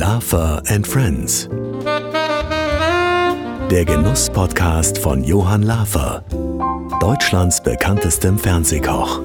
Laffer 0.00 0.62
and 0.66 0.86
Friends. 0.86 1.46
Der 3.70 3.84
Genuss-Podcast 3.84 4.96
von 4.96 5.22
Johann 5.22 5.62
Lafer, 5.62 6.24
Deutschlands 7.00 7.62
bekanntestem 7.62 8.38
Fernsehkoch. 8.38 9.22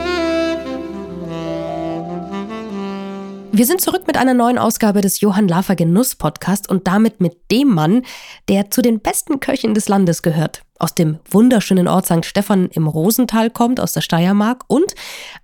Wir 3.53 3.65
sind 3.65 3.79
zurück 3.79 4.05
mit 4.05 4.17
einer 4.17 4.33
neuen 4.33 4.57
Ausgabe 4.57 4.99
des 4.99 5.21
Johann 5.21 5.47
Lafer 5.47 5.77
Genuss 5.77 6.15
Podcast 6.15 6.67
und 6.67 6.87
damit 6.87 7.21
mit 7.21 7.49
dem 7.51 7.69
Mann, 7.69 8.01
der 8.49 8.69
zu 8.69 8.81
den 8.81 8.99
besten 8.99 9.39
Köchen 9.39 9.75
des 9.75 9.87
Landes 9.87 10.23
gehört. 10.23 10.63
Aus 10.77 10.93
dem 10.93 11.19
wunderschönen 11.29 11.87
Ort 11.87 12.07
St. 12.07 12.25
Stephan 12.25 12.67
im 12.67 12.87
Rosental 12.87 13.49
kommt, 13.49 13.79
aus 13.79 13.93
der 13.93 14.01
Steiermark 14.01 14.65
und 14.67 14.93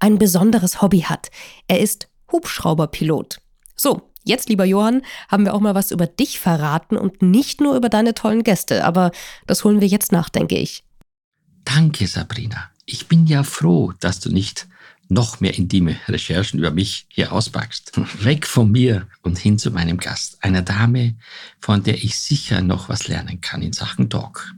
ein 0.02 0.18
besonderes 0.18 0.82
Hobby 0.82 1.04
hat. 1.04 1.30
Er 1.70 1.80
ist 1.80 2.10
Hubschrauberpilot. 2.34 3.40
So, 3.78 4.11
jetzt, 4.24 4.50
lieber 4.50 4.66
Johann, 4.66 5.02
haben 5.30 5.46
wir 5.46 5.54
auch 5.54 5.60
mal 5.60 5.76
was 5.76 5.92
über 5.92 6.08
dich 6.08 6.40
verraten 6.40 6.98
und 6.98 7.22
nicht 7.22 7.62
nur 7.62 7.76
über 7.76 7.90
deine 7.90 8.14
tollen 8.14 8.44
Gäste, 8.44 8.86
aber 8.86 9.12
das 9.48 9.64
holen 9.64 9.82
wir 9.82 9.88
jetzt 9.88 10.12
nach, 10.12 10.30
denke 10.30 10.58
ich. 10.58 10.84
Danke, 11.66 12.08
Sabrina. 12.08 12.70
Ich 12.86 13.08
bin 13.08 13.28
ja 13.28 13.44
froh, 13.44 13.94
dass 14.00 14.20
du 14.20 14.32
nicht 14.32 14.68
noch 15.12 15.42
mehr 15.42 15.58
intime 15.58 15.98
Recherchen 16.08 16.60
über 16.60 16.72
mich 16.72 17.06
hier 17.10 17.34
auspackst. 17.34 17.92
Weg 18.24 18.48
von 18.48 18.72
mir 18.72 19.08
und 19.22 19.38
hin 19.38 19.60
zu 19.60 19.72
meinem 19.72 19.98
Gast, 19.98 20.44
einer 20.44 20.62
Dame, 20.62 21.16
von 21.60 21.84
der 21.84 22.04
ich 22.04 22.18
sicher 22.18 22.62
noch 22.62 22.90
was 22.90 23.08
lernen 23.08 23.42
kann 23.42 23.62
in 23.62 23.74
Sachen 23.74 24.10
Talk. 24.10 24.54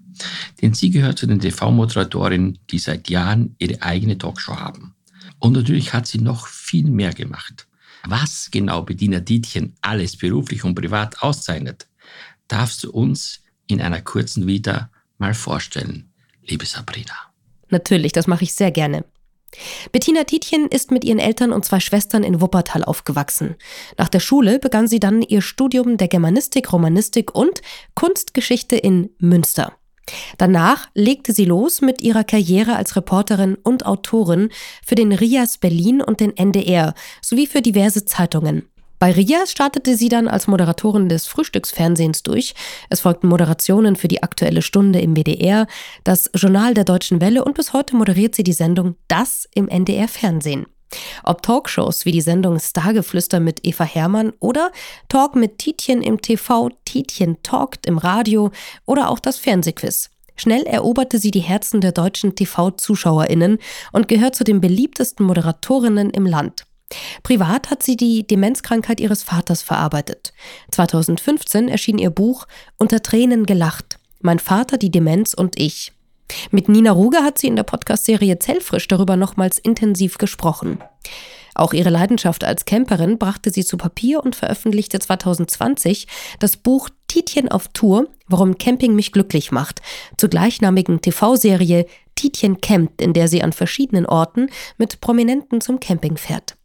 Denn 0.62 0.76
sie 0.76 0.92
gehört 0.92 1.18
zu 1.18 1.26
den 1.26 1.40
TV-Moderatorinnen, 1.40 2.60
die 2.70 2.78
seit 2.78 3.10
Jahren 3.10 3.56
ihre 3.58 3.82
eigene 3.82 4.18
Talkshow 4.18 4.58
haben. 4.58 4.94
Und 5.40 5.54
natürlich 5.54 5.94
hat 5.94 6.08
sie 6.08 6.20
noch 6.20 6.48
viel 6.48 6.86
mehr 6.86 7.14
gemacht. 7.14 7.68
Was 8.06 8.50
genau 8.52 8.82
Bediener 8.82 9.22
Dietchen 9.22 9.76
alles 9.82 10.18
beruflich 10.18 10.64
und 10.64 10.76
privat 10.76 11.22
auszeichnet, 11.22 11.88
darfst 12.48 12.84
du 12.84 12.92
uns 12.92 13.42
in 13.68 13.82
einer 13.82 14.02
kurzen 14.02 14.46
Vita 14.46 14.90
mal 15.18 15.34
vorstellen, 15.34 16.12
liebe 16.46 16.66
Sabrina. 16.66 17.14
Natürlich, 17.70 18.12
das 18.12 18.28
mache 18.28 18.44
ich 18.44 18.54
sehr 18.54 18.72
gerne. 18.72 19.06
Bettina 19.92 20.24
Tietjen 20.24 20.68
ist 20.68 20.92
mit 20.92 21.04
ihren 21.04 21.20
Eltern 21.20 21.52
und 21.52 21.64
zwei 21.64 21.80
Schwestern 21.80 22.24
in 22.24 22.42
Wuppertal 22.42 22.84
aufgewachsen. 22.84 23.56
Nach 23.98 24.10
der 24.10 24.20
Schule 24.20 24.60
begann 24.60 24.88
sie 24.88 25.00
dann 25.00 25.22
ihr 25.22 25.42
Studium 25.42 25.98
der 25.98 26.08
Germanistik, 26.08 26.74
Romanistik 26.74 27.34
und 27.36 27.62
Kunstgeschichte 27.94 28.76
in 28.76 29.12
Münster. 29.20 29.74
Danach 30.38 30.90
legte 30.94 31.34
sie 31.34 31.46
los 31.46 31.82
mit 31.82 32.02
ihrer 32.02 32.24
Karriere 32.24 32.76
als 32.76 32.96
Reporterin 32.96 33.56
und 33.64 33.86
Autorin 33.86 34.50
für 34.86 34.96
den 34.96 35.12
RIAS 35.12 35.58
Berlin 35.58 36.02
und 36.02 36.20
den 36.20 36.36
NDR 36.36 36.94
sowie 37.22 37.48
für 37.48 37.62
diverse 37.62 38.06
Zeitungen. 38.06 38.68
Bei 39.00 39.12
RIAS 39.12 39.52
startete 39.52 39.98
sie 39.98 40.08
dann 40.08 40.30
als 40.30 40.48
Moderatorin 40.48 41.10
des 41.10 41.28
Frühstücksfernsehens 41.28 42.24
durch. 42.24 42.56
Es 42.90 43.02
folgten 43.02 43.28
Moderationen 43.28 43.98
für 43.98 44.08
die 44.08 44.24
Aktuelle 44.24 44.62
Stunde 44.62 45.02
im 45.02 45.18
WDR, 45.18 45.68
das 46.06 46.32
Journal 46.34 46.74
der 46.74 46.86
Deutschen 46.86 47.20
Welle 47.20 47.44
und 47.44 47.56
bis 47.56 47.74
heute 47.74 47.98
moderiert 47.98 48.34
sie 48.34 48.44
die 48.44 48.54
Sendung 48.54 48.96
Das 49.10 49.50
im 49.56 49.68
NDR 49.68 50.08
Fernsehen. 50.08 50.68
Ob 51.24 51.42
Talkshows 51.42 52.06
wie 52.06 52.12
die 52.12 52.22
Sendung 52.22 52.60
Stargeflüster 52.60 53.40
mit 53.40 53.66
Eva 53.66 53.84
Hermann 53.84 54.34
oder 54.40 54.72
Talk 55.10 55.36
mit 55.36 55.58
Tietjen 55.58 56.02
im 56.02 56.22
TV, 56.22 56.70
Tietjen 56.86 57.38
talkt 57.44 57.86
im 57.86 57.98
Radio 57.98 58.52
oder 58.86 59.10
auch 59.10 59.20
das 59.20 59.38
Fernsehquiz. 59.38 60.10
Schnell 60.36 60.64
eroberte 60.64 61.20
sie 61.20 61.32
die 61.32 61.42
Herzen 61.42 61.82
der 61.82 61.92
deutschen 61.92 62.36
TV-ZuschauerInnen 62.36 63.60
und 63.92 64.08
gehört 64.08 64.36
zu 64.36 64.44
den 64.44 64.62
beliebtesten 64.62 65.26
Moderatorinnen 65.26 66.10
im 66.10 66.26
Land. 66.26 66.66
Privat 67.24 67.70
hat 67.70 67.84
sie 67.84 67.98
die 67.98 68.26
Demenzkrankheit 68.26 69.00
ihres 69.00 69.24
Vaters 69.24 69.62
verarbeitet. 69.62 70.34
2015 70.72 71.70
erschien 71.70 71.98
ihr 71.98 72.10
Buch 72.10 72.46
Unter 72.78 73.02
Tränen 73.02 73.46
gelacht. 73.46 73.98
Mein 74.22 74.40
Vater, 74.40 74.78
die 74.78 74.92
Demenz 74.92 75.34
und 75.34 75.60
ich. 75.60 75.92
Mit 76.52 76.70
Nina 76.70 76.92
Ruge 76.92 77.18
hat 77.18 77.38
sie 77.38 77.48
in 77.48 77.56
der 77.56 77.64
Podcast-Serie 77.64 78.40
Zellfrisch 78.40 78.88
darüber 78.88 79.16
nochmals 79.16 79.58
intensiv 79.58 80.18
gesprochen. 80.18 80.80
Auch 81.56 81.74
ihre 81.74 81.90
Leidenschaft 81.90 82.44
als 82.44 82.66
Camperin 82.66 83.18
brachte 83.18 83.52
sie 83.52 83.64
zu 83.64 83.78
Papier 83.78 84.24
und 84.24 84.36
veröffentlichte 84.36 85.00
2020 85.00 86.08
das 86.40 86.58
Buch 86.58 86.90
Tietjen 87.08 87.50
auf 87.50 87.68
Tour, 87.70 88.08
warum 88.28 88.58
Camping 88.58 88.96
mich 88.96 89.12
glücklich 89.12 89.52
macht, 89.52 89.82
zur 90.18 90.30
gleichnamigen 90.30 91.02
TV-Serie 91.02 91.86
Tietjen 92.16 92.60
campt, 92.62 93.02
in 93.02 93.14
der 93.14 93.28
sie 93.28 93.44
an 93.44 93.54
verschiedenen 93.54 94.06
Orten 94.06 94.50
mit 94.78 95.00
Prominenten 95.02 95.62
zum 95.62 95.80
Camping 95.80 96.18
fährt. 96.18 96.56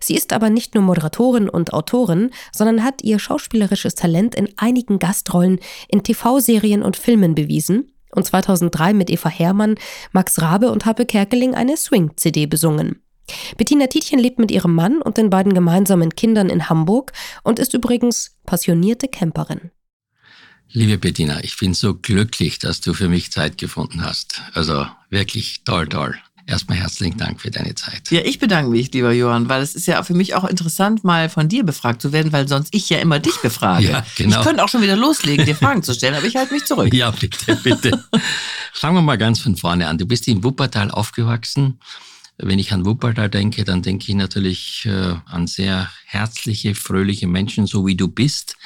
Sie 0.00 0.14
ist 0.14 0.32
aber 0.32 0.50
nicht 0.50 0.74
nur 0.74 0.82
Moderatorin 0.82 1.48
und 1.48 1.72
Autorin, 1.72 2.30
sondern 2.52 2.82
hat 2.82 3.02
ihr 3.02 3.18
schauspielerisches 3.18 3.94
Talent 3.94 4.34
in 4.34 4.48
einigen 4.56 4.98
Gastrollen 4.98 5.60
in 5.88 6.02
TV-Serien 6.02 6.82
und 6.82 6.96
Filmen 6.96 7.34
bewiesen 7.34 7.89
und 8.12 8.24
2003 8.24 8.92
mit 8.94 9.10
Eva 9.10 9.28
Herrmann, 9.28 9.76
Max 10.12 10.40
Rabe 10.40 10.70
und 10.70 10.86
Happe 10.86 11.06
Kerkeling 11.06 11.54
eine 11.54 11.76
Swing-CD 11.76 12.46
besungen. 12.46 13.02
Bettina 13.56 13.86
Tietjen 13.86 14.18
lebt 14.18 14.38
mit 14.38 14.50
ihrem 14.50 14.74
Mann 14.74 15.00
und 15.02 15.16
den 15.16 15.30
beiden 15.30 15.54
gemeinsamen 15.54 16.14
Kindern 16.14 16.48
in 16.48 16.68
Hamburg 16.68 17.12
und 17.42 17.58
ist 17.58 17.74
übrigens 17.74 18.36
passionierte 18.46 19.08
Camperin. 19.08 19.70
Liebe 20.72 20.98
Bettina, 20.98 21.42
ich 21.42 21.58
bin 21.58 21.74
so 21.74 21.94
glücklich, 21.94 22.60
dass 22.60 22.80
du 22.80 22.94
für 22.94 23.08
mich 23.08 23.32
Zeit 23.32 23.58
gefunden 23.58 24.04
hast. 24.04 24.42
Also 24.54 24.86
wirklich 25.08 25.64
toll, 25.64 25.88
toll. 25.88 26.16
Erstmal 26.46 26.78
herzlichen 26.78 27.18
Dank 27.18 27.40
für 27.40 27.50
deine 27.50 27.74
Zeit. 27.74 28.10
Ja, 28.10 28.20
ich 28.24 28.38
bedanke 28.38 28.70
mich, 28.70 28.92
lieber 28.92 29.12
Johann, 29.12 29.48
weil 29.48 29.62
es 29.62 29.74
ist 29.74 29.86
ja 29.86 30.02
für 30.02 30.14
mich 30.14 30.34
auch 30.34 30.44
interessant, 30.44 31.04
mal 31.04 31.28
von 31.28 31.48
dir 31.48 31.64
befragt 31.64 32.02
zu 32.02 32.12
werden, 32.12 32.32
weil 32.32 32.48
sonst 32.48 32.74
ich 32.74 32.88
ja 32.90 32.98
immer 32.98 33.18
dich 33.18 33.36
befrage. 33.36 33.90
Ja, 33.90 34.06
genau. 34.16 34.38
Ich 34.38 34.46
könnte 34.46 34.64
auch 34.64 34.68
schon 34.68 34.82
wieder 34.82 34.96
loslegen, 34.96 35.44
dir 35.44 35.54
Fragen 35.54 35.82
zu 35.82 35.94
stellen, 35.94 36.14
aber 36.14 36.26
ich 36.26 36.36
halte 36.36 36.54
mich 36.54 36.64
zurück. 36.64 36.92
Ja, 37.00 37.10
bitte, 37.12 37.56
bitte. 37.56 38.04
Fangen 38.72 38.96
wir 38.96 39.02
mal 39.02 39.16
ganz 39.16 39.40
von 39.40 39.56
vorne 39.56 39.86
an. 39.86 39.96
Du 39.96 40.06
bist 40.06 40.28
in 40.28 40.44
Wuppertal 40.44 40.90
aufgewachsen. 40.90 41.78
Wenn 42.36 42.58
ich 42.58 42.72
an 42.72 42.84
Wuppertal 42.84 43.28
denke, 43.30 43.64
dann 43.64 43.82
denke 43.82 44.06
ich 44.08 44.14
natürlich 44.14 44.86
äh, 44.86 45.14
an 45.26 45.46
sehr 45.46 45.90
herzliche, 46.04 46.74
fröhliche 46.74 47.26
Menschen, 47.26 47.66
so 47.66 47.86
wie 47.86 47.96
du 47.96 48.08
bist. 48.08 48.56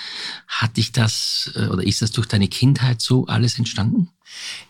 Hat 0.49 0.77
dich 0.77 0.93
das 0.93 1.53
äh, 1.55 1.67
oder 1.67 1.85
ist 1.85 2.03
das 2.03 2.13
durch 2.13 2.27
deine 2.27 2.49
Kindheit 2.49 3.01
so 3.01 3.27
alles 3.27 3.59
entstanden? 3.59 4.09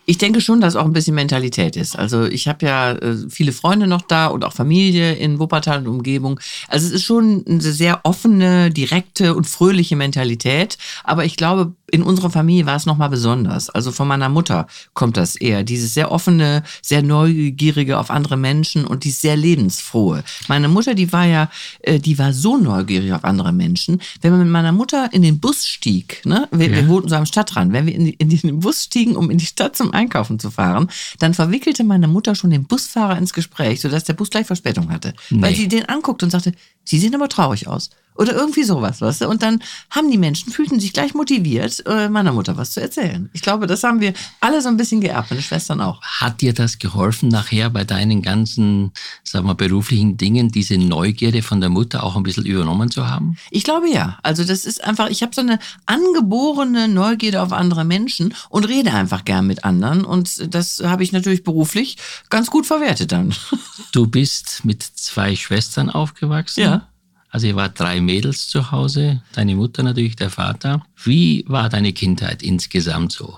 Ich 0.07 0.17
denke 0.17 0.39
schon, 0.39 0.61
dass 0.61 0.75
auch 0.75 0.85
ein 0.85 0.93
bisschen 0.93 1.15
Mentalität 1.15 1.75
ist. 1.75 1.97
Also 1.97 2.25
ich 2.25 2.47
habe 2.47 2.65
ja 2.65 2.91
äh, 2.91 3.17
viele 3.29 3.51
Freunde 3.51 3.87
noch 3.87 4.03
da 4.03 4.27
und 4.27 4.45
auch 4.45 4.53
Familie 4.53 5.13
in 5.15 5.39
Wuppertal 5.39 5.79
und 5.79 5.87
Umgebung. 5.87 6.39
Also 6.67 6.87
es 6.87 6.93
ist 6.93 7.03
schon 7.03 7.43
eine 7.47 7.61
sehr 7.61 8.01
offene, 8.03 8.69
direkte 8.69 9.35
und 9.35 9.47
fröhliche 9.47 9.95
Mentalität. 9.95 10.77
Aber 11.03 11.25
ich 11.25 11.37
glaube, 11.37 11.73
in 11.91 12.03
unserer 12.03 12.29
Familie 12.29 12.65
war 12.65 12.75
es 12.75 12.85
nochmal 12.85 13.09
besonders. 13.09 13.69
Also 13.69 13.91
von 13.91 14.07
meiner 14.07 14.29
Mutter 14.29 14.67
kommt 14.93 15.17
das 15.17 15.35
eher. 15.35 15.63
Dieses 15.63 15.93
sehr 15.93 16.11
offene, 16.11 16.63
sehr 16.81 17.01
neugierige 17.01 17.97
auf 17.97 18.09
andere 18.09 18.37
Menschen 18.37 18.85
und 18.85 19.03
die 19.03 19.11
sehr 19.11 19.35
lebensfrohe. 19.35 20.23
Meine 20.47 20.67
Mutter, 20.67 20.93
die 20.93 21.13
war 21.13 21.25
ja, 21.25 21.49
äh, 21.81 21.99
die 21.99 22.17
war 22.19 22.33
so 22.33 22.57
neugierig 22.57 23.13
auf 23.13 23.23
andere 23.23 23.53
Menschen. 23.53 24.01
Wenn 24.21 24.31
man 24.31 24.41
mit 24.41 24.49
meiner 24.49 24.71
Mutter 24.71 25.09
in 25.13 25.21
den 25.21 25.39
Bus 25.39 25.67
stieg, 25.67 26.21
ne, 26.25 26.47
wir, 26.51 26.69
ja. 26.69 26.75
wir 26.75 26.87
wohnten 26.87 27.09
so 27.09 27.15
am 27.15 27.25
Stadtrand, 27.25 27.71
wenn 27.71 27.85
wir 27.85 27.95
in, 27.95 28.07
in 28.07 28.29
den 28.29 28.59
Bus 28.59 28.83
stiegen, 28.83 29.15
um 29.15 29.29
in 29.29 29.37
die 29.37 29.45
Stadt 29.55 29.77
zum 29.77 29.93
Einkaufen 29.93 30.37
zu 30.37 30.51
fahren, 30.51 30.89
dann 31.19 31.33
verwickelte 31.33 31.85
meine 31.85 32.09
Mutter 32.09 32.35
schon 32.35 32.49
den 32.49 32.65
Busfahrer 32.65 33.17
ins 33.17 33.33
Gespräch, 33.33 33.79
sodass 33.79 34.03
der 34.03 34.13
Bus 34.13 34.29
gleich 34.29 34.45
Verspätung 34.45 34.91
hatte. 34.91 35.13
Nee. 35.29 35.41
Weil 35.41 35.55
sie 35.55 35.69
den 35.69 35.85
anguckt 35.85 36.23
und 36.23 36.29
sagte, 36.29 36.51
Sie 36.83 36.99
sehen 36.99 37.15
aber 37.15 37.29
traurig 37.29 37.67
aus. 37.67 37.89
Oder 38.15 38.33
irgendwie 38.33 38.63
sowas, 38.63 39.01
weißt 39.01 39.21
du? 39.21 39.27
Und 39.27 39.43
dann 39.43 39.61
haben 39.89 40.09
die 40.09 40.17
Menschen, 40.17 40.51
fühlten 40.51 40.79
sich 40.79 40.93
gleich 40.93 41.13
motiviert, 41.13 41.83
äh, 41.85 42.07
meiner 42.07 42.31
Mutter 42.31 42.55
was 42.55 42.71
zu 42.71 42.81
erzählen. 42.81 43.29
Ich 43.33 43.41
glaube, 43.41 43.67
das 43.67 43.83
haben 43.83 43.99
wir 43.99 44.13
alle 44.39 44.61
so 44.61 44.69
ein 44.69 44.77
bisschen 44.77 45.01
geerbt, 45.01 45.31
meine 45.31 45.41
Schwestern 45.41 45.81
auch. 45.81 46.01
Hat 46.01 46.39
dir 46.39 46.53
das 46.53 46.79
geholfen, 46.79 47.27
nachher 47.29 47.69
bei 47.69 47.83
deinen 47.83 48.21
ganzen, 48.21 48.93
sagen 49.23 49.47
wir, 49.47 49.55
beruflichen 49.55 50.15
Dingen, 50.15 50.49
diese 50.49 50.77
Neugierde 50.77 51.41
von 51.41 51.59
der 51.59 51.69
Mutter 51.69 52.03
auch 52.03 52.15
ein 52.15 52.23
bisschen 52.23 52.45
übernommen 52.45 52.89
zu 52.89 53.07
haben? 53.07 53.37
Ich 53.51 53.65
glaube 53.65 53.89
ja. 53.89 54.17
Also 54.23 54.45
das 54.45 54.65
ist 54.65 54.83
einfach, 54.83 55.09
ich 55.09 55.21
habe 55.21 55.35
so 55.35 55.41
eine 55.41 55.59
angeborene 55.85 56.87
Neugierde 56.87 57.41
auf 57.41 57.51
andere 57.51 57.83
Menschen 57.83 58.33
und 58.49 58.63
rede 58.63 58.93
einfach 58.93 59.25
gern 59.25 59.45
mit 59.45 59.65
anderen. 59.65 60.05
Und 60.05 60.53
das 60.55 60.81
habe 60.83 61.03
ich 61.03 61.11
natürlich 61.11 61.43
beruflich 61.43 61.97
ganz 62.29 62.49
gut 62.49 62.65
verwertet 62.65 63.11
dann. 63.11 63.33
Du 63.91 64.07
bist 64.07 64.65
mit 64.65 64.83
zwei 64.83 65.37
Schwestern 65.37 65.89
aufgewachsen? 65.89 66.61
Ja. 66.61 66.87
Also 67.35 67.47
ihr 67.47 67.57
wart 67.57 67.77
drei 67.77 67.99
Mädels 67.99 68.47
zu 68.47 68.71
Hause, 68.71 69.21
deine 69.33 69.55
Mutter 69.55 69.83
natürlich, 69.83 70.15
der 70.15 70.29
Vater. 70.29 70.85
Wie 71.03 71.43
war 71.49 71.67
deine 71.67 71.91
Kindheit 71.91 72.41
insgesamt 72.41 73.11
so? 73.11 73.37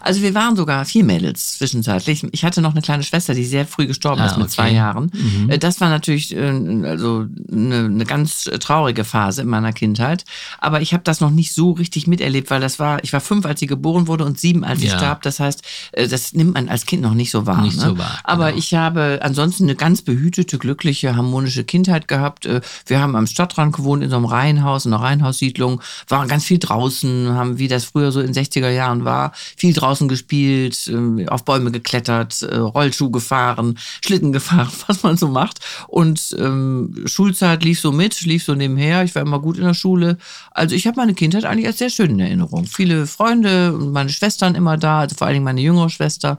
Also 0.00 0.22
wir 0.22 0.34
waren 0.34 0.56
sogar 0.56 0.84
vier 0.84 1.04
Mädels 1.04 1.58
zwischenzeitlich. 1.58 2.26
Ich 2.32 2.44
hatte 2.44 2.60
noch 2.62 2.72
eine 2.72 2.82
kleine 2.82 3.02
Schwester, 3.02 3.34
die 3.34 3.44
sehr 3.44 3.66
früh 3.66 3.86
gestorben 3.86 4.20
Ah, 4.22 4.26
ist 4.26 4.36
mit 4.36 4.46
okay. 4.46 4.54
zwei 4.54 4.70
Jahren. 4.72 5.10
Mhm. 5.12 5.50
Äh, 5.50 5.58
Das 5.58 5.80
war 5.80 5.88
natürlich 5.88 6.34
äh, 6.34 6.38
also 6.84 7.26
eine, 7.50 7.84
eine 7.86 8.04
ganz 8.04 8.44
traurige 8.60 9.04
Phase 9.04 9.42
in 9.42 9.48
meiner 9.48 9.72
Kindheit. 9.72 10.24
Aber 10.58 10.80
ich 10.80 10.92
habe 10.92 11.02
das 11.04 11.20
noch 11.20 11.30
nicht 11.30 11.52
so 11.52 11.72
richtig 11.72 12.06
miterlebt, 12.06 12.50
weil 12.50 12.60
das 12.60 12.78
war, 12.78 13.02
ich 13.04 13.12
war 13.12 13.20
fünf, 13.20 13.46
als 13.46 13.60
sie 13.60 13.66
geboren 13.66 14.06
wurde 14.06 14.24
und 14.24 14.38
sieben, 14.38 14.64
als 14.64 14.80
sie 14.80 14.86
Ja. 14.88 14.96
starb. 14.98 15.22
Das 15.22 15.40
heißt, 15.40 15.62
äh, 15.92 16.08
das 16.08 16.32
nimmt 16.32 16.54
man 16.54 16.68
als 16.68 16.86
Kind 16.86 17.02
noch 17.02 17.14
nicht 17.14 17.30
so 17.30 17.46
wahr. 17.46 17.62
Nicht 17.62 17.76
ne? 17.78 17.82
so 17.84 17.98
wahr, 17.98 18.18
Aber 18.24 18.46
genau. 18.46 18.58
ich 18.58 18.74
habe 18.74 19.20
ansonsten 19.22 19.64
eine 19.64 19.74
ganz 19.74 20.02
behütete, 20.02 20.58
glückliche, 20.58 21.16
harmonische 21.16 21.64
Kindheit 21.64 22.08
gehabt. 22.08 22.48
Wir 22.86 23.00
haben 23.00 23.16
am 23.16 23.26
Stadtrand 23.26 23.74
gewohnt, 23.74 24.02
in 24.04 24.10
so 24.10 24.16
einem 24.16 24.24
Reihenhaus, 24.26 24.86
in 24.86 24.92
einer 24.92 25.02
Reihenhaussiedlung, 25.02 25.80
waren 26.08 26.28
ganz 26.28 26.44
viel 26.44 26.58
draußen, 26.58 27.30
haben, 27.32 27.58
wie 27.58 27.68
das 27.68 27.84
früher 27.86 28.12
so 28.12 28.20
in 28.20 28.32
60er 28.32 28.70
Jahren 28.70 29.04
war, 29.04 29.32
viel 29.56 29.65
draußen 29.72 30.08
gespielt, 30.08 30.88
äh, 30.88 31.26
auf 31.28 31.44
Bäume 31.44 31.70
geklettert, 31.70 32.42
äh, 32.42 32.56
Rollschuh 32.56 33.10
gefahren, 33.10 33.78
Schlitten 34.04 34.32
gefahren, 34.32 34.70
was 34.86 35.02
man 35.02 35.16
so 35.16 35.28
macht. 35.28 35.60
Und 35.88 36.34
ähm, 36.38 36.94
Schulzeit 37.06 37.64
lief 37.64 37.80
so 37.80 37.92
mit, 37.92 38.20
lief 38.22 38.44
so 38.44 38.54
nebenher. 38.54 39.04
Ich 39.04 39.14
war 39.14 39.22
immer 39.22 39.40
gut 39.40 39.56
in 39.56 39.64
der 39.64 39.74
Schule. 39.74 40.18
Also 40.50 40.74
ich 40.74 40.86
habe 40.86 40.96
meine 40.96 41.14
Kindheit 41.14 41.44
eigentlich 41.44 41.66
als 41.66 41.78
sehr 41.78 41.90
schön 41.90 42.10
in 42.10 42.20
Erinnerung. 42.20 42.66
Viele 42.66 43.06
Freunde 43.06 43.72
und 43.74 43.92
meine 43.92 44.10
Schwestern 44.10 44.54
immer 44.54 44.76
da, 44.76 45.00
also 45.00 45.16
vor 45.16 45.26
allen 45.26 45.34
Dingen 45.34 45.44
meine 45.44 45.60
jüngere 45.60 45.90
Schwester. 45.90 46.38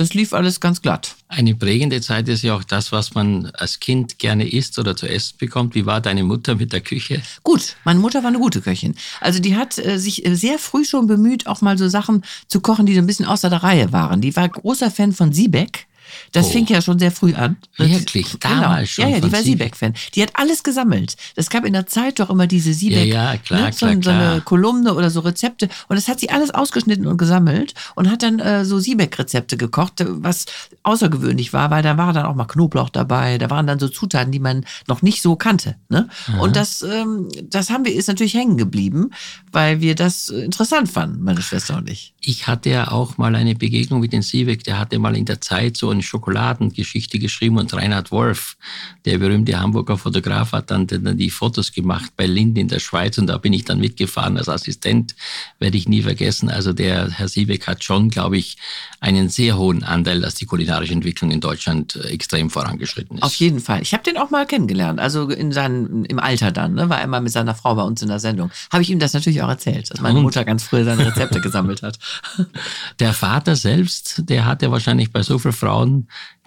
Das 0.00 0.14
lief 0.14 0.32
alles 0.32 0.60
ganz 0.60 0.80
glatt. 0.80 1.14
Eine 1.28 1.54
prägende 1.54 2.00
Zeit 2.00 2.26
ist 2.30 2.40
ja 2.40 2.56
auch 2.56 2.64
das, 2.64 2.90
was 2.90 3.12
man 3.12 3.50
als 3.52 3.80
Kind 3.80 4.18
gerne 4.18 4.50
isst 4.50 4.78
oder 4.78 4.96
zu 4.96 5.06
essen 5.06 5.34
bekommt. 5.36 5.74
Wie 5.74 5.84
war 5.84 6.00
deine 6.00 6.24
Mutter 6.24 6.54
mit 6.54 6.72
der 6.72 6.80
Küche? 6.80 7.20
Gut, 7.42 7.76
meine 7.84 8.00
Mutter 8.00 8.22
war 8.22 8.28
eine 8.28 8.38
gute 8.38 8.62
Köchin. 8.62 8.94
Also 9.20 9.40
die 9.40 9.56
hat 9.56 9.76
äh, 9.76 9.98
sich 9.98 10.24
äh, 10.24 10.36
sehr 10.36 10.58
früh 10.58 10.86
schon 10.86 11.06
bemüht, 11.06 11.46
auch 11.46 11.60
mal 11.60 11.76
so 11.76 11.86
Sachen 11.86 12.24
zu 12.48 12.62
kochen, 12.62 12.86
die 12.86 12.94
so 12.94 13.00
ein 13.00 13.06
bisschen 13.06 13.26
außer 13.26 13.50
der 13.50 13.62
Reihe 13.62 13.92
waren. 13.92 14.22
Die 14.22 14.34
war 14.36 14.48
großer 14.48 14.90
Fan 14.90 15.12
von 15.12 15.34
Siebeck. 15.34 15.86
Das 16.32 16.46
Oh. 16.46 16.50
fing 16.50 16.66
ja 16.66 16.80
schon 16.82 16.98
sehr 16.98 17.10
früh 17.10 17.34
an. 17.34 17.56
Wirklich? 17.76 18.36
Damals 18.40 18.90
schon 18.90 19.04
Ja, 19.04 19.10
ja, 19.10 19.20
die 19.20 19.30
war 19.32 19.42
Siebeck? 19.42 19.74
Siebeck-Fan. 19.76 19.94
Die 20.14 20.22
hat 20.22 20.30
alles 20.34 20.62
gesammelt. 20.62 21.16
Es 21.36 21.50
gab 21.50 21.64
in 21.64 21.72
der 21.72 21.86
Zeit 21.86 22.18
doch 22.20 22.30
immer 22.30 22.46
diese 22.46 22.72
Siebeck, 22.74 23.08
Ja, 23.08 23.32
ja, 23.34 23.38
klar, 23.38 23.60
ne, 23.66 23.72
so, 23.72 23.86
klar, 23.86 24.02
so 24.02 24.10
eine 24.10 24.18
klar. 24.20 24.40
Kolumne 24.42 24.94
oder 24.94 25.10
so 25.10 25.20
Rezepte. 25.20 25.68
Und 25.88 25.96
das 25.96 26.08
hat 26.08 26.20
sie 26.20 26.30
alles 26.30 26.50
ausgeschnitten 26.50 27.06
und 27.06 27.16
gesammelt 27.18 27.74
und 27.94 28.10
hat 28.10 28.22
dann 28.22 28.38
äh, 28.38 28.64
so 28.64 28.78
Siebeck-Rezepte 28.78 29.56
gekocht, 29.56 30.04
was 30.06 30.46
außergewöhnlich 30.82 31.52
war, 31.52 31.70
weil 31.70 31.82
da 31.82 31.96
war 31.96 32.12
dann 32.12 32.26
auch 32.26 32.34
mal 32.34 32.44
Knoblauch 32.46 32.88
dabei. 32.90 33.38
Da 33.38 33.50
waren 33.50 33.66
dann 33.66 33.78
so 33.78 33.88
Zutaten, 33.88 34.32
die 34.32 34.38
man 34.40 34.64
noch 34.88 35.02
nicht 35.02 35.22
so 35.22 35.36
kannte. 35.36 35.76
Ne? 35.88 36.08
Und 36.40 36.56
das, 36.56 36.82
ähm, 36.82 37.28
das 37.44 37.70
haben 37.70 37.84
wir, 37.84 37.94
ist 37.94 38.08
natürlich 38.08 38.34
hängen 38.34 38.56
geblieben, 38.56 39.10
weil 39.52 39.80
wir 39.80 39.94
das 39.94 40.28
interessant 40.28 40.90
fanden, 40.90 41.22
meine 41.22 41.42
Schwester 41.42 41.76
und 41.76 41.88
ich. 41.90 42.14
Ich 42.20 42.46
hatte 42.46 42.70
ja 42.70 42.90
auch 42.90 43.18
mal 43.18 43.34
eine 43.34 43.54
Begegnung 43.54 44.00
mit 44.00 44.12
den 44.12 44.22
Siebeck. 44.22 44.64
Der 44.64 44.78
hatte 44.78 44.98
mal 44.98 45.16
in 45.16 45.24
der 45.24 45.40
Zeit 45.40 45.76
so 45.76 45.90
eine 46.00 46.02
Schokoladengeschichte 46.02 47.18
geschrieben 47.18 47.58
und 47.58 47.72
Reinhard 47.74 48.10
Wolf, 48.10 48.56
der 49.04 49.18
berühmte 49.18 49.58
Hamburger 49.58 49.98
Fotograf, 49.98 50.52
hat 50.52 50.70
dann, 50.70 50.86
dann 50.86 51.16
die 51.16 51.30
Fotos 51.30 51.72
gemacht 51.72 52.12
bei 52.16 52.26
Lind 52.26 52.56
in 52.58 52.68
der 52.68 52.80
Schweiz 52.80 53.18
und 53.18 53.26
da 53.26 53.36
bin 53.38 53.52
ich 53.52 53.64
dann 53.64 53.78
mitgefahren 53.78 54.38
als 54.38 54.48
Assistent. 54.48 55.14
Werde 55.58 55.76
ich 55.76 55.88
nie 55.88 56.02
vergessen. 56.02 56.48
Also 56.50 56.72
der 56.72 57.10
Herr 57.10 57.28
Siebeck 57.28 57.66
hat 57.66 57.84
schon, 57.84 58.08
glaube 58.08 58.38
ich, 58.38 58.56
einen 59.00 59.28
sehr 59.28 59.58
hohen 59.58 59.82
Anteil, 59.82 60.20
dass 60.20 60.34
die 60.34 60.46
kulinarische 60.46 60.92
Entwicklung 60.92 61.30
in 61.30 61.40
Deutschland 61.40 61.96
äh, 61.96 62.08
extrem 62.08 62.50
vorangeschritten 62.50 63.18
ist. 63.18 63.22
Auf 63.22 63.34
jeden 63.34 63.60
Fall. 63.60 63.82
Ich 63.82 63.92
habe 63.92 64.02
den 64.02 64.16
auch 64.16 64.30
mal 64.30 64.46
kennengelernt, 64.46 65.00
also 65.00 65.28
in 65.28 65.52
seinem, 65.52 66.04
im 66.04 66.18
Alter 66.18 66.50
dann, 66.50 66.74
ne? 66.74 66.88
war 66.88 67.00
er 67.00 67.06
mal 67.06 67.20
mit 67.20 67.32
seiner 67.32 67.54
Frau 67.54 67.74
bei 67.74 67.82
uns 67.82 68.02
in 68.02 68.08
der 68.08 68.20
Sendung. 68.20 68.50
Habe 68.72 68.82
ich 68.82 68.90
ihm 68.90 68.98
das 68.98 69.12
natürlich 69.12 69.42
auch 69.42 69.48
erzählt, 69.48 69.90
dass 69.90 70.00
meine 70.00 70.18
Und? 70.18 70.24
Mutter 70.24 70.44
ganz 70.44 70.62
früh 70.62 70.84
seine 70.84 71.06
Rezepte 71.06 71.40
gesammelt 71.40 71.82
hat. 71.82 71.98
Der 73.00 73.12
Vater 73.12 73.56
selbst, 73.56 74.22
der 74.28 74.46
hatte 74.46 74.70
wahrscheinlich 74.70 75.12
bei 75.12 75.22
so 75.22 75.38
vielen 75.38 75.50
Frauen 75.52 75.89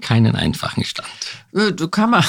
keinen 0.01 0.35
einfachen 0.35 0.83
Stand. 0.83 1.07
Äh, 1.53 1.71
Du 1.71 1.87
kann 1.87 2.09
man. 2.11 2.23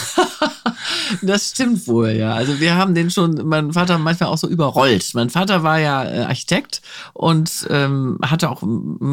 das 1.22 1.50
stimmt 1.50 1.86
wohl, 1.86 2.10
ja. 2.10 2.34
Also 2.34 2.60
wir 2.60 2.76
haben 2.76 2.94
den 2.94 3.10
schon, 3.10 3.46
mein 3.46 3.72
Vater 3.72 3.98
manchmal 3.98 4.28
auch 4.28 4.38
so 4.38 4.48
überrollt. 4.48 5.10
Mein 5.14 5.30
Vater 5.30 5.62
war 5.62 5.78
ja 5.78 6.04
äh, 6.04 6.24
Architekt 6.24 6.82
und 7.12 7.66
ähm, 7.70 8.18
hatte 8.22 8.50
auch 8.50 8.62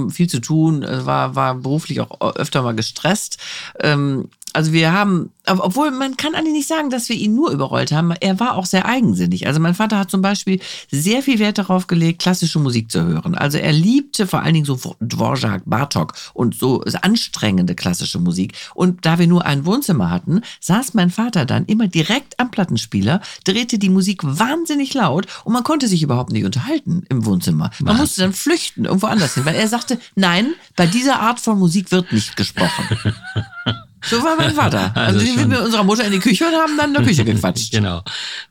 viel 0.10 0.30
zu 0.30 0.40
tun, 0.40 0.84
äh, 0.84 1.06
war, 1.06 1.36
war 1.36 1.56
beruflich 1.56 2.02
auch 2.02 2.36
öfter 2.36 2.62
mal 2.62 2.76
gestresst. 2.76 3.38
Ähm, 3.80 4.30
also 4.54 4.74
wir 4.74 4.92
haben, 4.92 5.32
obwohl 5.48 5.92
man 5.92 6.18
kann 6.18 6.36
eigentlich 6.36 6.54
nicht 6.54 6.68
sagen, 6.68 6.90
dass 6.90 7.08
wir 7.10 7.16
ihn 7.16 7.36
nur 7.36 7.52
überrollt 7.52 7.92
haben. 7.92 8.12
Er 8.20 8.40
war 8.40 8.56
auch 8.56 8.66
sehr 8.66 8.86
eigensinnig. 8.86 9.48
Also 9.48 9.60
mein 9.60 9.76
Vater 9.76 9.98
hat 9.98 10.12
zum 10.12 10.22
Beispiel 10.22 10.60
sehr 10.92 11.24
viel 11.24 11.40
Wert 11.40 11.58
darauf 11.58 11.88
gelegt, 11.88 12.22
klassische 12.22 12.60
Musik 12.60 12.92
zu 12.92 13.04
hören. 13.04 13.36
Also 13.36 13.58
er 13.58 13.72
liebte 13.72 14.28
vor 14.28 14.42
allen 14.42 14.54
Dingen 14.54 14.66
so 14.66 14.80
Dvorak, 15.00 15.64
Bartok 15.66 16.14
und 16.34 16.56
so 16.56 16.84
anstrengende 17.02 17.76
klassische 17.76 18.20
Musik. 18.20 18.54
Und 18.76 19.06
da 19.06 19.20
wir 19.20 19.28
nur 19.28 19.46
ein 19.46 19.66
Wohnzimmer 19.66 20.10
hatten, 20.10 20.42
saß 20.60 20.94
mein 20.96 21.12
Vater 21.12 21.46
dann 21.46 21.66
immer 21.66 21.88
direkt 21.88 22.40
am 22.40 22.52
Plattenspieler, 22.52 23.22
drehte 23.46 23.80
die 23.80 23.90
Musik 23.90 24.22
wahnsinnig 24.24 24.94
laut 24.94 25.28
und 25.46 25.54
man 25.54 25.64
konnte 25.64 25.88
sich 25.88 26.04
überhaupt 26.04 26.32
nicht 26.32 26.46
unterhalten 26.46 27.04
im 27.10 27.26
Wohnzimmer. 27.26 27.72
Man 27.80 27.98
musste 27.98 28.22
dann 28.22 28.34
flüchten 28.34 28.86
irgendwo 28.86 29.08
anders 29.08 29.36
hin, 29.36 29.46
weil 29.46 29.56
er 29.56 29.68
sagte, 29.68 29.98
nein, 30.16 30.54
bei 30.76 30.88
dieser 30.88 31.22
Art 31.22 31.40
von 31.40 31.58
Musik 31.58 31.92
wird 31.92 32.12
nicht 32.12 32.36
gesprochen. 32.36 33.14
So 34.04 34.22
war 34.24 34.36
mein 34.38 34.54
Vater. 34.54 34.92
Also, 34.96 35.20
Also 35.20 35.20
wir 35.22 35.28
sind 35.28 35.40
schon- 35.42 35.50
mit 35.50 35.60
unserer 35.60 35.84
Mutter 35.84 36.04
in 36.06 36.12
die 36.12 36.20
Küche 36.20 36.46
und 36.46 36.54
haben 36.54 36.78
dann 36.78 36.90
in 36.90 36.94
der 36.96 37.04
Küche 37.04 37.24
gequatscht. 37.26 37.72
Genau. 37.72 38.04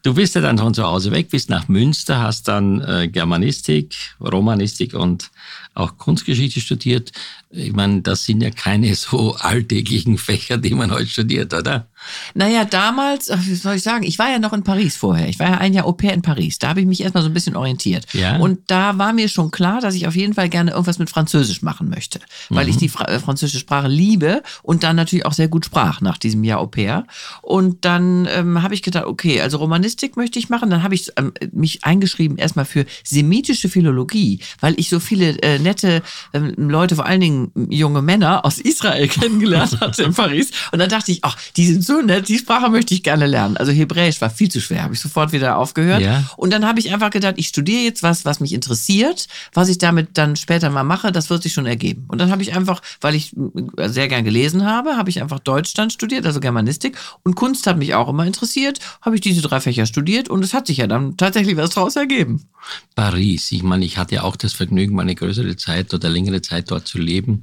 Du 0.03 0.15
bist 0.15 0.35
ja 0.35 0.41
dann 0.41 0.59
von 0.59 0.73
zu 0.75 0.85
Hause 0.85 1.11
weg, 1.11 1.29
bist 1.31 1.51
nach 1.51 1.69
Münster, 1.69 2.21
hast 2.21 2.49
dann 2.49 2.81
äh, 2.81 3.09
Germanistik, 3.09 3.95
Romanistik 4.21 4.95
und 4.95 5.31
auch 5.75 5.97
Kunstgeschichte 5.99 6.61
studiert. 6.61 7.13
Ich 7.51 7.73
meine, 7.73 8.03
das 8.03 8.25
sind 8.25 8.43
ja 8.43 8.51
keine 8.51 8.95
so 8.95 9.35
alltäglichen 9.37 10.19
Fächer, 10.19 10.57
die 10.59 10.75
man 10.75 10.91
heute 10.91 11.07
studiert, 11.07 11.53
oder? 11.55 11.89
Naja, 12.35 12.65
damals, 12.65 13.31
wie 13.45 13.55
soll 13.55 13.75
ich 13.77 13.83
sagen, 13.83 14.05
ich 14.05 14.19
war 14.19 14.31
ja 14.31 14.39
noch 14.39 14.53
in 14.55 14.63
Paris 14.63 14.97
vorher. 14.97 15.29
Ich 15.29 15.39
war 15.39 15.49
ja 15.51 15.59
ein 15.59 15.75
Jahr 15.75 15.85
Au 15.87 15.93
pair 15.93 16.15
in 16.15 16.23
Paris. 16.23 16.59
Da 16.59 16.69
habe 16.69 16.81
ich 16.81 16.87
mich 16.87 17.03
erstmal 17.03 17.23
so 17.23 17.29
ein 17.29 17.35
bisschen 17.35 17.57
orientiert. 17.57 18.07
Ja. 18.15 18.39
Und 18.39 18.61
da 18.69 18.97
war 18.97 19.13
mir 19.13 19.29
schon 19.29 19.51
klar, 19.51 19.81
dass 19.83 19.95
ich 19.95 20.07
auf 20.07 20.17
jeden 20.17 20.33
Fall 20.35 20.49
gerne 20.49 20.71
irgendwas 20.71 20.99
mit 20.99 21.11
Französisch 21.11 21.61
machen 21.61 21.91
möchte. 21.91 22.21
Weil 22.49 22.65
Mhm. 22.65 22.71
ich 22.71 22.77
die 22.79 22.89
Fra 22.89 23.05
äh, 23.05 23.21
französische 23.21 23.59
Sprache 23.59 23.89
liebe 23.89 24.43
und 24.63 24.83
dann 24.83 24.97
natürlich 24.97 25.27
auch 25.27 25.35
sehr 25.35 25.49
gut 25.49 25.67
sprach 25.67 26.01
nach 26.01 26.17
diesem 26.17 26.43
Jahr 26.43 26.61
Au 26.61 26.67
pair. 26.67 27.07
Und 27.43 27.85
dann 27.85 28.27
ähm, 28.31 28.63
habe 28.63 28.73
ich 28.75 28.83
gedacht, 28.83 29.05
okay, 29.05 29.41
also 29.43 29.59
Romanistik 29.59 30.17
möchte 30.17 30.39
ich 30.39 30.49
machen. 30.49 30.71
Dann 30.71 30.83
habe 30.83 30.95
ich 30.95 31.13
ähm, 31.17 31.33
mich 31.53 31.85
eingeschrieben 31.85 32.39
erstmal 32.39 32.65
für 32.65 32.87
semitische 33.05 33.69
Philologie, 33.69 34.41
weil 34.61 34.75
ich 34.79 34.89
so 34.89 35.01
viele 35.01 35.39
äh, 35.43 35.59
nette 35.71 36.03
ähm, 36.33 36.55
Leute, 36.57 36.97
vor 36.97 37.07
allen 37.07 37.21
Dingen 37.21 37.53
junge 37.71 38.03
Männer 38.03 38.45
aus 38.45 38.59
Israel 38.59 39.07
kennengelernt 39.09 39.81
hatte 39.81 40.03
in 40.03 40.15
Paris. 40.15 40.51
Und 40.73 40.81
dann 40.81 40.89
dachte 40.89 41.13
ich, 41.13 41.21
ach, 41.23 41.37
die 41.57 41.67
sind 41.67 41.85
so 41.85 42.01
nett, 42.01 42.29
die 42.29 42.39
Sprache 42.39 42.69
möchte 42.69 42.95
ich 42.95 43.03
gerne 43.03 43.27
lernen. 43.27 43.57
Also 43.57 43.73
Hebräisch 43.73 44.21
war 44.21 44.31
viel 44.31 44.51
zu 44.51 44.61
schwer, 44.61 44.83
habe 44.83 44.95
ich 44.95 45.01
sofort 45.01 45.33
wieder 45.33 45.57
aufgehört. 45.57 46.03
Ja. 46.03 46.25
Und 46.37 46.53
dann 46.53 46.67
habe 46.67 46.81
ich 46.81 46.93
einfach 46.93 47.11
gedacht, 47.11 47.35
ich 47.37 47.49
studiere 47.49 47.83
jetzt 47.83 48.03
was, 48.03 48.25
was 48.25 48.41
mich 48.41 48.53
interessiert, 48.53 49.29
was 49.53 49.69
ich 49.69 49.79
damit 49.79 50.19
dann 50.19 50.37
später 50.37 50.71
mal 50.71 50.85
mache, 50.85 51.13
das 51.13 51.31
wird 51.31 51.43
sich 51.43 51.53
schon 51.53 51.67
ergeben. 51.67 52.05
Und 52.09 52.21
dann 52.21 52.31
habe 52.31 52.43
ich 52.43 52.55
einfach, 52.55 52.83
weil 53.01 53.15
ich 53.15 53.35
äh, 53.77 53.89
sehr 53.89 54.09
gern 54.09 54.25
gelesen 54.25 54.67
habe, 54.67 54.97
habe 54.97 55.11
ich 55.11 55.23
einfach 55.23 55.39
Deutsch 55.39 55.75
dann 55.75 55.91
studiert, 55.91 56.27
also 56.27 56.41
Germanistik. 56.41 56.99
Und 57.23 57.37
Kunst 57.37 57.67
hat 57.67 57.79
mich 57.79 57.95
auch 57.95 58.09
immer 58.09 58.27
interessiert, 58.27 58.81
habe 59.03 59.15
ich 59.15 59.21
diese 59.21 59.43
drei 59.43 59.61
Fächer 59.61 59.87
studiert 59.87 60.29
und 60.29 60.45
es 60.45 60.53
hat 60.53 60.67
sich 60.67 60.79
ja 60.79 60.87
dann 60.87 61.17
tatsächlich 61.17 61.57
was 61.57 61.71
draus 61.71 61.97
ergeben. 61.97 62.49
Paris. 62.95 63.53
Ich 63.53 63.63
meine, 63.63 63.85
ich 63.85 63.97
hatte 63.99 64.17
ja 64.17 64.23
auch 64.23 64.37
das 64.37 64.53
Vergnügen, 64.53 64.95
mal 64.95 65.03
eine 65.03 65.15
Zeit 65.57 65.93
oder 65.95 66.09
längere 66.09 66.43
Zeit 66.43 66.71
dort 66.71 66.87
zu 66.87 66.99
leben. 66.99 67.43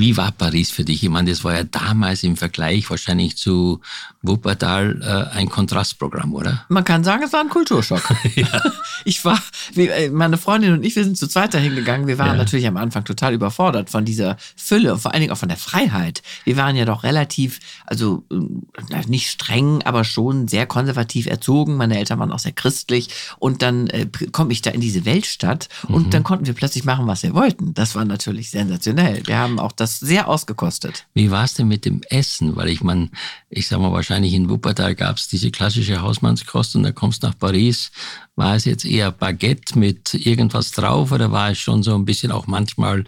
Wie 0.00 0.16
war 0.16 0.32
Paris 0.32 0.70
für 0.70 0.84
dich? 0.84 1.02
Ich 1.02 1.08
meine, 1.08 1.30
das 1.30 1.44
war 1.44 1.54
ja 1.54 1.64
damals 1.64 2.22
im 2.22 2.36
Vergleich 2.36 2.88
wahrscheinlich 2.90 3.36
zu 3.36 3.80
Wuppertal 4.22 5.00
äh, 5.32 5.36
ein 5.36 5.48
Kontrastprogramm, 5.48 6.34
oder? 6.34 6.64
Man 6.68 6.84
kann 6.84 7.04
sagen, 7.04 7.22
es 7.24 7.32
war 7.32 7.40
ein 7.40 7.48
Kulturschock. 7.48 8.02
Ich 9.04 9.24
war, 9.24 9.40
äh, 9.76 10.10
meine 10.10 10.36
Freundin 10.38 10.72
und 10.72 10.84
ich, 10.84 10.96
wir 10.96 11.04
sind 11.04 11.16
zu 11.16 11.28
zweit 11.28 11.54
dahin 11.54 11.76
gegangen. 11.76 12.08
Wir 12.08 12.18
waren 12.18 12.32
Ja. 12.32 12.34
natürlich 12.36 12.66
am 12.66 12.76
Anfang 12.76 13.04
total 13.04 13.32
überfordert 13.32 13.90
von 13.90 14.04
dieser 14.04 14.36
Fülle 14.56 14.92
und 14.92 14.98
vor 14.98 15.12
allen 15.12 15.20
Dingen 15.20 15.32
auch 15.32 15.38
von 15.38 15.48
der 15.48 15.56
Freiheit. 15.56 16.20
Wir 16.44 16.56
waren 16.56 16.74
ja 16.74 16.84
doch 16.84 17.04
relativ, 17.04 17.60
also 17.86 18.24
äh, 18.30 19.06
nicht 19.06 19.30
streng, 19.30 19.82
aber 19.84 20.02
schon 20.02 20.48
sehr 20.48 20.66
konservativ 20.66 21.26
erzogen. 21.26 21.76
Meine 21.76 21.96
Eltern 21.96 22.18
waren 22.18 22.32
auch 22.32 22.40
sehr 22.40 22.50
christlich. 22.52 23.08
Und 23.38 23.62
dann 23.62 23.86
äh, 23.86 24.08
komme 24.32 24.52
ich 24.52 24.62
da 24.62 24.70
in 24.70 24.80
diese 24.80 25.04
Weltstadt 25.04 25.68
und 25.86 26.12
dann 26.12 26.24
konnten 26.24 26.46
wir 26.46 26.54
plötzlich 26.54 26.84
machen, 26.84 27.06
was 27.06 27.22
wir 27.22 27.34
wollten. 27.34 27.74
Das 27.74 27.94
war 27.94 28.04
natürlich 28.04 28.50
sensationell. 28.50 29.22
Wir 29.26 29.38
haben 29.38 29.60
auch 29.60 29.72
das 29.72 29.87
sehr 29.96 30.28
ausgekostet. 30.28 31.06
Wie 31.14 31.30
war 31.30 31.44
es 31.44 31.54
denn 31.54 31.68
mit 31.68 31.84
dem 31.84 32.02
Essen? 32.10 32.56
Weil 32.56 32.68
ich 32.68 32.82
meine, 32.82 33.10
ich 33.48 33.68
sag 33.68 33.80
mal, 33.80 33.92
wahrscheinlich 33.92 34.34
in 34.34 34.48
Wuppertal 34.50 34.94
gab 34.94 35.16
es 35.16 35.28
diese 35.28 35.50
klassische 35.50 36.02
Hausmannskost 36.02 36.76
und 36.76 36.82
da 36.82 36.92
kommst 36.92 37.22
du 37.22 37.28
nach 37.28 37.38
Paris 37.38 37.90
War 38.38 38.54
es 38.54 38.66
jetzt 38.66 38.84
eher 38.84 39.10
Baguette 39.10 39.76
mit 39.76 40.14
irgendwas 40.14 40.70
drauf 40.70 41.10
oder 41.10 41.32
war 41.32 41.50
es 41.50 41.58
schon 41.58 41.82
so 41.82 41.96
ein 41.96 42.04
bisschen 42.04 42.30
auch 42.30 42.46
manchmal 42.46 43.02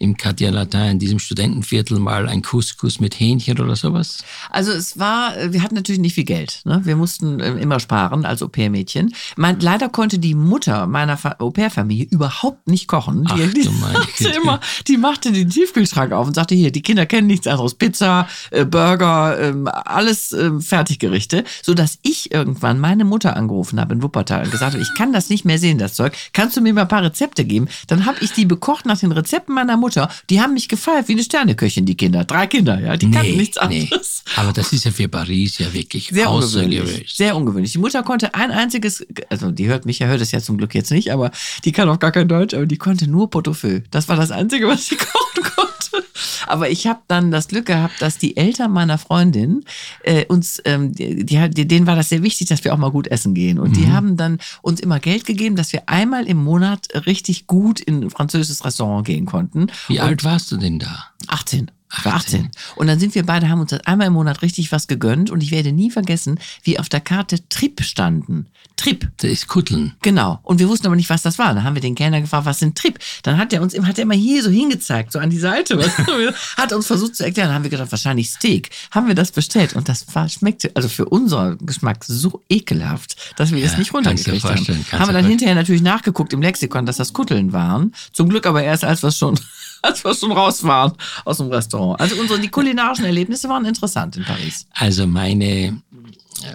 im 0.00 0.16
Quartier 0.16 0.50
Latin, 0.50 0.80
in 0.80 0.98
diesem 0.98 1.20
Studentenviertel, 1.20 2.00
mal 2.00 2.28
ein 2.28 2.42
Couscous 2.42 2.98
mit 2.98 3.20
Hähnchen 3.20 3.60
oder 3.60 3.76
sowas? 3.76 4.24
Also 4.50 4.72
es 4.72 4.98
war, 4.98 5.34
wir 5.52 5.62
hatten 5.62 5.76
natürlich 5.76 6.00
nicht 6.00 6.14
viel 6.14 6.24
Geld. 6.24 6.62
Ne? 6.64 6.80
Wir 6.82 6.96
mussten 6.96 7.38
äh, 7.38 7.52
immer 7.52 7.78
sparen 7.78 8.24
als 8.24 8.42
Au-pair-Mädchen. 8.42 9.14
Leider 9.36 9.88
konnte 9.88 10.18
die 10.18 10.34
Mutter 10.34 10.88
meiner 10.88 11.16
Au-pair-Familie 11.38 12.06
überhaupt 12.10 12.66
nicht 12.66 12.88
kochen. 12.88 13.24
Ach, 13.28 13.36
die, 13.36 13.42
Güte. 13.52 14.30
immer, 14.30 14.58
die 14.88 14.96
machte 14.96 15.30
den 15.30 15.48
Tiefkühlschrank 15.48 16.10
auf 16.10 16.26
und 16.26 16.34
sagte, 16.34 16.56
hier, 16.56 16.72
die 16.72 16.82
Kinder 16.82 17.06
kennen 17.06 17.28
nichts 17.28 17.46
anderes. 17.46 17.76
Pizza, 17.76 18.26
äh, 18.50 18.64
Burger, 18.64 19.38
ähm, 19.38 19.68
alles 19.68 20.32
ähm, 20.32 20.60
Fertiggerichte. 20.60 21.44
Sodass 21.62 22.00
ich 22.02 22.32
irgendwann 22.32 22.80
meine 22.80 23.04
Mutter 23.04 23.36
angerufen 23.36 23.78
habe 23.78 23.94
in 23.94 24.02
Wuppertal 24.02 24.42
und 24.42 24.50
gesagt 24.50 24.71
habe, 24.72 24.82
ich 24.82 24.94
kann 24.94 25.12
das 25.12 25.28
nicht 25.28 25.44
mehr 25.44 25.58
sehen, 25.58 25.78
das 25.78 25.94
Zeug. 25.94 26.14
Kannst 26.32 26.56
du 26.56 26.60
mir 26.60 26.72
mal 26.72 26.82
ein 26.82 26.88
paar 26.88 27.02
Rezepte 27.02 27.44
geben? 27.44 27.68
Dann 27.86 28.06
habe 28.06 28.18
ich 28.20 28.32
die 28.32 28.44
bekocht 28.44 28.86
nach 28.86 28.98
den 28.98 29.12
Rezepten 29.12 29.54
meiner 29.54 29.76
Mutter. 29.76 30.08
Die 30.30 30.40
haben 30.40 30.54
mich 30.54 30.68
gefeiert 30.68 31.08
wie 31.08 31.12
eine 31.12 31.22
Sterneköchin, 31.22 31.86
die 31.86 31.96
Kinder. 31.96 32.24
Drei 32.24 32.46
Kinder, 32.46 32.80
ja. 32.80 32.96
Die 32.96 33.10
kannten 33.10 33.36
nichts 33.36 33.58
anderes. 33.58 34.24
Aber 34.36 34.52
das 34.52 34.72
ist 34.72 34.84
ja 34.84 34.90
für 34.90 35.08
Paris 35.08 35.58
ja 35.58 35.72
wirklich 35.72 36.08
Sehr 36.12 36.28
außergewöhnlich. 36.30 36.80
ungewöhnlich. 36.80 37.14
Sehr 37.14 37.36
ungewöhnlich. 37.36 37.72
Die 37.72 37.78
Mutter 37.78 38.02
konnte 38.02 38.34
ein 38.34 38.50
einziges, 38.50 39.06
also 39.28 39.50
die 39.50 39.66
hört 39.66 39.86
mich, 39.86 39.98
ja 39.98 40.06
hört 40.06 40.20
es 40.20 40.30
ja 40.32 40.40
zum 40.40 40.58
Glück 40.58 40.74
jetzt 40.74 40.90
nicht, 40.90 41.12
aber 41.12 41.30
die 41.64 41.72
kann 41.72 41.88
auch 41.88 41.98
gar 41.98 42.12
kein 42.12 42.28
Deutsch, 42.28 42.54
aber 42.54 42.66
die 42.66 42.76
konnte 42.78 43.08
nur 43.08 43.30
Portofeu. 43.30 43.80
Das 43.90 44.08
war 44.08 44.16
das 44.16 44.30
Einzige, 44.30 44.68
was 44.68 44.86
sie 44.86 44.96
kochen 44.96 45.42
konnte. 45.42 45.72
Aber 46.46 46.70
ich 46.70 46.86
habe 46.86 47.00
dann 47.08 47.30
das 47.30 47.48
Glück 47.48 47.66
gehabt, 47.66 48.00
dass 48.00 48.18
die 48.18 48.36
Eltern 48.36 48.72
meiner 48.72 48.98
Freundin 48.98 49.64
äh, 50.02 50.24
uns, 50.26 50.60
ähm, 50.64 50.92
die, 50.94 51.24
die, 51.24 51.68
denen 51.68 51.86
war 51.86 51.96
das 51.96 52.08
sehr 52.08 52.22
wichtig, 52.22 52.48
dass 52.48 52.64
wir 52.64 52.72
auch 52.74 52.78
mal 52.78 52.90
gut 52.90 53.08
essen 53.08 53.34
gehen. 53.34 53.58
Und 53.58 53.70
Mhm. 53.70 53.74
die 53.74 53.90
haben 53.90 54.16
dann 54.16 54.38
uns 54.62 54.80
immer 54.80 55.00
Geld 55.00 55.24
gegeben, 55.24 55.56
dass 55.56 55.72
wir 55.72 55.88
einmal 55.88 56.26
im 56.26 56.38
Monat 56.42 56.88
richtig 57.06 57.46
gut 57.46 57.80
in 57.80 58.04
ein 58.04 58.10
französisches 58.10 58.64
Restaurant 58.64 59.06
gehen 59.06 59.26
konnten. 59.26 59.66
Wie 59.88 60.00
Und 60.00 60.06
alt 60.06 60.24
warst 60.24 60.50
du 60.52 60.56
denn 60.56 60.78
da? 60.78 61.06
18. 61.28 61.70
Ich 61.98 62.04
war 62.04 62.14
18. 62.14 62.46
18. 62.46 62.50
Und 62.76 62.86
dann 62.86 62.98
sind 62.98 63.14
wir 63.14 63.24
beide, 63.24 63.48
haben 63.48 63.60
uns 63.60 63.70
das 63.70 63.80
einmal 63.86 64.06
im 64.06 64.14
Monat 64.14 64.42
richtig 64.42 64.72
was 64.72 64.86
gegönnt. 64.86 65.30
Und 65.30 65.42
ich 65.42 65.50
werde 65.50 65.72
nie 65.72 65.90
vergessen, 65.90 66.38
wie 66.62 66.78
auf 66.78 66.88
der 66.88 67.00
Karte 67.00 67.48
Trip 67.48 67.82
standen. 67.82 68.46
Trip. 68.76 69.08
Das 69.18 69.30
ist 69.30 69.48
Kutteln. 69.48 69.94
Genau. 70.02 70.40
Und 70.42 70.58
wir 70.58 70.68
wussten 70.68 70.86
aber 70.86 70.96
nicht, 70.96 71.10
was 71.10 71.22
das 71.22 71.38
war. 71.38 71.54
Dann 71.54 71.62
haben 71.62 71.74
wir 71.74 71.82
den 71.82 71.94
Kellner 71.94 72.20
gefragt, 72.20 72.46
was 72.46 72.58
sind 72.58 72.76
Trip? 72.76 72.98
Dann 73.22 73.36
hat 73.38 73.52
er 73.52 73.62
uns 73.62 73.78
hat 73.78 73.98
er 73.98 74.02
immer 74.02 74.14
hier 74.14 74.42
so 74.42 74.50
hingezeigt, 74.50 75.12
so 75.12 75.18
an 75.18 75.30
die 75.30 75.38
Seite. 75.38 75.78
Was 75.78 75.96
hat 76.56 76.72
uns 76.72 76.86
versucht 76.86 77.16
zu 77.16 77.24
erklären. 77.24 77.48
Dann 77.48 77.56
haben 77.56 77.64
wir 77.64 77.70
gedacht, 77.70 77.92
wahrscheinlich 77.92 78.30
Steak. 78.30 78.70
Haben 78.90 79.08
wir 79.08 79.14
das 79.14 79.30
bestellt. 79.30 79.74
Und 79.74 79.88
das 79.88 80.06
war, 80.14 80.28
schmeckte, 80.28 80.70
also 80.74 80.88
für 80.88 81.04
unseren 81.04 81.58
Geschmack 81.58 82.04
so 82.04 82.42
ekelhaft, 82.48 83.16
dass 83.36 83.52
wir 83.52 83.58
Ja, 83.58 83.66
das 83.66 83.78
nicht 83.78 83.92
runtergekriegt 83.92 84.44
haben. 84.44 84.66
Haben 84.92 85.08
wir 85.08 85.12
dann 85.12 85.26
hinterher 85.26 85.54
natürlich 85.54 85.82
nachgeguckt 85.82 86.32
im 86.32 86.42
Lexikon, 86.42 86.86
dass 86.86 86.96
das 86.96 87.12
Kutteln 87.12 87.52
waren. 87.52 87.94
Zum 88.12 88.28
Glück 88.28 88.46
aber 88.46 88.62
erst, 88.62 88.84
als 88.84 89.02
wir 89.02 89.10
schon, 89.12 89.38
als 89.82 90.04
wir 90.04 90.14
schon 90.14 90.32
raus 90.32 90.62
waren 90.64 90.92
aus 91.24 91.38
dem 91.38 91.48
Restaurant. 91.48 92.00
Also 92.00 92.16
unsere, 92.16 92.40
die 92.40 92.48
kulinarischen 92.48 93.04
Erlebnisse 93.04 93.48
waren 93.48 93.64
interessant 93.64 94.16
in 94.16 94.24
Paris. 94.24 94.66
Also 94.72 95.06
meine, 95.06 95.82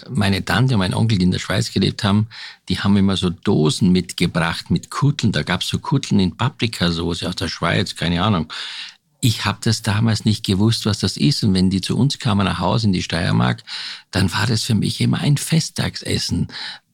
meine 0.10 0.44
Tante 0.44 0.76
und 0.76 0.80
mein 0.80 0.94
Onkel, 0.94 1.18
die 1.18 1.26
in 1.26 1.32
der 1.32 1.40
Schweiz 1.40 1.72
gelebt 1.72 2.04
haben, 2.04 2.28
die 2.70 2.80
haben 2.80 2.96
immer 2.98 3.18
so 3.18 3.30
Dosen 3.30 3.92
mitgebracht 3.92 4.72
mit 4.72 4.90
Kutteln. 4.90 5.32
Da 5.32 5.44
gab's 5.44 5.68
so 5.68 5.80
Kutteln 5.80 6.20
in 6.20 6.36
Paprikasauce 6.36 7.24
aus 7.24 7.36
der 7.36 7.50
Schweiz, 7.50 7.96
keine 7.96 8.24
Ahnung. 8.24 8.52
Ich 9.20 9.46
habe 9.46 9.58
das 9.62 9.82
damals 9.82 10.26
nicht 10.26 10.46
gewusst, 10.46 10.86
was 10.86 11.00
das 11.00 11.18
ist. 11.18 11.44
Und 11.44 11.54
wenn 11.54 11.70
die 11.70 11.82
zu 11.82 11.98
uns 11.98 12.20
kamen 12.20 12.46
nach 12.46 12.60
Hause 12.60 12.88
in 12.88 12.94
die 12.94 13.02
Steiermark, 13.02 13.64
dann 14.12 14.32
war 14.32 14.46
das 14.46 14.64
für 14.64 14.76
mich 14.76 15.02
immer 15.02 15.20
ein 15.20 15.38
Festtagsessen, 15.38 16.48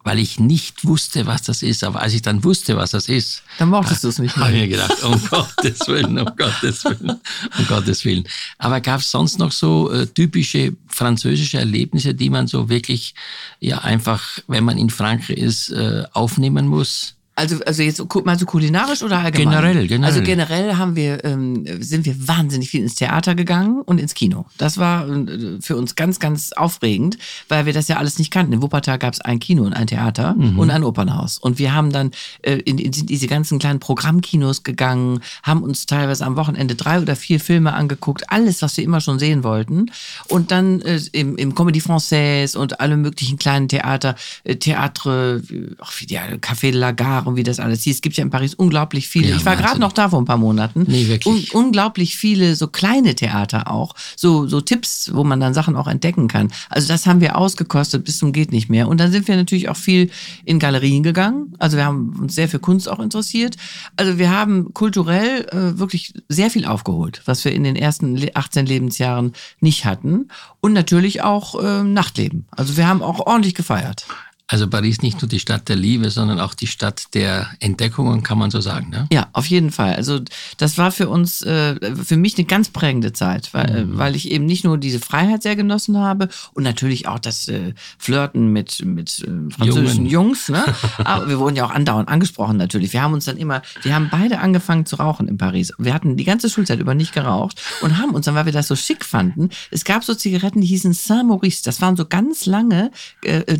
weil 0.04 0.20
ich 0.20 0.40
nicht 0.40 0.86
wusste, 0.86 1.26
was 1.26 1.42
das 1.44 1.64
ist. 1.64 1.84
Aber 1.84 2.02
als 2.02 2.14
ich 2.14 2.22
dann 2.22 2.44
wusste, 2.44 2.76
was 2.76 2.92
das 2.92 3.08
ist, 3.08 3.42
Dann 3.58 3.70
mochtest 3.70 4.04
du 4.04 4.10
es 4.10 4.20
nicht 4.20 4.36
habe 4.36 4.48
ich 4.48 4.52
mehr. 4.52 4.62
mir 4.64 4.68
gedacht, 4.70 5.04
um 5.04 5.22
Gottes 5.30 5.88
Willen, 5.88 6.20
um 6.20 6.36
Gottes 6.36 6.84
Willen, 6.86 7.20
um 7.58 7.68
Gottes 7.68 8.04
Willen. 8.06 8.24
Aber 8.58 8.82
gab 8.82 9.00
es 9.00 9.10
sonst 9.12 9.40
noch 9.40 9.52
so 9.52 9.92
äh, 9.92 10.06
typische 10.08 10.76
französische 10.88 11.58
Erlebnisse, 11.60 12.14
die 12.14 12.30
man 12.30 12.48
so 12.48 12.70
wirklich 12.70 13.16
ja 13.60 13.80
einfach, 13.80 14.40
wenn 14.48 14.64
man 14.64 14.78
in 14.78 14.90
Frankreich 14.90 15.38
ist, 15.38 15.70
äh, 15.70 16.04
aufnehmen 16.14 16.68
muss? 16.68 17.16
Also, 17.36 17.60
also 17.66 17.82
jetzt 17.82 18.00
mal 18.26 18.38
so 18.38 18.46
kulinarisch 18.46 19.02
oder 19.02 19.18
allgemein? 19.20 19.56
Generell, 19.64 19.88
generell. 19.88 20.06
Also 20.14 20.22
generell 20.24 20.76
haben 20.76 20.96
wir, 20.96 21.26
ähm, 21.26 21.66
sind 21.82 22.06
wir 22.06 22.28
wahnsinnig 22.28 22.70
viel 22.70 22.82
ins 22.82 22.96
Theater 22.96 23.34
gegangen 23.34 23.82
und 23.82 24.00
ins 24.00 24.14
Kino. 24.14 24.46
Das 24.60 24.78
war 24.78 25.10
äh, 25.10 25.58
für 25.60 25.76
uns 25.76 25.96
ganz, 25.96 26.20
ganz 26.20 26.52
aufregend, 26.52 27.18
weil 27.50 27.66
wir 27.66 27.74
das 27.74 27.88
ja 27.88 27.98
alles 27.98 28.20
nicht 28.20 28.30
kannten. 28.30 28.54
In 28.54 28.62
Wuppertal 28.62 29.00
gab 29.00 29.14
es 29.14 29.22
ein 29.22 29.40
Kino 29.40 29.64
und 29.64 29.74
ein 29.74 29.88
Theater 29.88 30.36
Mhm. 30.36 30.60
und 30.60 30.70
ein 30.70 30.84
Opernhaus. 30.84 31.40
Und 31.40 31.58
wir 31.58 31.74
haben 31.74 31.92
dann 31.92 32.12
äh, 32.44 32.58
in, 32.58 32.78
in 32.78 32.92
diese 32.92 33.28
ganzen 33.28 33.58
kleinen 33.58 33.80
Programmkinos 33.80 34.62
gegangen, 34.64 35.20
haben 35.42 35.64
uns 35.64 35.86
teilweise 35.88 36.26
am 36.26 36.36
Wochenende 36.36 36.76
drei 36.76 37.02
oder 37.02 37.16
vier 37.16 37.40
Filme 37.40 37.74
angeguckt, 37.74 38.30
alles, 38.30 38.62
was 38.62 38.78
wir 38.78 38.84
immer 38.84 39.02
schon 39.02 39.18
sehen 39.18 39.44
wollten. 39.44 39.88
Und 40.28 40.52
dann 40.52 40.82
äh, 40.82 41.00
im, 41.14 41.36
im 41.38 41.56
Comédie 41.56 41.82
Française 41.82 42.58
und 42.58 42.80
alle 42.80 42.96
möglichen 42.96 43.40
kleinen 43.40 43.68
Theater, 43.70 44.16
äh, 44.44 44.56
Theatre, 44.56 45.42
äh, 45.50 45.76
ach, 45.80 45.94
wie 46.00 46.06
die, 46.06 46.18
Café 46.18 46.72
de 46.72 46.80
la 46.80 46.92
Gare 46.92 47.23
und 47.28 47.36
wie 47.36 47.44
das 47.44 47.60
alles 47.60 47.84
hieß. 47.84 47.96
Es 47.96 48.02
gibt 48.02 48.16
ja 48.18 48.24
in 48.24 48.30
Paris 48.30 48.54
unglaublich 48.54 49.08
viele. 49.08 49.30
Ja, 49.30 49.36
ich 49.36 49.46
war 49.46 49.56
gerade 49.56 49.80
noch 49.80 49.92
da 49.94 50.10
vor 50.10 50.22
ein 50.22 50.26
paar 50.26 50.38
Monaten. 50.38 50.86
Nee, 50.88 51.08
wirklich. 51.08 51.54
Un 51.54 51.64
unglaublich 51.66 52.16
viele 52.18 52.56
so 52.56 52.68
kleine 52.68 53.16
Theater 53.16 53.70
auch. 53.72 53.96
So, 54.16 54.48
so 54.48 54.62
Tipps, 54.62 55.12
wo 55.14 55.24
man 55.24 55.40
dann 55.40 55.54
Sachen 55.54 55.76
auch 55.76 55.88
entdecken 55.88 56.28
kann. 56.28 56.52
Also 56.70 56.88
das 56.88 57.06
haben 57.08 57.22
wir 57.22 57.38
ausgekostet 57.38 58.04
bis 58.04 58.18
zum 58.20 58.32
geht 58.34 58.52
nicht 58.52 58.70
mehr. 58.70 58.88
Und 58.88 59.00
dann 59.00 59.12
sind 59.12 59.28
wir 59.28 59.36
natürlich 59.36 59.70
auch 59.70 59.76
viel 59.78 60.10
in 60.46 60.60
Galerien 60.60 61.04
gegangen. 61.04 61.54
Also 61.60 61.78
wir 61.78 61.86
haben 61.86 62.16
uns 62.22 62.36
sehr 62.36 62.48
für 62.50 62.60
Kunst 62.60 62.90
auch 62.90 63.00
interessiert. 63.00 63.56
Also 63.96 64.18
wir 64.18 64.30
haben 64.32 64.74
kulturell 64.74 65.46
äh, 65.52 65.80
wirklich 65.80 66.14
sehr 66.30 66.50
viel 66.50 66.66
aufgeholt, 66.66 67.22
was 67.26 67.44
wir 67.46 67.52
in 67.54 67.64
den 67.64 67.76
ersten 67.76 68.16
le- 68.16 68.36
18 68.36 68.66
Lebensjahren 68.66 69.34
nicht 69.60 69.86
hatten. 69.86 70.28
Und 70.62 70.74
natürlich 70.74 71.22
auch 71.22 71.62
äh, 71.64 71.84
Nachtleben. 71.84 72.46
Also 72.52 72.78
wir 72.78 72.88
haben 72.88 73.02
auch 73.02 73.20
ordentlich 73.26 73.56
gefeiert. 73.56 74.06
Also 74.48 74.68
Paris 74.68 75.02
nicht 75.02 75.22
nur 75.22 75.30
die 75.30 75.40
Stadt 75.40 75.70
der 75.70 75.78
Liebe, 75.78 76.10
sondern 76.10 76.40
auch 76.40 76.54
die 76.54 76.68
Stadt 76.68 77.06
der 77.14 77.48
Entdeckungen, 77.60 78.24
kann 78.24 78.38
man 78.38 78.52
so 78.52 78.60
sagen. 78.60 78.90
Ne? 78.90 79.08
Ja, 79.12 79.28
auf 79.32 79.46
jeden 79.46 79.72
Fall. 79.72 79.96
Also 79.96 80.20
das 80.58 80.78
war 80.78 80.92
für 80.92 81.08
uns, 81.08 81.42
äh, 81.44 81.96
für 81.96 82.18
mich 82.18 82.38
eine 82.38 82.46
ganz 82.46 82.70
prägende 82.70 83.14
Zeit, 83.14 83.54
weil, 83.54 83.70
äh, 83.70 83.98
weil 83.98 84.16
ich 84.18 84.30
eben 84.30 84.46
nicht 84.46 84.66
nur 84.66 84.78
diese 84.78 85.00
Freiheit 85.00 85.44
sehr 85.44 85.56
genossen 85.56 85.98
habe 85.98 86.28
und 86.54 86.64
natürlich 86.64 87.08
auch 87.08 87.20
das 87.20 87.48
äh, 87.48 87.74
Flirten 87.98 88.52
mit, 88.52 88.84
mit 88.86 89.22
äh, 89.22 89.54
französischen 89.54 90.06
Jungen. 90.06 90.34
Jungs. 90.34 90.50
Ne? 90.50 90.64
Aber 91.06 91.30
wir 91.30 91.40
wurden 91.40 91.56
ja 91.56 91.66
auch 91.66 91.72
andauernd 91.72 92.10
angesprochen 92.10 92.58
natürlich. 92.58 92.92
Wir 92.92 93.02
haben 93.02 93.14
uns 93.14 93.26
dann 93.26 93.38
immer, 93.38 93.62
wir 93.82 93.96
haben 93.96 94.10
beide 94.12 94.40
angefangen 94.40 94.86
zu 94.86 94.98
rauchen 94.98 95.30
in 95.30 95.38
Paris. 95.38 95.72
Wir 95.78 95.94
hatten 95.94 96.18
die 96.18 96.26
ganze 96.26 96.50
Schulzeit 96.50 96.80
über 96.80 96.96
nicht 96.96 97.14
geraucht 97.14 97.62
und 97.82 97.98
haben 97.98 98.12
uns 98.12 98.26
dann, 98.26 98.36
weil 98.36 98.46
wir 98.46 98.52
das 98.52 98.68
so 98.68 98.76
schick 98.76 99.06
fanden, 99.06 99.50
es 99.72 99.86
gab 99.86 100.04
so 100.04 100.14
Zigaretten, 100.14 100.62
die 100.62 100.68
hießen 100.68 100.94
Saint-Maurice. 100.94 101.64
Das 101.64 101.82
waren 101.82 101.96
so 101.96 102.06
ganz 102.06 102.46
lange, 102.46 102.92
äh, 103.24 103.58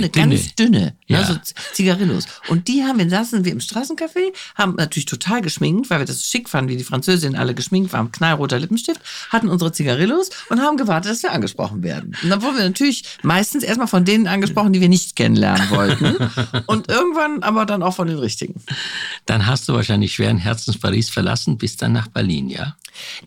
dunkelbraune, 0.00 0.08
dünne, 0.28 0.36
ganz 0.42 0.54
dünne, 0.54 0.94
Ja. 1.06 1.20
ne, 1.20 1.26
so 1.44 1.52
Zigarillos. 1.74 2.24
Und 2.48 2.68
die 2.68 2.82
haben 2.84 2.98
wir, 2.98 3.08
saßen 3.08 3.44
wir 3.44 3.52
im 3.52 3.58
Straßencafé, 3.60 4.32
haben 4.54 4.74
natürlich 4.76 5.06
total 5.06 5.42
geschminkt, 5.42 5.90
weil 5.90 5.98
wir 6.00 6.06
das 6.06 6.26
schick 6.26 6.48
fanden, 6.48 6.70
wie 6.70 6.76
die 6.76 6.84
Französinnen 6.84 7.38
alle 7.38 7.54
geschminkt 7.54 7.92
waren, 7.92 8.12
knallroter 8.12 8.58
Lippenstift, 8.58 9.00
hatten 9.30 9.48
unsere 9.48 9.72
Zigarillos 9.72 10.30
und 10.48 10.60
haben 10.60 10.76
gewartet, 10.76 11.10
dass 11.12 11.22
wir 11.22 11.32
angesprochen 11.32 11.82
werden. 11.82 12.16
Und 12.22 12.30
dann 12.30 12.42
wurden 12.42 12.56
wir 12.56 12.64
natürlich 12.64 13.04
meistens 13.22 13.62
erstmal 13.64 13.88
von 13.88 14.04
denen 14.04 14.26
angesprochen, 14.26 14.72
die 14.72 14.80
wir 14.80 14.88
nicht 14.88 15.16
kennenlernen 15.16 15.70
wollten. 15.70 16.16
und 16.66 16.88
irgendwann 16.88 17.42
aber 17.42 17.66
dann 17.66 17.82
auch 17.82 17.94
von 17.94 18.08
den 18.08 18.18
richtigen. 18.18 18.62
Dann 19.26 19.46
hast 19.46 19.68
du 19.68 19.74
wahrscheinlich 19.74 20.14
schweren 20.14 20.38
Herzens 20.38 20.78
Paris 20.78 21.10
verlassen, 21.10 21.58
bis 21.58 21.76
dann 21.76 21.92
nach 21.92 22.08
Berlin, 22.08 22.48
ja? 22.48 22.76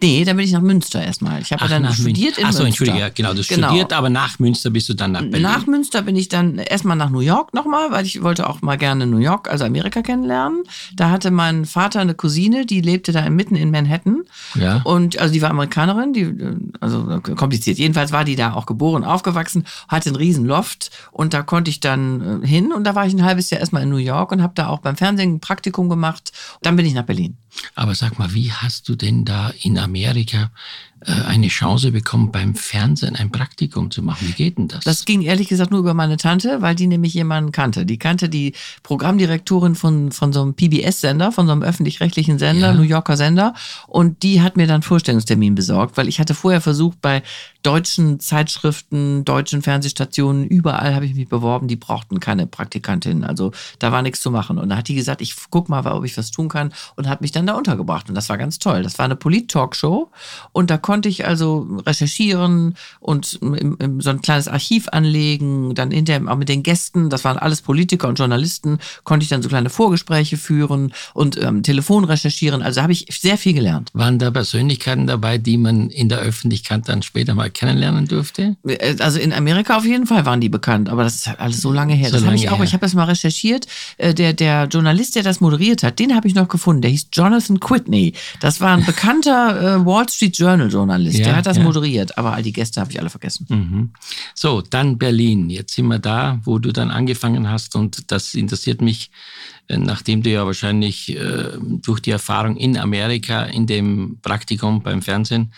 Nee, 0.01 0.23
dann 0.25 0.37
bin 0.37 0.45
ich 0.45 0.51
nach 0.51 0.61
Münster 0.61 1.03
erstmal. 1.03 1.41
Ich 1.41 1.51
habe 1.51 1.67
dann 1.67 1.91
studiert 1.91 2.37
Münster. 2.37 2.41
in 2.41 2.45
Ach 2.47 2.51
so, 2.53 2.63
Münster. 2.63 2.65
entschuldige, 2.67 2.99
ja, 2.99 3.09
genau, 3.09 3.33
du 3.33 3.39
hast 3.39 3.45
studiert, 3.45 3.93
aber 3.93 4.09
nach 4.09 4.37
Münster 4.39 4.69
bist 4.69 4.89
du 4.89 4.93
dann 4.93 5.13
nach 5.13 5.21
Berlin. 5.21 5.41
Nach 5.41 5.65
Münster 5.65 6.01
bin 6.03 6.15
ich 6.15 6.29
dann 6.29 6.54
erstmal 6.57 6.97
nach 6.97 7.09
New 7.09 7.19
York 7.19 7.53
nochmal, 7.53 7.91
weil 7.91 8.05
ich 8.05 8.21
wollte 8.23 8.49
auch 8.49 8.61
mal 8.61 8.77
gerne 8.77 9.07
New 9.07 9.17
York, 9.17 9.49
also 9.49 9.65
Amerika 9.65 10.01
kennenlernen. 10.01 10.63
Da 10.95 11.09
hatte 11.09 11.31
mein 11.31 11.65
Vater 11.65 11.99
eine 11.99 12.13
Cousine, 12.13 12.65
die 12.65 12.81
lebte 12.81 13.11
da 13.11 13.29
mitten 13.29 13.55
in 13.55 13.71
Manhattan. 13.71 14.23
Ja. 14.55 14.81
Und 14.83 15.19
also 15.19 15.33
die 15.33 15.41
war 15.41 15.49
Amerikanerin, 15.49 16.13
die, 16.13 16.33
also 16.79 17.19
kompliziert. 17.35 17.77
Jedenfalls 17.77 18.11
war 18.11 18.23
die 18.23 18.35
da 18.35 18.53
auch 18.53 18.65
geboren, 18.65 19.03
aufgewachsen, 19.03 19.65
hatte 19.87 20.09
einen 20.09 20.15
riesen 20.15 20.45
Loft 20.45 20.91
und 21.11 21.33
da 21.33 21.41
konnte 21.41 21.69
ich 21.69 21.79
dann 21.79 22.43
äh, 22.43 22.47
hin 22.47 22.71
und 22.71 22.83
da 22.83 22.95
war 22.95 23.05
ich 23.05 23.13
ein 23.13 23.23
halbes 23.23 23.49
Jahr 23.49 23.59
erstmal 23.59 23.83
in 23.83 23.89
New 23.89 23.97
York 23.97 24.31
und 24.31 24.41
habe 24.41 24.53
da 24.55 24.67
auch 24.67 24.79
beim 24.79 24.95
Fernsehen 24.95 25.35
ein 25.35 25.39
Praktikum 25.39 25.89
gemacht. 25.89 26.31
Dann 26.61 26.75
bin 26.75 26.85
ich 26.85 26.93
nach 26.93 27.03
Berlin. 27.03 27.37
Aber 27.75 27.95
sag 27.95 28.19
mal, 28.19 28.33
wie 28.33 28.51
hast 28.51 28.89
du 28.89 28.95
denn 28.95 29.25
da 29.25 29.51
in 29.61 29.77
Amerika 29.77 30.51
eine 31.05 31.49
Chance 31.49 31.91
bekommen, 31.91 32.31
beim 32.31 32.55
Fernsehen 32.55 33.15
ein 33.15 33.31
Praktikum 33.31 33.91
zu 33.91 34.01
machen. 34.01 34.27
Wie 34.27 34.33
geht 34.33 34.57
denn 34.57 34.67
das? 34.67 34.83
Das 34.83 35.05
ging 35.05 35.21
ehrlich 35.21 35.47
gesagt 35.47 35.71
nur 35.71 35.79
über 35.79 35.93
meine 35.93 36.17
Tante, 36.17 36.61
weil 36.61 36.75
die 36.75 36.87
nämlich 36.87 37.13
jemanden 37.13 37.51
kannte. 37.51 37.85
Die 37.85 37.97
kannte 37.97 38.27
die 38.27 38.53
Programmdirektorin 38.83 39.75
von, 39.75 40.11
von 40.11 40.33
so 40.33 40.41
einem 40.41 40.55
PBS-Sender, 40.55 41.31
von 41.31 41.45
so 41.45 41.51
einem 41.51 41.61
öffentlich-rechtlichen 41.61 42.39
Sender, 42.39 42.67
ja. 42.67 42.73
New 42.73 42.83
Yorker 42.83 43.17
Sender. 43.17 43.53
Und 43.87 44.23
die 44.23 44.41
hat 44.41 44.57
mir 44.57 44.67
dann 44.67 44.81
Vorstellungstermin 44.81 45.53
besorgt, 45.53 45.97
weil 45.97 46.07
ich 46.07 46.19
hatte 46.19 46.33
vorher 46.33 46.61
versucht, 46.61 47.01
bei 47.01 47.21
deutschen 47.61 48.19
Zeitschriften, 48.19 49.25
deutschen 49.25 49.61
Fernsehstationen, 49.61 50.45
überall 50.45 50.93
habe 50.93 51.05
ich 51.05 51.15
mich 51.15 51.27
beworben, 51.27 51.67
die 51.67 51.75
brauchten 51.75 52.19
keine 52.19 52.45
Praktikantin. 52.45 53.23
Also 53.23 53.51
da 53.79 53.91
war 53.91 54.01
nichts 54.01 54.21
zu 54.21 54.29
machen. 54.29 54.59
Und 54.59 54.69
da 54.69 54.77
hat 54.77 54.87
die 54.87 54.95
gesagt, 54.95 55.21
ich 55.21 55.35
guck 55.49 55.67
mal, 55.67 55.85
ob 55.85 56.05
ich 56.05 56.17
was 56.17 56.31
tun 56.31 56.47
kann 56.47 56.73
und 56.95 57.09
hat 57.09 57.21
mich 57.21 57.31
dann 57.31 57.47
da 57.47 57.53
untergebracht. 57.53 58.09
Und 58.09 58.15
das 58.15 58.29
war 58.29 58.37
ganz 58.37 58.59
toll. 58.59 58.83
Das 58.83 58.99
war 58.99 59.05
eine 59.05 59.15
Polit-Talkshow 59.15 60.11
und 60.51 60.69
da 60.69 60.77
konnte 60.77 60.94
konnte 60.95 61.09
ich 61.09 61.27
also 61.27 61.67
recherchieren 61.85 62.75
und 63.01 63.37
im, 63.41 63.75
im, 63.79 63.99
so 63.99 64.11
ein 64.11 64.21
kleines 64.21 64.47
Archiv 64.47 64.87
anlegen, 64.93 65.75
dann 65.75 65.91
hinterher 65.91 66.31
auch 66.31 66.37
mit 66.37 66.47
den 66.47 66.63
Gästen, 66.63 67.09
das 67.09 67.25
waren 67.25 67.37
alles 67.37 67.61
Politiker 67.61 68.07
und 68.07 68.17
Journalisten, 68.17 68.79
konnte 69.03 69.25
ich 69.25 69.29
dann 69.29 69.41
so 69.41 69.49
kleine 69.49 69.69
Vorgespräche 69.69 70.37
führen 70.37 70.93
und 71.13 71.35
ähm, 71.35 71.63
Telefon 71.63 72.05
recherchieren. 72.05 72.61
Also 72.61 72.81
habe 72.81 72.93
ich 72.93 73.07
sehr 73.11 73.37
viel 73.37 73.51
gelernt. 73.51 73.89
Waren 73.93 74.19
da 74.19 74.31
Persönlichkeiten 74.31 75.05
dabei, 75.05 75.37
die 75.37 75.57
man 75.57 75.89
in 75.89 76.07
der 76.07 76.19
Öffentlichkeit 76.19 76.87
dann 76.87 77.01
später 77.01 77.35
mal 77.35 77.49
kennenlernen 77.49 78.07
durfte? 78.07 78.55
Äh, 78.65 78.95
also 78.99 79.19
in 79.19 79.33
Amerika 79.33 79.75
auf 79.75 79.85
jeden 79.85 80.07
Fall 80.07 80.25
waren 80.25 80.39
die 80.39 80.47
bekannt, 80.47 80.87
aber 80.87 81.03
das 81.03 81.15
ist 81.15 81.27
halt 81.27 81.41
alles 81.41 81.59
so 81.59 81.73
lange 81.73 81.93
her. 81.93 82.07
So 82.07 82.15
das 82.15 82.25
habe 82.25 82.37
ich 82.37 82.49
auch, 82.49 82.59
her. 82.59 82.63
ich 82.63 82.71
habe 82.71 82.85
das 82.85 82.93
mal 82.93 83.03
recherchiert. 83.03 83.67
Äh, 83.97 84.13
der, 84.13 84.31
der 84.31 84.67
Journalist, 84.67 85.17
der 85.17 85.23
das 85.23 85.41
moderiert 85.41 85.83
hat, 85.83 85.99
den 85.99 86.15
habe 86.15 86.29
ich 86.29 86.35
noch 86.35 86.47
gefunden. 86.47 86.83
Der 86.83 86.91
hieß 86.91 87.07
Jonathan 87.11 87.59
Quitney. 87.59 88.13
Das 88.39 88.61
war 88.61 88.77
ein 88.77 88.85
bekannter 88.85 89.81
äh, 89.81 89.85
Wall 89.85 90.07
Street 90.07 90.37
Journal 90.37 90.69
Journalist. 90.69 90.84
Journalist, 90.85 91.17
ja, 91.17 91.25
der 91.25 91.35
hat 91.37 91.45
das 91.45 91.57
ja. 91.57 91.63
moderiert, 91.63 92.17
aber 92.17 92.33
all 92.33 92.43
die 92.43 92.53
Gäste 92.53 92.79
habe 92.79 92.91
ich 92.91 92.99
alle 92.99 93.09
vergessen. 93.09 93.45
Mhm. 93.49 93.89
So, 94.33 94.61
dann 94.61 94.97
Berlin. 94.97 95.49
Jetzt 95.49 95.73
sind 95.73 95.87
wir 95.87 95.99
da, 95.99 96.39
wo 96.43 96.59
du 96.59 96.71
dann 96.71 96.91
angefangen 96.91 97.49
hast 97.49 97.75
und 97.75 98.11
das 98.11 98.33
interessiert 98.35 98.81
mich, 98.81 99.09
äh, 99.67 99.77
nachdem 99.77 100.21
du 100.21 100.29
ja 100.29 100.45
wahrscheinlich 100.45 101.15
äh, 101.15 101.57
durch 101.59 101.99
die 101.99 102.11
Erfahrung 102.11 102.55
in 102.57 102.77
Amerika 102.77 103.43
in 103.43 103.65
dem 103.65 104.19
Praktikum 104.21 104.83
beim 104.83 105.01
Fernsehen 105.01 105.51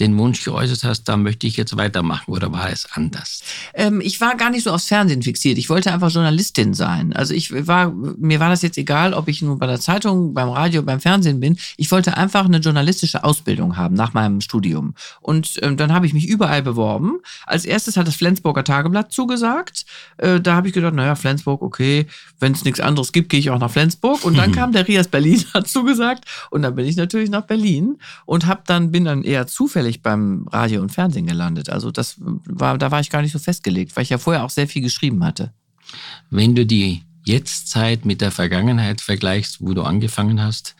den 0.00 0.16
Wunsch 0.18 0.44
geäußert 0.44 0.84
hast, 0.84 1.04
da 1.04 1.16
möchte 1.16 1.46
ich 1.46 1.56
jetzt 1.56 1.76
weitermachen 1.76 2.32
oder 2.32 2.52
war 2.52 2.70
es 2.70 2.86
anders? 2.92 3.42
Ähm, 3.74 4.00
ich 4.00 4.20
war 4.20 4.36
gar 4.36 4.50
nicht 4.50 4.64
so 4.64 4.70
aufs 4.70 4.86
Fernsehen 4.86 5.22
fixiert. 5.22 5.58
Ich 5.58 5.70
wollte 5.70 5.92
einfach 5.92 6.10
Journalistin 6.10 6.74
sein. 6.74 7.12
Also 7.14 7.34
ich 7.34 7.66
war, 7.66 7.92
mir 7.92 8.40
war 8.40 8.50
das 8.50 8.62
jetzt 8.62 8.78
egal, 8.78 9.14
ob 9.14 9.28
ich 9.28 9.42
nun 9.42 9.58
bei 9.58 9.66
der 9.66 9.80
Zeitung, 9.80 10.34
beim 10.34 10.48
Radio, 10.48 10.82
beim 10.82 11.00
Fernsehen 11.00 11.40
bin. 11.40 11.56
Ich 11.76 11.90
wollte 11.90 12.16
einfach 12.16 12.44
eine 12.44 12.58
journalistische 12.58 13.24
Ausbildung 13.24 13.76
haben 13.76 13.94
nach 13.94 14.12
meinem 14.12 14.40
Studium. 14.40 14.94
Und 15.20 15.58
ähm, 15.62 15.76
dann 15.76 15.92
habe 15.92 16.06
ich 16.06 16.12
mich 16.12 16.26
überall 16.26 16.62
beworben. 16.62 17.18
Als 17.46 17.64
erstes 17.64 17.96
hat 17.96 18.06
das 18.06 18.16
Flensburger 18.16 18.64
Tageblatt 18.64 19.12
zugesagt. 19.12 19.86
Äh, 20.18 20.40
da 20.40 20.54
habe 20.54 20.68
ich 20.68 20.74
gedacht, 20.74 20.94
naja, 20.94 21.14
Flensburg, 21.14 21.62
okay, 21.62 22.06
wenn 22.38 22.52
es 22.52 22.64
nichts 22.64 22.80
anderes 22.80 23.12
gibt, 23.12 23.30
gehe 23.30 23.40
ich 23.40 23.50
auch 23.50 23.58
nach 23.58 23.70
Flensburg. 23.70 24.24
Und 24.24 24.36
dann 24.36 24.52
kam 24.52 24.72
der 24.72 24.86
Rias 24.86 25.08
Berlin 25.08 25.42
hat 25.54 25.68
zugesagt. 25.68 26.24
Und 26.50 26.62
dann 26.62 26.74
bin 26.74 26.84
ich 26.86 26.96
natürlich 26.96 27.30
nach 27.30 27.46
Berlin 27.46 27.98
und 28.26 28.46
hab 28.46 28.66
dann, 28.66 28.90
bin 28.90 29.04
dann 29.04 29.22
eher 29.22 29.46
zufällig 29.46 29.85
zufällig 29.86 30.02
beim 30.02 30.46
Radio 30.50 30.82
und 30.82 30.90
Fernsehen 30.90 31.26
gelandet. 31.26 31.70
Also 31.70 31.90
das 31.90 32.16
war, 32.18 32.78
da 32.78 32.90
war 32.90 33.00
ich 33.00 33.10
gar 33.10 33.22
nicht 33.22 33.32
so 33.32 33.38
festgelegt, 33.38 33.94
weil 33.94 34.02
ich 34.02 34.10
ja 34.10 34.18
vorher 34.18 34.44
auch 34.44 34.50
sehr 34.50 34.68
viel 34.68 34.82
geschrieben 34.82 35.24
hatte. 35.24 35.52
Wenn 36.30 36.54
du 36.54 36.66
die 36.66 37.02
Jetztzeit 37.24 38.04
mit 38.04 38.20
der 38.20 38.32
Vergangenheit 38.32 39.00
vergleichst, 39.00 39.60
wo 39.60 39.74
du 39.74 39.82
angefangen 39.82 40.42
hast, 40.42 40.74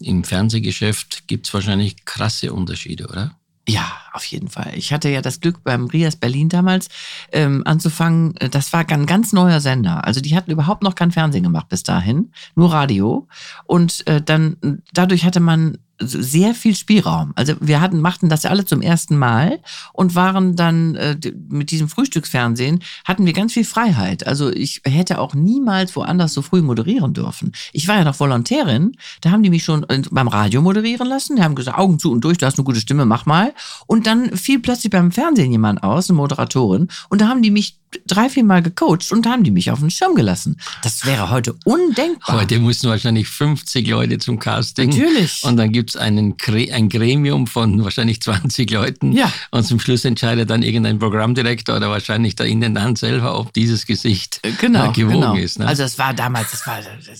im 0.00 0.24
Fernsehgeschäft 0.24 1.26
gibt 1.26 1.46
es 1.46 1.54
wahrscheinlich 1.54 2.04
krasse 2.04 2.52
Unterschiede, 2.52 3.08
oder? 3.08 3.36
Ja, 3.68 3.90
auf 4.12 4.24
jeden 4.26 4.48
Fall. 4.48 4.72
Ich 4.76 4.92
hatte 4.92 5.08
ja 5.08 5.20
das 5.20 5.40
Glück 5.40 5.64
beim 5.64 5.86
Rias 5.86 6.14
Berlin 6.14 6.48
damals 6.48 6.88
ähm, 7.32 7.62
anzufangen. 7.64 8.34
Das 8.52 8.72
war 8.72 8.88
ein 8.88 9.06
ganz 9.06 9.32
neuer 9.32 9.60
Sender. 9.60 10.04
Also 10.04 10.20
die 10.20 10.36
hatten 10.36 10.52
überhaupt 10.52 10.84
noch 10.84 10.94
kein 10.94 11.10
Fernsehen 11.10 11.42
gemacht 11.42 11.68
bis 11.68 11.82
dahin, 11.82 12.30
nur 12.54 12.72
Radio. 12.72 13.26
Und 13.64 14.06
äh, 14.06 14.22
dann 14.22 14.82
dadurch 14.92 15.24
hatte 15.24 15.40
man 15.40 15.78
sehr 15.98 16.54
viel 16.54 16.74
Spielraum. 16.74 17.32
Also 17.36 17.54
wir 17.60 17.80
hatten, 17.80 18.00
machten 18.00 18.28
das 18.28 18.42
ja 18.42 18.50
alle 18.50 18.64
zum 18.64 18.82
ersten 18.82 19.16
Mal 19.16 19.60
und 19.92 20.14
waren 20.14 20.56
dann 20.56 20.94
äh, 20.94 21.16
mit 21.48 21.70
diesem 21.70 21.88
Frühstücksfernsehen 21.88 22.82
hatten 23.04 23.24
wir 23.24 23.32
ganz 23.32 23.52
viel 23.54 23.64
Freiheit. 23.64 24.26
Also 24.26 24.52
ich 24.52 24.82
hätte 24.84 25.18
auch 25.18 25.34
niemals 25.34 25.96
woanders 25.96 26.34
so 26.34 26.42
früh 26.42 26.60
moderieren 26.60 27.14
dürfen. 27.14 27.52
Ich 27.72 27.88
war 27.88 27.96
ja 27.96 28.04
noch 28.04 28.18
Volontärin, 28.18 28.96
da 29.20 29.30
haben 29.30 29.42
die 29.42 29.50
mich 29.50 29.64
schon 29.64 29.84
äh, 29.88 30.02
beim 30.10 30.28
Radio 30.28 30.60
moderieren 30.60 31.08
lassen, 31.08 31.36
die 31.36 31.42
haben 31.42 31.54
gesagt, 31.54 31.78
Augen 31.78 31.98
zu 31.98 32.12
und 32.12 32.22
durch, 32.22 32.38
du 32.38 32.46
hast 32.46 32.58
eine 32.58 32.64
gute 32.64 32.80
Stimme, 32.80 33.06
mach 33.06 33.26
mal. 33.26 33.54
Und 33.86 34.06
dann 34.06 34.36
fiel 34.36 34.58
plötzlich 34.58 34.90
beim 34.90 35.12
Fernsehen 35.12 35.50
jemand 35.50 35.82
aus, 35.82 36.10
eine 36.10 36.16
Moderatorin, 36.16 36.88
und 37.08 37.20
da 37.20 37.28
haben 37.28 37.42
die 37.42 37.50
mich 37.50 37.78
drei, 38.06 38.28
vier 38.28 38.44
Mal 38.44 38.62
gecoacht 38.62 39.10
und 39.10 39.26
haben 39.26 39.44
die 39.44 39.50
mich 39.50 39.70
auf 39.70 39.80
den 39.80 39.90
Schirm 39.90 40.14
gelassen. 40.14 40.58
Das 40.82 41.06
wäre 41.06 41.30
heute 41.30 41.56
undenkbar. 41.64 42.40
Heute 42.40 42.58
mussten 42.58 42.88
wahrscheinlich 42.88 43.28
50 43.28 43.88
Leute 43.88 44.18
zum 44.18 44.38
Casting. 44.38 44.90
Natürlich. 44.90 45.42
Und 45.44 45.56
dann 45.56 45.72
gibt 45.72 45.85
es 45.90 45.96
ein 45.96 46.36
Gremium 46.36 47.46
von 47.46 47.84
wahrscheinlich 47.84 48.20
20 48.20 48.70
Leuten. 48.70 49.12
Ja. 49.12 49.32
Und 49.50 49.64
zum 49.64 49.80
Schluss 49.80 50.04
entscheidet 50.04 50.50
dann 50.50 50.62
irgendein 50.62 50.98
Programmdirektor 50.98 51.76
oder 51.76 51.90
wahrscheinlich 51.90 52.36
der 52.36 52.46
Intendant 52.46 52.98
selber, 52.98 53.38
ob 53.38 53.52
dieses 53.52 53.86
Gesicht 53.86 54.40
äh, 54.42 54.52
genau, 54.52 54.92
gewogen 54.92 55.20
genau. 55.20 55.34
ist. 55.34 55.58
Ne? 55.58 55.66
Also 55.66 55.82
das 55.82 55.98
war 55.98 56.14
damals, 56.14 56.50
das 56.50 56.66
war, 56.66 56.78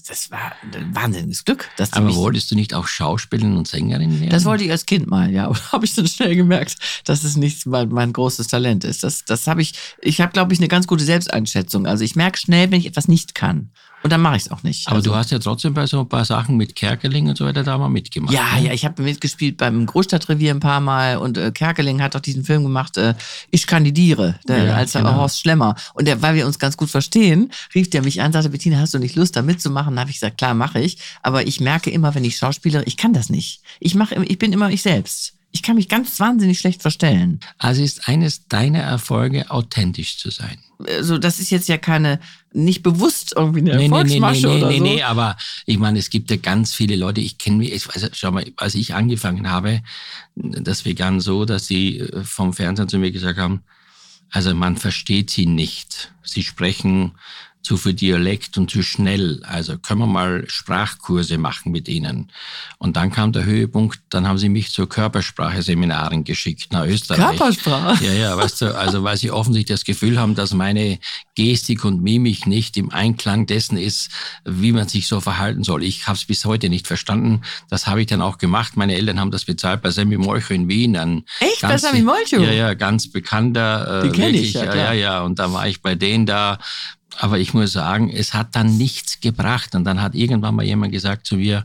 das 0.08 0.30
war 0.30 0.52
ein 0.74 0.94
wahnsinniges 0.94 1.44
Glück. 1.44 1.68
Aber 1.92 2.14
wolltest 2.14 2.50
du 2.50 2.54
nicht 2.54 2.74
auch 2.74 2.86
Schauspielerin 2.86 3.56
und 3.56 3.68
Sängerin 3.68 4.20
werden? 4.20 4.30
Das 4.30 4.44
wollte 4.44 4.64
ich 4.64 4.70
als 4.70 4.86
Kind 4.86 5.06
mal, 5.06 5.32
ja. 5.32 5.46
Aber 5.46 5.58
habe 5.72 5.84
ich 5.84 5.94
dann 5.94 6.06
schnell 6.06 6.36
gemerkt, 6.36 6.76
dass 7.04 7.24
es 7.24 7.36
nicht 7.36 7.66
mein, 7.66 7.88
mein 7.88 8.12
großes 8.12 8.48
Talent 8.48 8.84
ist. 8.84 9.02
Das, 9.04 9.24
das 9.24 9.46
habe 9.46 9.62
ich, 9.62 9.74
ich 10.00 10.20
habe, 10.20 10.32
glaube 10.32 10.52
ich, 10.52 10.58
eine 10.58 10.68
ganz 10.68 10.86
gute 10.86 11.04
Selbsteinschätzung. 11.04 11.86
Also 11.86 12.04
ich 12.04 12.16
merke 12.16 12.38
schnell, 12.38 12.70
wenn 12.70 12.80
ich 12.80 12.86
etwas 12.86 13.08
nicht 13.08 13.34
kann. 13.34 13.70
Und 14.06 14.10
dann 14.10 14.20
mache 14.20 14.36
ich 14.36 14.44
es 14.44 14.52
auch 14.52 14.62
nicht. 14.62 14.86
Aber 14.86 14.98
also, 14.98 15.10
du 15.10 15.16
hast 15.16 15.32
ja 15.32 15.40
trotzdem 15.40 15.74
bei 15.74 15.84
so 15.84 15.98
ein 15.98 16.08
paar 16.08 16.24
Sachen 16.24 16.56
mit 16.56 16.76
Kerkeling 16.76 17.28
und 17.28 17.36
so 17.36 17.44
weiter 17.44 17.64
da 17.64 17.76
mal 17.76 17.88
mitgemacht. 17.88 18.32
Ja, 18.32 18.54
ne? 18.54 18.66
ja, 18.66 18.72
ich 18.72 18.84
habe 18.84 19.02
mitgespielt 19.02 19.56
beim 19.56 19.84
Großstadtrevier 19.84 20.54
ein 20.54 20.60
paar 20.60 20.80
Mal 20.80 21.16
und 21.16 21.36
äh, 21.36 21.50
Kerkeling 21.50 22.00
hat 22.00 22.14
auch 22.14 22.20
diesen 22.20 22.44
Film 22.44 22.62
gemacht, 22.62 22.96
äh, 22.98 23.14
Ich 23.50 23.66
kandidiere, 23.66 24.38
der, 24.46 24.62
ja, 24.62 24.76
als 24.76 24.92
genau. 24.92 25.16
Horst 25.16 25.40
Schlemmer. 25.40 25.74
Und 25.94 26.06
der, 26.06 26.22
weil 26.22 26.36
wir 26.36 26.46
uns 26.46 26.60
ganz 26.60 26.76
gut 26.76 26.88
verstehen, 26.88 27.50
rief 27.74 27.90
der 27.90 28.02
mich 28.02 28.22
an, 28.22 28.30
sagte, 28.30 28.48
Bettina, 28.50 28.78
hast 28.78 28.94
du 28.94 29.00
nicht 29.00 29.16
Lust, 29.16 29.34
da 29.34 29.42
mitzumachen? 29.42 29.96
Da 29.96 30.02
habe 30.02 30.10
ich 30.10 30.20
gesagt, 30.20 30.38
klar, 30.38 30.54
mache 30.54 30.78
ich. 30.78 30.98
Aber 31.24 31.44
ich 31.44 31.58
merke 31.58 31.90
immer, 31.90 32.14
wenn 32.14 32.24
ich 32.24 32.36
Schauspieler, 32.36 32.86
ich 32.86 32.96
kann 32.96 33.12
das 33.12 33.28
nicht. 33.28 33.62
Ich, 33.80 33.96
mach, 33.96 34.12
ich 34.12 34.38
bin 34.38 34.52
immer 34.52 34.70
ich 34.70 34.82
selbst. 34.82 35.34
Ich 35.50 35.62
kann 35.62 35.76
mich 35.76 35.88
ganz 35.88 36.20
wahnsinnig 36.20 36.58
schlecht 36.58 36.82
verstellen. 36.82 37.40
Also 37.58 37.82
ist 37.82 38.06
eines 38.08 38.46
deiner 38.46 38.80
Erfolge, 38.82 39.50
authentisch 39.50 40.18
zu 40.18 40.30
sein. 40.30 40.58
Also 40.86 41.16
das 41.16 41.40
ist 41.40 41.50
jetzt 41.50 41.68
ja 41.68 41.78
keine, 41.78 42.20
nicht 42.56 42.82
bewusst 42.82 43.34
irgendwie 43.36 43.60
eine 43.60 43.76
nee, 43.76 43.84
Erfolgsmasche 43.84 44.46
nee, 44.48 44.54
nee, 44.54 44.58
nee, 44.58 44.64
oder 44.64 44.70
nee, 44.70 44.78
so. 44.78 44.84
Nee, 44.84 45.02
aber 45.02 45.36
ich 45.66 45.78
meine, 45.78 45.98
es 45.98 46.10
gibt 46.10 46.30
ja 46.30 46.36
ganz 46.36 46.74
viele 46.74 46.96
Leute, 46.96 47.20
ich 47.20 47.38
kenne 47.38 47.58
mich, 47.58 47.72
ich 47.72 47.86
weiß, 47.86 48.10
schau 48.14 48.30
mal, 48.30 48.44
als 48.56 48.74
ich 48.74 48.94
angefangen 48.94 49.50
habe, 49.50 49.82
das 50.34 50.82
begann 50.82 51.20
so, 51.20 51.44
dass 51.44 51.66
sie 51.66 51.98
äh, 51.98 52.24
vom 52.24 52.52
Fernsehen 52.52 52.88
zu 52.88 52.98
mir 52.98 53.12
gesagt 53.12 53.38
haben, 53.38 53.62
also 54.30 54.54
man 54.54 54.76
versteht 54.76 55.30
sie 55.30 55.46
nicht. 55.46 56.12
Sie 56.22 56.42
sprechen 56.42 57.12
zu 57.66 57.76
viel 57.76 57.94
Dialekt 57.94 58.58
und 58.58 58.70
zu 58.70 58.80
schnell. 58.82 59.42
Also 59.42 59.76
können 59.76 59.98
wir 59.98 60.06
mal 60.06 60.44
Sprachkurse 60.46 61.36
machen 61.36 61.72
mit 61.72 61.88
ihnen. 61.88 62.30
Und 62.78 62.96
dann 62.96 63.10
kam 63.10 63.32
der 63.32 63.44
Höhepunkt, 63.44 63.98
dann 64.08 64.28
haben 64.28 64.38
sie 64.38 64.48
mich 64.48 64.70
zur 64.70 64.88
Körpersprache-Seminaren 64.88 66.22
geschickt 66.22 66.72
nach 66.72 66.86
Österreich. 66.86 67.18
Körpersprache? 67.18 68.04
Ja, 68.04 68.12
ja, 68.12 68.36
weißt 68.36 68.60
du, 68.62 68.78
also 68.78 69.02
weil 69.02 69.16
sie 69.16 69.32
offensichtlich 69.32 69.74
das 69.80 69.84
Gefühl 69.84 70.16
haben, 70.20 70.36
dass 70.36 70.54
meine 70.54 71.00
Gestik 71.34 71.84
und 71.84 72.04
Mimik 72.04 72.46
nicht 72.46 72.76
im 72.76 72.92
Einklang 72.92 73.46
dessen 73.46 73.76
ist, 73.76 74.10
wie 74.44 74.70
man 74.70 74.86
sich 74.86 75.08
so 75.08 75.20
verhalten 75.20 75.64
soll. 75.64 75.82
Ich 75.82 76.06
habe 76.06 76.16
es 76.16 76.24
bis 76.24 76.44
heute 76.44 76.68
nicht 76.68 76.86
verstanden. 76.86 77.42
Das 77.68 77.88
habe 77.88 78.00
ich 78.00 78.06
dann 78.06 78.22
auch 78.22 78.38
gemacht. 78.38 78.76
Meine 78.76 78.94
Eltern 78.94 79.18
haben 79.18 79.32
das 79.32 79.44
bezahlt 79.44 79.82
bei 79.82 79.90
Sammy 79.90 80.16
Molcho 80.18 80.54
in 80.54 80.68
Wien. 80.68 80.96
Ein 80.96 81.24
Echt? 81.40 81.62
Ganz, 81.62 81.82
bei 81.82 81.88
Sammy 81.88 82.02
Molcho? 82.02 82.40
Ja, 82.40 82.52
ja, 82.52 82.74
ganz 82.74 83.10
bekannter. 83.10 84.04
Äh, 84.04 84.08
Die 84.08 84.16
kenne 84.16 84.38
ich, 84.38 84.52
ja, 84.52 84.72
ja, 84.72 84.92
ja. 84.92 85.22
Und 85.22 85.40
da 85.40 85.52
war 85.52 85.66
ich 85.66 85.82
bei 85.82 85.96
denen 85.96 86.26
da 86.26 86.58
aber 87.18 87.38
ich 87.38 87.54
muss 87.54 87.72
sagen, 87.72 88.10
es 88.10 88.34
hat 88.34 88.54
dann 88.56 88.76
nichts 88.76 89.20
gebracht. 89.20 89.74
Und 89.74 89.84
dann 89.84 90.02
hat 90.02 90.14
irgendwann 90.14 90.54
mal 90.54 90.64
jemand 90.64 90.92
gesagt 90.92 91.26
zu 91.26 91.36
mir 91.36 91.64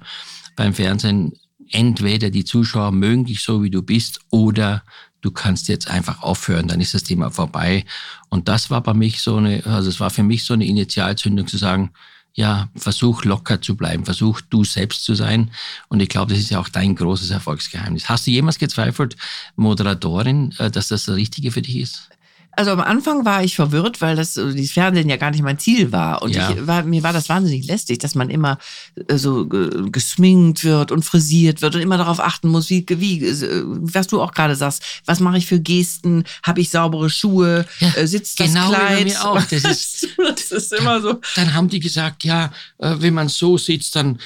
beim 0.55 0.73
Fernsehen, 0.73 1.33
entweder 1.69 2.29
die 2.29 2.45
Zuschauer 2.45 2.91
mögen 2.91 3.25
dich 3.25 3.41
so, 3.41 3.63
wie 3.63 3.69
du 3.69 3.81
bist, 3.81 4.19
oder 4.29 4.83
du 5.21 5.31
kannst 5.31 5.67
jetzt 5.67 5.89
einfach 5.89 6.23
aufhören, 6.23 6.67
dann 6.67 6.81
ist 6.81 6.93
das 6.93 7.03
Thema 7.03 7.29
vorbei. 7.31 7.85
Und 8.29 8.47
das 8.47 8.69
war 8.69 8.81
bei 8.81 8.93
mich 8.93 9.21
so 9.21 9.37
eine, 9.37 9.65
also 9.65 9.89
es 9.89 9.99
war 9.99 10.09
für 10.09 10.23
mich 10.23 10.43
so 10.43 10.53
eine 10.53 10.65
Initialzündung 10.65 11.47
zu 11.47 11.57
sagen, 11.57 11.91
ja, 12.33 12.69
versuch 12.75 13.25
locker 13.25 13.61
zu 13.61 13.75
bleiben, 13.75 14.05
versuch 14.05 14.39
du 14.41 14.63
selbst 14.63 15.03
zu 15.03 15.15
sein. 15.15 15.51
Und 15.89 16.01
ich 16.01 16.09
glaube, 16.09 16.31
das 16.31 16.41
ist 16.41 16.49
ja 16.49 16.59
auch 16.59 16.69
dein 16.69 16.95
großes 16.95 17.29
Erfolgsgeheimnis. 17.29 18.07
Hast 18.07 18.25
du 18.25 18.31
jemals 18.31 18.57
gezweifelt, 18.57 19.17
Moderatorin, 19.57 20.53
äh, 20.57 20.71
dass 20.71 20.87
das 20.87 21.05
das 21.05 21.15
Richtige 21.15 21.51
für 21.51 21.61
dich 21.61 21.77
ist? 21.77 22.09
Also 22.53 22.71
am 22.71 22.81
Anfang 22.81 23.23
war 23.25 23.43
ich 23.43 23.55
verwirrt, 23.55 24.01
weil 24.01 24.15
das 24.15 24.35
äh, 24.37 24.53
dieses 24.53 24.73
Fernsehen 24.73 25.07
ja 25.09 25.17
gar 25.17 25.31
nicht 25.31 25.41
mein 25.41 25.57
Ziel 25.59 25.91
war. 25.91 26.21
Und 26.21 26.35
Ja. 26.35 26.49
ich 26.51 26.67
war, 26.67 26.83
mir 26.83 27.01
war 27.03 27.13
das 27.13 27.29
wahnsinnig 27.29 27.65
lästig, 27.65 27.99
dass 27.99 28.13
man 28.15 28.29
immer 28.29 28.57
äh, 29.07 29.17
so 29.17 29.43
äh, 29.51 29.89
geschminkt 29.89 30.63
wird 30.63 30.91
und 30.91 31.03
frisiert 31.05 31.61
wird 31.61 31.75
und 31.75 31.81
immer 31.81 31.97
darauf 31.97 32.19
achten 32.19 32.49
muss, 32.49 32.69
wie, 32.69 32.85
wie 32.89 33.21
was 33.93 34.07
du 34.07 34.21
auch 34.21 34.33
gerade 34.33 34.55
sagst, 34.55 34.83
was 35.05 35.19
mache 35.19 35.37
ich 35.37 35.45
für 35.47 35.59
Gesten, 35.59 36.25
habe 36.43 36.59
ich 36.61 36.69
saubere 36.69 37.09
Schuhe, 37.09 37.65
Ja, 37.79 37.93
äh, 37.95 38.07
sitzt 38.07 38.39
das 38.39 38.47
genau 38.47 38.69
bei 38.71 38.77
Kleid. 38.77 39.03
mir 39.05 39.25
auch. 39.25 39.41
Das 39.43 39.63
ist- 39.63 40.07
das 40.17 40.51
ist 40.51 40.73
immer 40.73 41.01
so. 41.01 41.19
Dann 41.35 41.53
haben 41.53 41.69
die 41.69 41.79
gesagt, 41.79 42.23
ja, 42.23 42.51
wenn 42.77 43.13
man 43.13 43.29
so 43.29 43.57
sitzt, 43.57 43.95
dann 43.95 44.19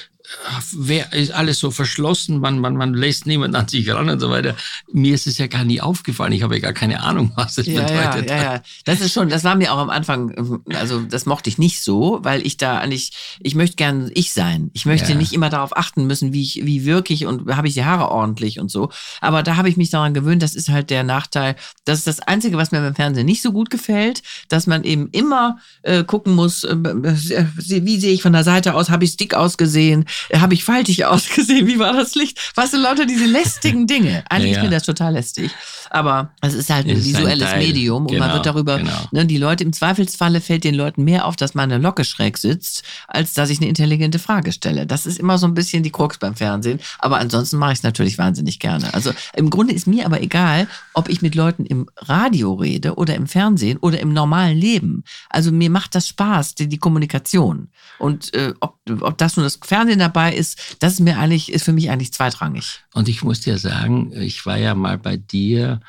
wer, 0.72 1.12
ist 1.12 1.32
alles 1.32 1.58
so 1.58 1.70
verschlossen, 1.70 2.38
man, 2.40 2.58
man, 2.58 2.76
man 2.76 2.94
lässt 2.94 3.26
niemand 3.26 3.54
an 3.54 3.68
sich 3.68 3.88
ran 3.90 4.08
und 4.08 4.20
so 4.20 4.30
weiter. 4.30 4.54
Mir 4.92 5.14
ist 5.14 5.26
es 5.26 5.38
ja 5.38 5.46
gar 5.46 5.64
nie 5.64 5.80
aufgefallen. 5.80 6.32
Ich 6.32 6.42
habe 6.42 6.54
ja 6.56 6.60
gar 6.60 6.72
keine 6.72 7.02
Ahnung, 7.02 7.32
was 7.36 7.54
das 7.56 7.66
Ja, 7.66 7.88
ja, 7.88 8.10
bedeutet. 8.10 8.30
ja, 8.30 8.42
ja. 8.54 8.62
Das 8.84 9.00
ist 9.00 9.12
schon, 9.12 9.28
das 9.28 9.44
war 9.44 9.54
mir 9.54 9.72
auch 9.72 9.78
am 9.78 9.90
Anfang, 9.90 10.62
also 10.74 11.00
das 11.00 11.26
mochte 11.26 11.50
ich 11.50 11.58
nicht 11.58 11.82
so, 11.82 12.20
weil 12.22 12.46
ich 12.46 12.56
da 12.56 12.78
eigentlich, 12.78 13.12
ich 13.40 13.54
möchte 13.54 13.76
gern 13.76 14.10
ich 14.14 14.32
sein. 14.32 14.70
Ich 14.74 14.86
möchte 14.86 15.12
Ja. 15.12 15.18
nicht 15.18 15.32
immer 15.32 15.50
darauf 15.50 15.76
achten 15.76 16.06
müssen, 16.06 16.32
wie 16.32 16.42
ich, 16.42 16.60
wie 16.64 16.84
wirke 16.84 17.12
ich 17.14 17.26
und 17.26 17.54
habe 17.56 17.68
ich 17.68 17.74
die 17.74 17.84
Haare 17.84 18.10
ordentlich 18.10 18.58
und 18.60 18.70
so. 18.70 18.90
Aber 19.20 19.42
da 19.42 19.56
habe 19.56 19.68
ich 19.68 19.76
mich 19.76 19.90
daran 19.90 20.14
gewöhnt, 20.14 20.42
das 20.42 20.54
ist 20.54 20.68
halt 20.68 20.90
der 20.90 21.04
Nachteil. 21.04 21.56
Das 21.84 21.98
ist 21.98 22.06
das 22.06 22.20
Einzige, 22.20 22.56
was 22.56 22.72
mir 22.72 22.80
beim 22.80 22.94
Fernsehen 22.94 23.26
nicht 23.26 23.42
so 23.42 23.52
gut 23.52 23.70
gefällt, 23.70 24.22
dass 24.48 24.66
man 24.66 24.84
eben 24.84 25.08
immer 25.12 25.58
äh, 25.82 26.04
gucken 26.04 26.34
muss, 26.34 26.64
äh, 26.64 26.72
äh, 26.74 27.46
wie 27.56 27.98
sehe 28.00 28.12
ich 28.12 28.22
von 28.22 28.32
der 28.32 28.44
Seite 28.44 28.74
aus, 28.74 28.90
habe 28.90 29.04
ich 29.04 29.16
dick 29.16 29.34
ausgesehen, 29.34 30.04
habe 30.34 30.54
ich 30.54 30.64
faltig 30.64 31.04
ausgesehen, 31.04 31.66
wie 31.66 31.78
war 31.78 31.92
das 31.92 32.14
Licht? 32.14 32.38
Was 32.54 32.70
sind 32.72 32.82
Leute, 32.82 33.06
diese 33.06 33.26
lästigen 33.26 33.86
Dinge? 33.86 34.24
Eigentlich 34.28 34.52
Ja, 34.52 34.58
ist 34.58 34.62
mir 34.62 34.70
ja. 34.72 34.78
das 34.78 34.82
total 34.84 35.12
lästig. 35.14 35.50
Aber 35.90 36.30
es 36.40 36.54
ist 36.54 36.70
halt 36.70 36.86
ein 36.86 36.96
ist 36.96 37.06
ein 37.06 37.14
visuelles 37.14 37.48
Teil. 37.48 37.58
Medium 37.58 38.06
und 38.06 38.12
man 38.18 38.22
Genau, 38.28 38.34
wird 38.34 38.46
darüber, 38.46 38.78
genau. 38.78 39.08
ne, 39.12 39.24
die 39.26 39.38
Leute 39.38 39.62
im 39.64 39.72
Zweifelsfalle 39.72 40.40
fällt 40.40 40.64
den 40.64 40.74
Leuten 40.74 41.04
mehr 41.04 41.26
auf, 41.26 41.36
dass 41.36 41.54
meine 41.54 41.78
Locke 41.78 42.04
schräg 42.04 42.38
sitzt, 42.38 42.82
als 43.06 43.34
dass 43.34 43.50
ich 43.50 43.58
eine 43.58 43.68
intelligente 43.68 44.18
Frage 44.18 44.50
stelle. 44.52 44.86
Das 44.86 45.06
ist 45.06 45.18
immer 45.18 45.38
so 45.38 45.46
ein 45.46 45.54
bisschen 45.54 45.82
die 45.82 45.90
Krux 45.92 46.18
beim 46.18 46.34
Fernsehen. 46.34 46.80
Aber 46.98 47.18
ansonsten 47.18 47.56
mache 47.58 47.72
ich 47.72 47.78
es 47.78 47.82
natürlich 47.84 48.18
wahnsinnig 48.18 48.58
gerne. 48.58 48.92
Also 48.94 49.12
im 49.34 49.48
Grunde 49.50 49.74
ist 49.74 49.86
mir 49.86 50.06
aber 50.06 50.20
egal, 50.22 50.66
ob 50.92 51.08
ich 51.08 51.22
mit 51.22 51.34
Leuten 51.34 51.64
im 51.64 51.88
Radio 51.98 52.54
rede 52.54 52.94
oder 52.96 53.14
im 53.14 53.26
Fernsehen 53.26 53.78
oder 53.78 54.00
im 54.00 54.12
normalen 54.12 54.56
Leben. 54.58 55.04
Also 55.30 55.52
mir 55.52 55.70
macht 55.70 55.94
das 55.94 56.08
Spaß, 56.08 56.56
die, 56.56 56.68
die 56.68 56.78
Kommunikation. 56.78 57.68
Und 57.98 58.34
äh, 58.34 58.52
ob, 58.60 58.76
ob 59.00 59.16
das 59.18 59.36
nur 59.36 59.44
das 59.44 59.58
Fernsehen 59.62 59.98
dabei 60.08 60.34
ist, 60.34 60.76
das 60.80 60.94
ist 60.94 61.00
mir 61.00 61.18
eigentlich, 61.18 61.52
ist 61.52 61.64
für 61.64 61.72
mich 61.72 61.90
eigentlich 61.90 62.12
zweitrangig. 62.12 62.80
Und 62.94 63.08
ich 63.08 63.22
muss 63.22 63.40
dir 63.40 63.58
sagen, 63.58 64.12
ich 64.14 64.44
war 64.46 64.56
ja 64.58 64.74
mal 64.74 64.98
bei 64.98 65.16
dir, 65.16 65.80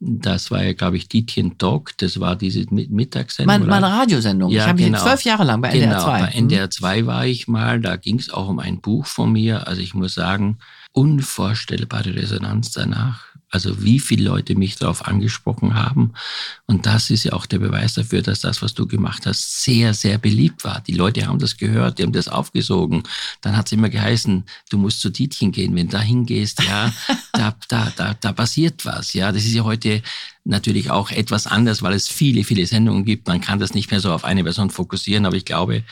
das 0.00 0.50
war 0.50 0.62
ja, 0.62 0.72
glaube 0.74 0.96
ich, 0.98 1.08
Dietjen 1.08 1.56
Talk, 1.56 1.96
das 1.98 2.20
war 2.20 2.36
diese 2.36 2.60
Mi- 2.70 2.88
Mittagssendung. 2.90 3.46
Mein, 3.54 3.62
oder? 3.62 3.70
meine 3.80 3.86
Radiosendung. 4.00 4.50
Ja, 4.50 4.62
ich 4.62 4.68
habe 4.68 4.82
genau. 4.82 4.98
hier 4.98 5.06
zwölf 5.06 5.22
Jahre 5.22 5.44
lang 5.44 5.62
bei 5.62 5.70
Genau, 5.72 5.84
NDR 5.94 6.00
2. 6.00 6.20
bei 6.20 6.28
NDR 6.32 6.70
2 6.70 7.06
war 7.06 7.26
ich 7.26 7.48
mal, 7.48 7.80
da 7.80 7.96
ging 7.96 8.18
es 8.18 8.28
auch 8.30 8.48
um 8.48 8.58
ein 8.58 8.80
Buch 8.80 9.06
von 9.06 9.32
mir. 9.32 9.66
Also 9.66 9.80
ich 9.80 9.94
muss 9.94 10.14
sagen, 10.14 10.58
unvorstellbare 10.92 12.14
Resonanz 12.14 12.72
danach. 12.72 13.24
Also 13.54 13.84
wie 13.84 14.00
viele 14.00 14.24
Leute 14.24 14.56
mich 14.56 14.76
darauf 14.76 15.06
angesprochen 15.06 15.74
haben. 15.74 16.12
Und 16.66 16.86
das 16.86 17.08
ist 17.10 17.22
ja 17.22 17.34
auch 17.34 17.46
der 17.46 17.60
Beweis 17.60 17.94
dafür, 17.94 18.20
dass 18.20 18.40
das, 18.40 18.62
was 18.62 18.74
du 18.74 18.88
gemacht 18.88 19.26
hast, 19.26 19.62
sehr, 19.62 19.94
sehr 19.94 20.18
beliebt 20.18 20.64
war. 20.64 20.80
Die 20.80 20.94
Leute 20.94 21.28
haben 21.28 21.38
das 21.38 21.56
gehört, 21.56 21.98
die 21.98 22.02
haben 22.02 22.12
das 22.12 22.26
aufgesogen. 22.26 23.04
Dann 23.42 23.56
hat 23.56 23.66
es 23.66 23.72
immer 23.72 23.90
geheißen, 23.90 24.42
du 24.70 24.78
musst 24.78 25.00
zu 25.00 25.10
Tietjen 25.10 25.52
gehen. 25.52 25.76
Wenn 25.76 25.86
du 25.86 25.92
da 25.92 26.00
hingehst, 26.00 26.64
ja, 26.64 26.92
da, 27.32 27.54
da, 27.68 27.92
da, 27.96 28.14
da 28.14 28.32
passiert 28.32 28.84
was. 28.84 29.12
Ja, 29.12 29.30
das 29.30 29.44
ist 29.44 29.54
ja 29.54 29.62
heute 29.62 30.02
natürlich 30.44 30.90
auch 30.90 31.10
etwas 31.10 31.46
anders, 31.46 31.82
weil 31.82 31.94
es 31.94 32.06
viele, 32.06 32.44
viele 32.44 32.66
Sendungen 32.66 33.04
gibt. 33.04 33.26
Man 33.26 33.40
kann 33.40 33.58
das 33.58 33.72
nicht 33.74 33.90
mehr 33.90 34.00
so 34.00 34.12
auf 34.12 34.24
eine 34.24 34.44
Person 34.44 34.70
fokussieren, 34.70 35.24
aber 35.24 35.36
ich 35.36 35.46
glaube, 35.46 35.84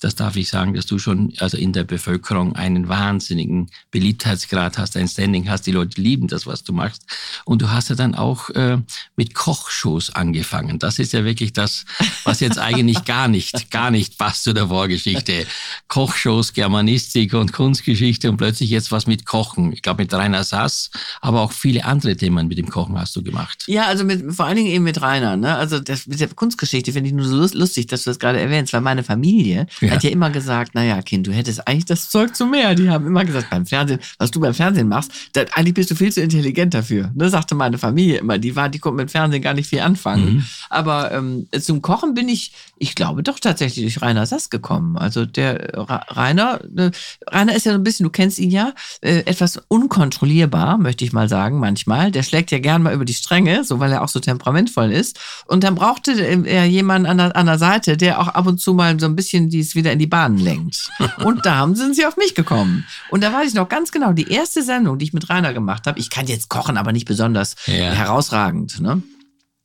das 0.00 0.14
darf 0.14 0.36
ich 0.36 0.48
sagen, 0.48 0.74
dass 0.74 0.86
du 0.86 0.98
schon 0.98 1.34
also 1.38 1.56
in 1.56 1.72
der 1.72 1.84
Bevölkerung 1.84 2.54
einen 2.54 2.88
wahnsinnigen 2.88 3.70
Beliebtheitsgrad 3.90 4.78
hast, 4.78 4.96
ein 4.96 5.08
Standing 5.08 5.50
hast. 5.50 5.66
Die 5.66 5.72
Leute 5.72 6.00
lieben 6.00 6.28
das, 6.28 6.46
was 6.46 6.62
du 6.62 6.72
machst. 6.72 7.04
Und 7.44 7.62
du 7.62 7.70
hast 7.70 7.90
ja 7.90 7.96
dann 7.96 8.14
auch 8.14 8.48
äh, 8.50 8.78
mit 9.16 9.34
Kochshows 9.34 10.10
angefangen. 10.10 10.78
Das 10.78 10.98
ist 10.98 11.12
ja 11.12 11.24
wirklich 11.24 11.52
das, 11.52 11.84
was 12.24 12.40
jetzt 12.40 12.58
eigentlich 12.58 13.04
gar 13.04 13.28
nicht, 13.28 13.70
gar 13.70 13.90
nicht 13.90 14.18
passt 14.18 14.44
zu 14.44 14.52
der 14.52 14.68
Vorgeschichte. 14.68 15.46
Kochshows, 15.88 16.52
Germanistik 16.52 17.34
und 17.34 17.52
Kunstgeschichte 17.52 18.30
und 18.30 18.36
plötzlich 18.36 18.70
jetzt 18.70 18.92
was 18.92 19.06
mit 19.06 19.26
Kochen. 19.26 19.72
Ich 19.72 19.82
glaube 19.82 20.02
mit 20.02 20.14
Rainer 20.14 20.44
Sass, 20.44 20.90
aber 21.20 21.40
auch 21.40 21.52
viele 21.52 21.84
andere 21.84 22.16
Themen 22.16 22.46
mit 22.46 22.56
dem 22.56 22.70
Kochen 22.70 22.98
hast 22.98 23.16
du 23.16 23.22
gemacht. 23.22 23.64
Ja, 23.66 23.86
also 23.86 23.97
mit, 24.04 24.32
vor 24.34 24.46
allen 24.46 24.56
Dingen 24.56 24.68
eben 24.68 24.84
mit 24.84 25.00
Rainer. 25.02 25.36
Ne? 25.36 25.54
Also 25.54 25.78
das 25.80 26.06
mit 26.06 26.20
der 26.20 26.28
Kunstgeschichte 26.28 26.92
finde 26.92 27.08
ich 27.08 27.14
nur 27.14 27.26
so 27.26 27.36
lust- 27.36 27.54
lustig, 27.54 27.86
dass 27.86 28.02
du 28.04 28.10
das 28.10 28.18
gerade 28.18 28.40
erwähnst, 28.40 28.72
weil 28.72 28.80
meine 28.80 29.02
Familie 29.02 29.66
Ja. 29.80 29.90
hat 29.92 30.02
ja 30.04 30.10
immer 30.10 30.30
gesagt, 30.30 30.74
naja, 30.74 31.00
Kind, 31.02 31.26
du 31.26 31.32
hättest 31.32 31.66
eigentlich 31.66 31.84
das 31.86 32.10
Zeug 32.10 32.34
zu 32.36 32.46
mehr. 32.46 32.74
Die 32.74 32.88
haben 32.90 33.06
immer 33.06 33.24
gesagt, 33.24 33.50
beim 33.50 33.66
Fernsehen, 33.66 34.00
was 34.18 34.30
du 34.30 34.40
beim 34.40 34.54
Fernsehen 34.54 34.88
machst, 34.88 35.10
da, 35.32 35.42
eigentlich 35.52 35.74
bist 35.74 35.90
du 35.90 35.94
viel 35.94 36.12
zu 36.12 36.20
intelligent 36.20 36.74
dafür. 36.74 37.10
Ne? 37.14 37.28
Sagte 37.30 37.54
meine 37.54 37.78
Familie 37.78 38.18
immer. 38.18 38.38
Die 38.38 38.54
war, 38.56 38.68
die 38.68 38.78
konnte 38.78 38.96
mit 38.96 39.10
Fernsehen 39.10 39.42
gar 39.42 39.54
nicht 39.54 39.68
viel 39.68 39.80
anfangen. 39.80 40.34
Mhm. 40.36 40.44
Aber 40.70 41.12
ähm, 41.12 41.46
zum 41.60 41.82
Kochen 41.82 42.14
bin 42.14 42.28
ich, 42.28 42.52
ich 42.78 42.94
glaube 42.94 43.22
doch 43.22 43.38
tatsächlich 43.38 43.84
durch 43.84 44.02
Rainer 44.02 44.26
Sass 44.26 44.50
gekommen. 44.50 44.96
Also 44.98 45.24
der 45.26 45.70
Ra 45.74 46.04
Rainer, 46.08 46.60
äh, 46.76 46.90
Rainer 47.26 47.54
ist 47.54 47.66
ja 47.66 47.72
so 47.72 47.78
ein 47.78 47.84
bisschen, 47.84 48.04
du 48.04 48.10
kennst 48.10 48.38
ihn 48.38 48.50
ja, 48.50 48.72
äh, 49.00 49.20
etwas 49.26 49.60
unkontrollierbar, 49.68 50.78
möchte 50.78 51.04
ich 51.04 51.12
mal 51.12 51.28
sagen, 51.28 51.58
manchmal. 51.58 52.10
Der 52.10 52.22
schlägt 52.22 52.50
ja 52.50 52.58
gern 52.58 52.82
mal 52.82 52.94
über 52.94 53.04
die 53.04 53.14
Stränge, 53.14 53.64
so 53.64 53.80
weil 53.88 53.94
er 53.94 54.02
auch 54.02 54.08
so 54.08 54.20
temperamentvoll 54.20 54.92
ist. 54.92 55.18
Und 55.46 55.64
dann 55.64 55.74
brauchte 55.74 56.12
er 56.12 56.66
jemanden 56.66 57.06
an 57.08 57.16
der, 57.16 57.34
an 57.36 57.46
der 57.46 57.58
Seite, 57.58 57.96
der 57.96 58.20
auch 58.20 58.28
ab 58.28 58.46
und 58.46 58.60
zu 58.60 58.74
mal 58.74 59.00
so 59.00 59.06
ein 59.06 59.16
bisschen 59.16 59.48
dies 59.48 59.74
wieder 59.74 59.92
in 59.92 59.98
die 59.98 60.06
Bahnen 60.06 60.36
lenkt. 60.38 60.90
Und 61.24 61.46
da 61.46 61.56
haben 61.56 61.74
sind 61.74 61.96
sie 61.96 62.04
auf 62.04 62.16
mich 62.18 62.34
gekommen. 62.34 62.84
Und 63.10 63.22
da 63.22 63.32
weiß 63.32 63.48
ich 63.48 63.54
noch 63.54 63.68
ganz 63.68 63.90
genau, 63.92 64.12
die 64.12 64.30
erste 64.30 64.62
Sendung, 64.62 64.98
die 64.98 65.06
ich 65.06 65.12
mit 65.14 65.30
Rainer 65.30 65.54
gemacht 65.54 65.86
habe, 65.86 65.98
ich 65.98 66.10
kann 66.10 66.26
jetzt 66.26 66.48
kochen, 66.50 66.76
aber 66.76 66.92
nicht 66.92 67.06
besonders 67.06 67.56
Ja. 67.66 67.92
herausragend, 67.92 68.80
ne? 68.80 69.02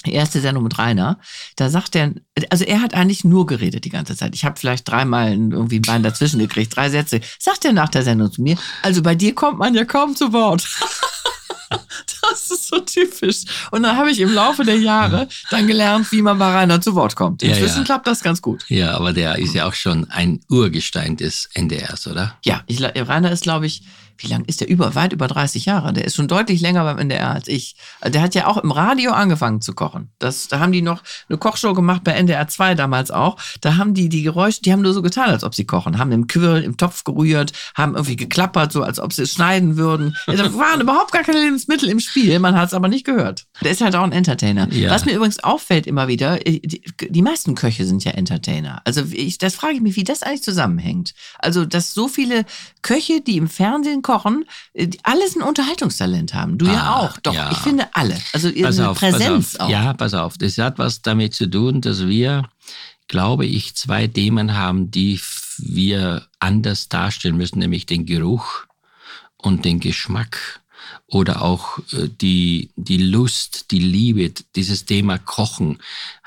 Die 0.06 0.14
erste 0.14 0.42
Sendung 0.42 0.64
mit 0.64 0.78
Rainer, 0.78 1.18
da 1.56 1.70
sagt 1.70 1.96
er, 1.96 2.12
also 2.50 2.66
er 2.66 2.82
hat 2.82 2.94
eigentlich 2.94 3.24
nur 3.24 3.46
geredet 3.46 3.86
die 3.86 3.90
ganze 3.90 4.18
Zeit. 4.18 4.36
Ich 4.36 4.44
habe 4.44 4.60
vielleicht 4.60 4.86
dreimal 4.90 5.32
irgendwie 5.32 5.80
ein 5.80 5.84
Bein 5.84 6.04
dazwischen 6.04 6.40
gekriegt, 6.40 6.76
drei 6.76 6.90
Sätze. 6.90 7.22
Sagt 7.40 7.64
er 7.64 7.72
nach 7.72 7.88
der 7.88 8.04
Sendung 8.04 8.30
zu 8.30 8.42
mir, 8.42 8.58
also 8.82 9.02
bei 9.02 9.16
dir 9.16 9.34
kommt 9.34 9.60
man 9.60 9.74
ja 9.76 9.86
kaum 9.86 10.14
zu 10.16 10.34
Wort. 10.34 10.68
Das 12.22 12.50
ist 12.50 12.68
so 12.68 12.80
typisch. 12.80 13.44
Und 13.72 13.84
dann 13.84 13.98
habe 13.98 14.10
ich 14.10 14.20
im 14.20 14.34
Laufe 14.34 14.64
der 14.64 14.78
Jahre 14.78 15.28
dann 15.50 15.68
gelernt, 15.68 16.12
wie 16.12 16.22
man 16.22 16.40
bei 16.40 16.52
Rainer 16.54 16.80
zu 16.80 16.96
Wort 16.96 17.16
kommt. 17.16 17.44
Ja, 17.44 17.50
Inzwischen 17.50 17.80
ja. 17.80 17.84
klappt 17.84 18.08
das 18.08 18.24
ganz 18.24 18.42
gut. 18.42 18.64
Ja, 18.70 18.96
aber 18.96 19.14
der 19.14 19.38
ist 19.38 19.54
ja 19.54 19.68
auch 19.68 19.74
schon 19.74 20.10
ein 20.10 20.40
Urgestein 20.50 21.18
des 21.18 21.50
NDRs, 21.54 22.08
oder? 22.08 22.38
Ja, 22.44 22.64
ich, 22.68 22.82
Rainer 22.82 23.32
ist, 23.32 23.44
glaube 23.44 23.66
ich, 23.66 23.84
wie 24.18 24.28
lang 24.28 24.44
ist 24.46 24.62
der? 24.62 24.70
Über, 24.70 24.96
weit 24.96 25.14
über 25.14 25.28
30 25.28 25.66
Jahre. 25.66 25.94
Der 25.94 26.06
ist 26.06 26.16
schon 26.16 26.28
deutlich 26.28 26.62
länger 26.62 26.84
beim 26.84 26.98
NDR 26.98 27.32
als 27.32 27.48
ich. 27.48 27.76
Der 28.06 28.22
hat 28.22 28.36
ja 28.36 28.48
auch 28.48 28.58
im 28.58 28.72
Radio 28.72 29.12
angefangen 29.12 29.62
zu 29.62 29.74
kochen. 29.74 30.12
Das, 30.20 30.48
da 30.48 30.60
haben 30.60 30.72
die 30.72 30.82
noch 30.82 31.04
eine 31.30 31.38
Kochshow 31.38 31.74
gemacht 31.74 32.04
bei 32.04 32.12
NDR 32.12 32.48
2 32.48 32.76
damals 32.76 33.12
auch. 33.12 33.38
Da 33.62 33.78
haben 33.78 33.94
die 33.94 34.10
die 34.10 34.24
Geräusche, 34.24 34.62
die 34.62 34.72
haben 34.72 34.82
nur 34.82 34.94
so 34.94 35.02
getan, 35.02 35.30
als 35.30 35.44
ob 35.44 35.56
sie 35.56 35.66
kochen. 35.66 35.98
Haben 35.98 36.12
im 36.12 36.28
Quirl, 36.28 36.64
im 36.64 36.78
Topf 36.78 37.04
gerührt, 37.04 37.54
haben 37.76 37.96
irgendwie 37.96 38.16
geklappert, 38.16 38.72
so 38.72 38.84
als 38.84 39.00
ob 39.00 39.14
sie 39.14 39.24
es 39.24 39.34
schneiden 39.34 39.78
würden. 39.78 40.16
Da 40.28 40.54
waren 40.54 40.82
überhaupt 40.82 41.12
gar 41.12 41.24
keine 41.24 41.40
Lebensmittel 41.40 41.90
im 41.90 42.00
Spiel. 42.00 42.38
Man 42.40 42.56
hat 42.56 42.68
es 42.68 42.74
aber 42.74 42.88
nicht 42.88 43.06
gehört. 43.06 43.46
Der 43.62 43.72
ist 43.72 43.82
halt 43.82 43.96
auch 43.96 44.04
ein 44.04 44.12
Entertainer. 44.12 44.72
Ja. 44.72 44.92
Was 44.92 45.06
mir 45.06 45.16
übrigens 45.16 45.44
auffällt 45.44 45.88
immer 45.88 46.08
wieder, 46.08 46.46
äh, 46.46 46.60
die, 46.60 46.82
die 47.00 47.22
meisten 47.22 47.56
Köche 47.56 47.86
sind 47.86 48.04
ja 48.04 48.12
Entertainer. 48.12 48.82
Also 48.86 49.04
ich, 49.12 49.38
das 49.38 49.56
frage 49.56 49.76
ich 49.76 49.82
mich, 49.82 49.96
wie 49.96 50.04
das 50.04 50.24
eigentlich 50.24 50.44
zusammenhängt. 50.44 51.14
Also, 51.40 51.66
dass 51.66 51.94
so 51.94 52.08
viele 52.08 52.46
Köche, 52.82 53.22
die 53.22 53.38
im 53.38 53.48
Fernsehen 53.48 54.02
kochen, 54.02 54.13
äh, 54.74 54.88
die 54.88 55.00
alles 55.04 55.36
ein 55.36 55.42
Unterhaltungstalent 55.42 56.34
haben. 56.34 56.58
Du 56.58 56.66
ja 56.66 56.74
Ah, 56.84 57.00
auch. 57.00 57.18
Doch, 57.20 57.34
ja. 57.34 57.52
ich 57.52 57.58
finde 57.60 57.88
alle. 57.94 58.18
Also 58.34 58.50
ihre 58.50 58.90
auf, 58.90 58.98
Präsenz 58.98 59.56
auch. 59.58 59.70
Ja, 59.70 59.94
pass 59.94 60.14
auf. 60.14 60.38
Das 60.38 60.58
hat 60.58 60.78
was 60.80 61.02
damit 61.02 61.34
zu 61.34 61.48
tun, 61.50 61.82
dass 61.82 62.08
wir, 62.08 62.44
glaube 63.08 63.46
ich, 63.46 63.76
zwei 63.76 64.08
Themen 64.08 64.56
haben, 64.56 64.92
die 64.92 65.20
wir 65.58 66.28
anders 66.40 66.90
darstellen 66.90 67.38
müssen, 67.38 67.60
nämlich 67.60 67.86
den 67.86 68.06
Geruch 68.06 68.66
und 69.38 69.66
den 69.66 69.80
Geschmack 69.80 70.62
oder 71.08 71.42
auch 71.42 71.80
äh, 71.94 72.10
die, 72.22 72.72
die 72.76 72.98
Lust, 72.98 73.72
die 73.72 73.80
Liebe, 73.80 74.32
dieses 74.56 74.86
Thema 74.86 75.18
Kochen 75.18 75.80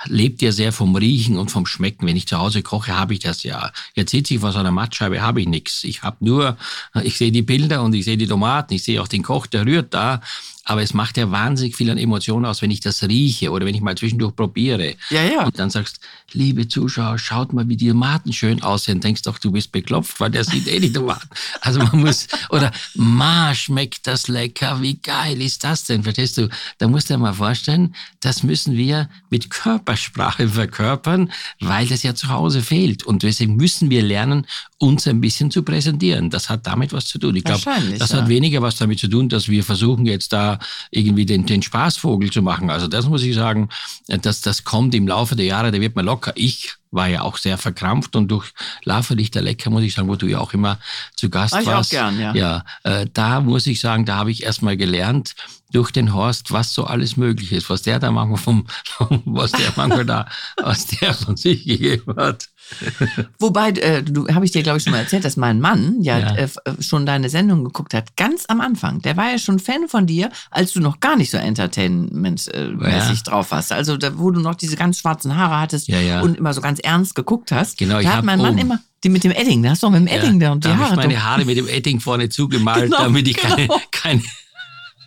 lebt 0.04 0.42
ja 0.42 0.52
sehr 0.52 0.72
vom 0.72 0.94
Riechen 0.94 1.38
und 1.38 1.50
vom 1.50 1.66
Schmecken. 1.66 2.06
Wenn 2.06 2.16
ich 2.16 2.26
zu 2.26 2.38
Hause 2.38 2.62
koche, 2.62 2.96
habe 2.96 3.14
ich 3.14 3.20
das 3.20 3.42
ja. 3.42 3.72
Jetzt 3.94 4.10
sitze 4.10 4.34
ich 4.34 4.40
vor 4.40 4.52
so 4.52 4.58
einer 4.58 4.70
Mattscheibe, 4.70 5.22
habe 5.22 5.40
ich 5.40 5.48
nichts. 5.48 5.84
Ich 5.84 6.02
habe 6.02 6.16
nur, 6.20 6.56
ich 7.02 7.16
sehe 7.16 7.32
die 7.32 7.42
Bilder 7.42 7.82
und 7.82 7.94
ich 7.94 8.04
sehe 8.04 8.16
die 8.16 8.26
Tomaten, 8.26 8.74
ich 8.74 8.84
sehe 8.84 9.00
auch 9.02 9.08
den 9.08 9.22
Koch, 9.22 9.46
der 9.46 9.66
rührt 9.66 9.94
da. 9.94 10.20
Aber 10.68 10.82
es 10.82 10.92
macht 10.94 11.16
ja 11.16 11.30
wahnsinnig 11.30 11.76
viel 11.76 11.90
an 11.90 11.96
Emotionen 11.96 12.44
aus, 12.44 12.60
wenn 12.60 12.72
ich 12.72 12.80
das 12.80 13.04
rieche 13.04 13.52
oder 13.52 13.64
wenn 13.64 13.74
ich 13.74 13.80
mal 13.80 13.96
zwischendurch 13.96 14.34
probiere. 14.34 14.96
Ja, 15.10 15.22
ja. 15.22 15.46
Und 15.46 15.58
dann 15.58 15.70
sagst, 15.70 16.00
liebe 16.32 16.66
Zuschauer, 16.66 17.18
schaut 17.18 17.52
mal, 17.52 17.68
wie 17.68 17.76
die 17.76 17.88
Tomaten 17.88 18.32
schön 18.32 18.62
aussehen. 18.62 19.00
Denkst 19.00 19.22
doch, 19.22 19.38
du 19.38 19.52
bist 19.52 19.70
beklopft, 19.70 20.18
weil 20.18 20.30
der 20.30 20.42
sieht 20.42 20.66
eh 20.66 20.80
die 20.80 20.92
Tomaten. 20.92 21.28
Also 21.60 21.78
man 21.78 22.00
muss, 22.00 22.26
oder 22.50 22.72
Ma, 22.94 23.54
schmeckt 23.54 24.08
das 24.08 24.26
lecker, 24.26 24.82
wie 24.82 24.96
geil 24.96 25.40
ist 25.40 25.62
das 25.62 25.84
denn? 25.84 26.02
Verstehst 26.02 26.36
du? 26.36 26.48
Da 26.78 26.88
musst 26.88 27.08
du 27.08 27.14
dir 27.14 27.18
mal 27.18 27.32
vorstellen, 27.32 27.94
das 28.20 28.42
müssen 28.42 28.76
wir 28.76 29.08
mit 29.30 29.50
Körpersprache 29.50 30.48
verkörpern, 30.48 31.30
weil 31.60 31.86
das 31.86 32.02
ja 32.02 32.16
zu 32.16 32.28
Hause 32.28 32.60
fehlt. 32.60 33.04
Und 33.04 33.22
deswegen 33.22 33.54
müssen 33.54 33.88
wir 33.88 34.02
lernen, 34.02 34.46
uns 34.78 35.06
ein 35.08 35.20
bisschen 35.20 35.50
zu 35.50 35.62
präsentieren. 35.62 36.28
Das 36.28 36.50
hat 36.50 36.66
damit 36.66 36.92
was 36.92 37.06
zu 37.06 37.18
tun. 37.18 37.34
Ich 37.34 37.44
glaube, 37.44 37.62
das 37.98 38.10
ja. 38.10 38.18
hat 38.18 38.28
weniger 38.28 38.60
was 38.60 38.76
damit 38.76 38.98
zu 38.98 39.08
tun, 39.08 39.28
dass 39.28 39.48
wir 39.48 39.64
versuchen 39.64 40.04
jetzt 40.04 40.32
da 40.32 40.58
irgendwie 40.90 41.24
den, 41.24 41.46
den 41.46 41.62
Spaßvogel 41.62 42.30
zu 42.30 42.42
machen. 42.42 42.68
Also 42.68 42.86
das 42.86 43.06
muss 43.06 43.22
ich 43.22 43.34
sagen, 43.34 43.70
dass 44.06 44.42
das 44.42 44.64
kommt 44.64 44.94
im 44.94 45.08
Laufe 45.08 45.34
der 45.34 45.46
Jahre, 45.46 45.72
da 45.72 45.80
wird 45.80 45.96
man 45.96 46.04
locker. 46.04 46.32
Ich 46.34 46.74
war 46.90 47.08
ja 47.08 47.22
auch 47.22 47.36
sehr 47.36 47.58
verkrampft 47.58 48.16
und 48.16 48.28
durch 48.28 48.52
Laferlichter 48.84 49.40
Lecker, 49.40 49.70
muss 49.70 49.82
ich 49.82 49.94
sagen, 49.94 50.08
wo 50.08 50.16
du 50.16 50.26
ja 50.26 50.40
auch 50.40 50.52
immer 50.52 50.78
zu 51.14 51.30
Gast 51.30 51.54
war 51.54 51.60
ich 51.60 51.66
warst. 51.66 51.90
Auch 51.90 51.98
gern, 51.98 52.20
ja. 52.20 52.34
Ja, 52.34 52.64
äh, 52.82 53.06
da 53.12 53.40
muss 53.40 53.66
ich 53.66 53.80
sagen, 53.80 54.04
da 54.04 54.16
habe 54.16 54.30
ich 54.30 54.42
erstmal 54.42 54.76
gelernt 54.76 55.34
durch 55.72 55.90
den 55.90 56.14
Horst, 56.14 56.52
was 56.52 56.72
so 56.72 56.84
alles 56.84 57.16
möglich 57.16 57.52
ist, 57.52 57.70
was 57.70 57.82
der 57.82 57.98
da 57.98 58.10
manchmal 58.10 58.38
vom, 58.38 58.66
was 59.24 59.52
der 59.52 59.72
manchmal 59.76 60.06
da, 60.06 60.26
was 60.56 60.86
der 60.86 61.14
von 61.14 61.36
sich 61.36 61.64
gegeben 61.64 62.14
hat. 62.16 62.48
Wobei, 63.38 63.70
äh, 63.70 64.02
du 64.02 64.28
habe 64.28 64.44
ich 64.44 64.50
dir, 64.50 64.62
glaube 64.62 64.78
ich, 64.78 64.84
schon 64.84 64.92
mal 64.92 65.00
erzählt, 65.00 65.24
dass 65.24 65.36
mein 65.36 65.60
Mann 65.60 66.02
ja, 66.02 66.18
ja. 66.18 66.34
Äh, 66.34 66.48
äh, 66.64 66.82
schon 66.82 67.06
deine 67.06 67.28
Sendung 67.28 67.64
geguckt 67.64 67.94
hat, 67.94 68.16
ganz 68.16 68.44
am 68.48 68.60
Anfang. 68.60 69.00
Der 69.02 69.16
war 69.16 69.30
ja 69.30 69.38
schon 69.38 69.58
Fan 69.58 69.88
von 69.88 70.06
dir, 70.06 70.30
als 70.50 70.72
du 70.72 70.80
noch 70.80 71.00
gar 71.00 71.16
nicht 71.16 71.30
so 71.30 71.36
entertainmentmäßig 71.36 72.48
ja. 72.52 73.14
drauf 73.24 73.50
warst. 73.50 73.72
Also, 73.72 73.96
da, 73.96 74.18
wo 74.18 74.30
du 74.30 74.40
noch 74.40 74.54
diese 74.54 74.76
ganz 74.76 74.98
schwarzen 74.98 75.36
Haare 75.36 75.60
hattest 75.60 75.88
ja, 75.88 76.20
und 76.20 76.36
immer 76.36 76.52
so 76.52 76.60
ganz 76.60 76.80
ernst 76.80 77.14
geguckt 77.14 77.52
hast. 77.52 77.78
Genau, 77.78 78.00
da 78.00 78.16
hat 78.16 78.24
mein 78.24 78.40
Mann 78.40 78.58
immer 78.58 78.80
die 79.04 79.10
mit 79.10 79.22
dem 79.22 79.30
Edding, 79.30 79.62
da 79.62 79.70
hast 79.70 79.82
du 79.82 79.86
doch 79.86 79.92
mit 79.92 80.00
dem 80.00 80.08
Edding 80.08 80.40
da 80.40 80.52
und 80.52 80.64
die 80.64 80.68
da 80.68 80.76
Haare. 80.76 80.90
Ich 80.90 80.96
meine 80.96 81.22
Haare 81.22 81.44
mit 81.44 81.56
dem 81.56 81.68
Edding 81.68 82.00
vorne 82.00 82.28
zugemalt, 82.28 82.84
genau, 82.84 83.04
damit 83.04 83.28
ich 83.28 83.36
keine, 83.36 83.68
genau. 83.68 83.80
keine 83.92 84.22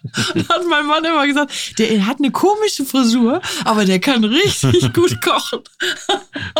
hat 0.50 0.62
mein 0.70 0.86
Mann 0.86 1.04
immer 1.04 1.28
gesagt, 1.28 1.78
der 1.78 2.06
hat 2.06 2.20
eine 2.20 2.32
komische 2.32 2.86
Frisur, 2.86 3.42
aber 3.66 3.86
der 3.86 4.00
kann 4.00 4.24
richtig 4.24 4.94
gut 4.94 5.22
kochen. 5.22 5.60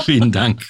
Vielen 0.04 0.32
Dank. 0.32 0.66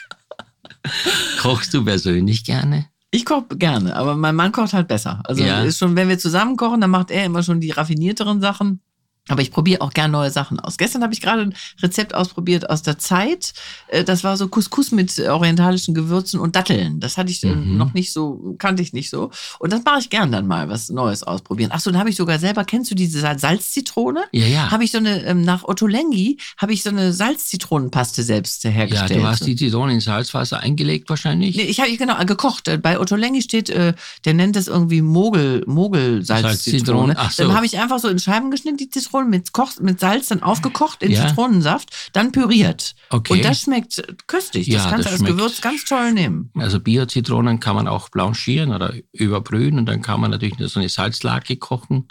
Kochst 1.42 1.74
du 1.74 1.84
persönlich 1.84 2.44
gerne? 2.44 2.88
Ich 3.12 3.26
koche 3.26 3.58
gerne, 3.58 3.96
aber 3.96 4.16
mein 4.16 4.36
Mann 4.36 4.52
kocht 4.52 4.74
halt 4.74 4.88
besser. 4.88 5.22
Also 5.24 5.44
ja. 5.44 5.64
ist 5.64 5.80
schon, 5.80 5.96
wenn 5.96 6.10
wir 6.10 6.20
zusammen 6.20 6.58
kochen, 6.58 6.80
dann 6.82 6.92
macht 6.92 7.10
er 7.10 7.26
immer 7.26 7.42
schon 7.42 7.60
die 7.60 7.72
raffinierteren 7.72 8.40
Sachen. 8.40 8.82
Aber 9.30 9.42
ich 9.42 9.52
probiere 9.52 9.82
auch 9.82 9.92
gern 9.92 10.12
neue 10.12 10.32
Sachen 10.32 10.60
aus. 10.60 10.78
Gestern 10.78 11.04
habe 11.04 11.14
ich 11.14 11.22
gerade 11.22 11.44
ein 11.44 11.56
Rezept 11.82 12.14
ausprobiert 12.14 12.70
aus 12.70 12.82
der 12.82 12.98
Zeit. 12.98 13.54
Äh, 13.88 14.04
das 14.04 14.24
war 14.24 14.38
so 14.38 14.48
Couscous 14.48 14.92
mit 14.92 15.18
orientalischen 15.20 15.94
Gewürzen 15.94 16.40
und 16.40 16.56
Datteln. 16.56 17.00
Das 17.00 17.18
hatte 17.18 17.32
ich 17.32 17.44
äh, 17.44 17.56
mhm. 17.56 17.78
noch 17.78 17.94
nicht 17.94 18.12
so, 18.12 18.56
kannte 18.58 18.82
ich 18.82 18.94
nicht 18.94 19.10
so. 19.10 19.32
Und 19.60 19.72
das 19.72 19.84
mache 19.84 20.00
ich 20.00 20.10
gern 20.10 20.32
dann 20.32 20.48
mal, 20.48 20.70
was 20.70 20.90
Neues 20.90 21.24
ausprobieren. 21.24 21.72
Achso, 21.72 21.92
dann 21.92 22.00
habe 22.00 22.10
ich 22.10 22.16
sogar 22.16 22.40
selber, 22.40 22.66
kennst 22.66 22.92
du 22.92 22.96
diese 22.96 23.20
Salzzitrone? 23.20 24.24
Ja, 24.32 24.46
ja. 24.48 24.72
Habe 24.72 24.84
ich 24.84 24.92
so 24.92 24.98
eine, 24.98 25.24
ähm, 25.26 25.42
nach 25.42 25.64
Otto 25.64 25.88
Lengi, 25.88 26.38
habe 26.58 26.74
ich 26.74 26.84
so 26.84 26.90
eine 26.90 27.14
Salzzitronenpaste 27.14 28.24
selbst 28.24 28.64
hergestellt. 28.64 29.12
Ja, 29.12 29.18
du 29.18 29.28
hast 29.28 29.46
die 29.46 29.56
Zitrone 29.56 29.94
in 29.94 30.00
Salzwasser 30.00 30.60
eingelegt 30.60 31.10
wahrscheinlich? 31.10 31.56
Nee, 31.56 31.64
ich 31.64 31.80
habe 31.80 31.96
genau 31.96 32.18
gekocht. 32.26 32.70
Bei 32.82 33.00
Otto 33.00 33.16
Lengi 33.16 33.42
steht, 33.42 33.70
äh, 33.70 33.94
der 34.26 34.34
nennt 34.34 34.56
das 34.56 34.68
irgendwie 34.68 35.02
Mogel, 35.02 35.64
Mogel 35.68 36.24
Salzzitrone. 36.26 37.16
Ach 37.18 37.32
so. 37.32 37.44
Dann 37.44 37.54
habe 37.54 37.66
ich 37.66 37.78
einfach 37.78 38.00
so 38.00 38.08
in 38.08 38.20
Scheiben 38.20 38.52
geschnitten, 38.52 38.78
die 38.78 38.90
Zitrone 38.90 39.19
Zitronen 39.20 39.30
mit, 39.30 39.54
Koch, 39.54 39.80
mit 39.82 40.00
Salz 40.00 40.28
dann 40.28 40.44
aufgekocht 40.44 41.04
in 41.04 41.12
ja. 41.12 41.28
Zitronensaft, 41.28 42.10
dann 42.14 42.32
püriert. 42.32 42.96
Okay. 43.10 43.34
Und 43.34 43.46
das 43.46 43.62
schmeckt 43.62 44.02
köstlich. 44.28 44.70
Das 44.70 44.84
ja, 44.84 44.90
kannst 44.90 45.08
du 45.08 45.12
als 45.12 45.24
Gewürz 45.24 45.62
ganz 45.62 45.86
toll 45.86 46.12
nehmen. 46.14 46.52
Also 46.56 46.80
Bio-Zitronen 46.80 47.60
kann 47.60 47.76
man 47.76 47.88
auch 47.88 48.10
blanchieren 48.10 48.72
oder 48.74 48.94
überbrühen 49.12 49.78
und 49.78 49.86
dann 49.86 50.02
kann 50.02 50.20
man 50.20 50.32
natürlich 50.32 50.58
so 50.72 50.80
eine 50.80 50.90
Salzlake 50.90 51.58
kochen 51.58 52.08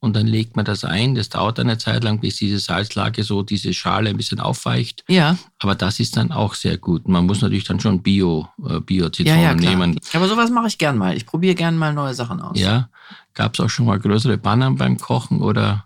und 0.00 0.16
dann 0.16 0.26
legt 0.26 0.56
man 0.56 0.64
das 0.64 0.84
ein. 0.84 1.14
Das 1.14 1.28
dauert 1.28 1.58
eine 1.60 1.78
Zeit 1.78 2.04
lang, 2.04 2.20
bis 2.20 2.36
diese 2.36 2.58
Salzlake 2.58 3.22
so 3.22 3.42
diese 3.42 3.72
Schale 3.72 4.10
ein 4.10 4.16
bisschen 4.16 4.40
aufweicht. 4.40 5.04
Ja. 5.08 5.36
Aber 5.58 5.74
das 5.74 6.00
ist 6.00 6.16
dann 6.16 6.32
auch 6.32 6.54
sehr 6.54 6.78
gut. 6.78 7.08
Man 7.08 7.26
muss 7.26 7.42
natürlich 7.42 7.64
dann 7.64 7.80
schon 7.80 8.02
Bio, 8.02 8.48
äh, 8.66 8.80
Bio-Zitronen 8.80 9.42
ja, 9.42 9.54
nehmen. 9.54 10.00
Aber 10.12 10.28
sowas 10.28 10.50
mache 10.50 10.68
ich 10.68 10.78
gern 10.78 10.98
mal. 10.98 11.16
Ich 11.16 11.26
probiere 11.26 11.54
gern 11.54 11.76
mal 11.76 11.92
neue 11.92 12.14
Sachen 12.14 12.40
aus. 12.40 12.58
Ja. 12.58 12.88
Gab 13.34 13.54
es 13.54 13.60
auch 13.60 13.70
schon 13.70 13.86
mal 13.86 13.98
größere 13.98 14.38
Bannern 14.38 14.76
beim 14.76 14.98
Kochen 14.98 15.40
oder 15.40 15.84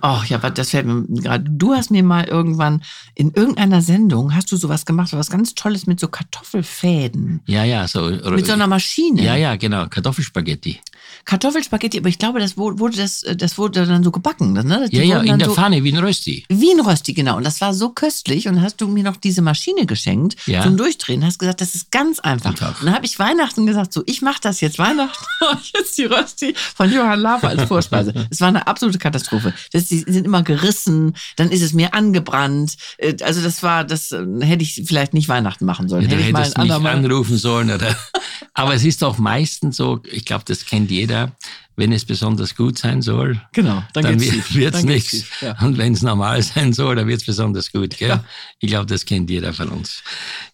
Ach 0.00 0.24
ja, 0.26 0.38
das 0.38 0.70
fällt 0.70 0.86
mir 0.86 1.04
gerade. 1.08 1.44
Du 1.48 1.74
hast 1.74 1.90
mir 1.90 2.02
mal 2.02 2.24
irgendwann 2.24 2.82
in 3.14 3.32
irgendeiner 3.32 3.82
Sendung 3.82 4.34
hast 4.34 4.50
du 4.50 4.56
sowas 4.56 4.86
gemacht, 4.86 5.12
was 5.12 5.30
ganz 5.30 5.54
Tolles 5.54 5.86
mit 5.86 6.00
so 6.00 6.08
Kartoffelfäden. 6.08 7.40
Ja, 7.46 7.64
ja, 7.64 7.86
so. 7.86 8.10
Mit 8.30 8.46
so 8.46 8.52
einer 8.52 8.66
Maschine. 8.66 9.22
Ja, 9.22 9.36
ja, 9.36 9.56
genau. 9.56 9.86
Kartoffelspaghetti. 9.88 10.80
Kartoffelspaghetti, 11.24 11.98
aber 11.98 12.08
ich 12.08 12.18
glaube, 12.18 12.38
das 12.38 12.56
wurde, 12.56 12.96
das, 12.96 13.24
das 13.36 13.56
wurde 13.56 13.86
dann 13.86 14.04
so 14.04 14.10
gebacken. 14.10 14.52
Ne? 14.52 14.88
ja, 14.90 15.02
ja, 15.02 15.20
in 15.20 15.38
der 15.38 15.48
so, 15.48 15.54
Pfanne, 15.54 15.82
wie 15.84 15.92
ein 15.92 15.98
Rösti. 15.98 16.44
Wie 16.48 16.70
ein 16.70 16.80
Rösti, 16.80 17.14
genau. 17.14 17.36
Und 17.36 17.44
das 17.44 17.60
war 17.60 17.72
so 17.72 17.90
köstlich. 17.90 18.48
Und 18.48 18.60
hast 18.60 18.80
du 18.80 18.88
mir 18.88 19.04
noch 19.04 19.16
diese 19.16 19.42
Maschine 19.42 19.86
geschenkt 19.86 20.36
ja. 20.46 20.62
zum 20.62 20.76
Durchdrehen. 20.76 21.24
Hast 21.24 21.38
gesagt, 21.38 21.60
das 21.60 21.74
ist 21.74 21.90
ganz 21.90 22.18
einfach. 22.20 22.50
einfach. 22.50 22.80
Und 22.80 22.86
dann 22.86 22.94
habe 22.94 23.06
ich 23.06 23.18
Weihnachten 23.18 23.66
gesagt, 23.66 23.92
so, 23.92 24.02
ich 24.06 24.22
mache 24.22 24.40
das 24.42 24.60
jetzt 24.60 24.78
Weihnachten. 24.78 25.24
jetzt 25.74 25.96
die 25.98 26.04
Rösti 26.04 26.54
von 26.74 26.92
Johann 26.92 27.20
Lafer 27.20 27.48
als 27.48 27.64
Vorspeise. 27.64 28.12
Es 28.30 28.40
war 28.40 28.48
eine 28.48 28.66
absolute 28.66 28.98
Katastrophe. 28.98 29.54
Das, 29.72 29.83
die 29.88 29.98
sind 29.98 30.24
immer 30.24 30.42
gerissen, 30.42 31.14
dann 31.36 31.50
ist 31.50 31.62
es 31.62 31.72
mir 31.72 31.94
angebrannt. 31.94 32.76
Äh, 32.98 33.16
also 33.22 33.42
das 33.42 33.62
war, 33.62 33.84
das 33.84 34.12
äh, 34.12 34.24
hätte 34.40 34.62
ich 34.62 34.82
vielleicht 34.86 35.14
nicht 35.14 35.28
Weihnachten 35.28 35.64
machen 35.64 35.88
sollen. 35.88 36.02
Ja, 36.04 36.10
hätte 36.10 36.22
ich 36.22 36.32
mal 36.32 36.48
mich 36.64 36.72
anrufen 36.72 37.36
sollen. 37.36 37.70
Oder? 37.70 37.96
Aber 38.54 38.74
es 38.74 38.84
ist 38.84 39.02
doch 39.02 39.18
meistens 39.18 39.76
so, 39.76 40.00
ich 40.04 40.24
glaube, 40.24 40.44
das 40.46 40.64
kennt 40.64 40.90
jeder, 40.90 41.32
wenn 41.76 41.92
es 41.92 42.04
besonders 42.04 42.54
gut 42.54 42.78
sein 42.78 43.02
soll, 43.02 43.40
genau, 43.52 43.82
dann, 43.92 44.04
dann 44.04 44.20
wird 44.20 44.74
es 44.74 44.84
nichts. 44.84 45.24
Ja. 45.40 45.58
Und 45.60 45.76
wenn 45.76 45.92
es 45.92 46.02
normal 46.02 46.42
sein 46.42 46.72
soll, 46.72 46.96
dann 46.96 47.08
wird 47.08 47.20
es 47.20 47.26
besonders 47.26 47.72
gut. 47.72 47.98
Ja. 47.98 48.24
Ich 48.60 48.68
glaube, 48.68 48.86
das 48.86 49.04
kennt 49.04 49.28
jeder 49.30 49.52
von 49.52 49.68
uns. 49.68 50.02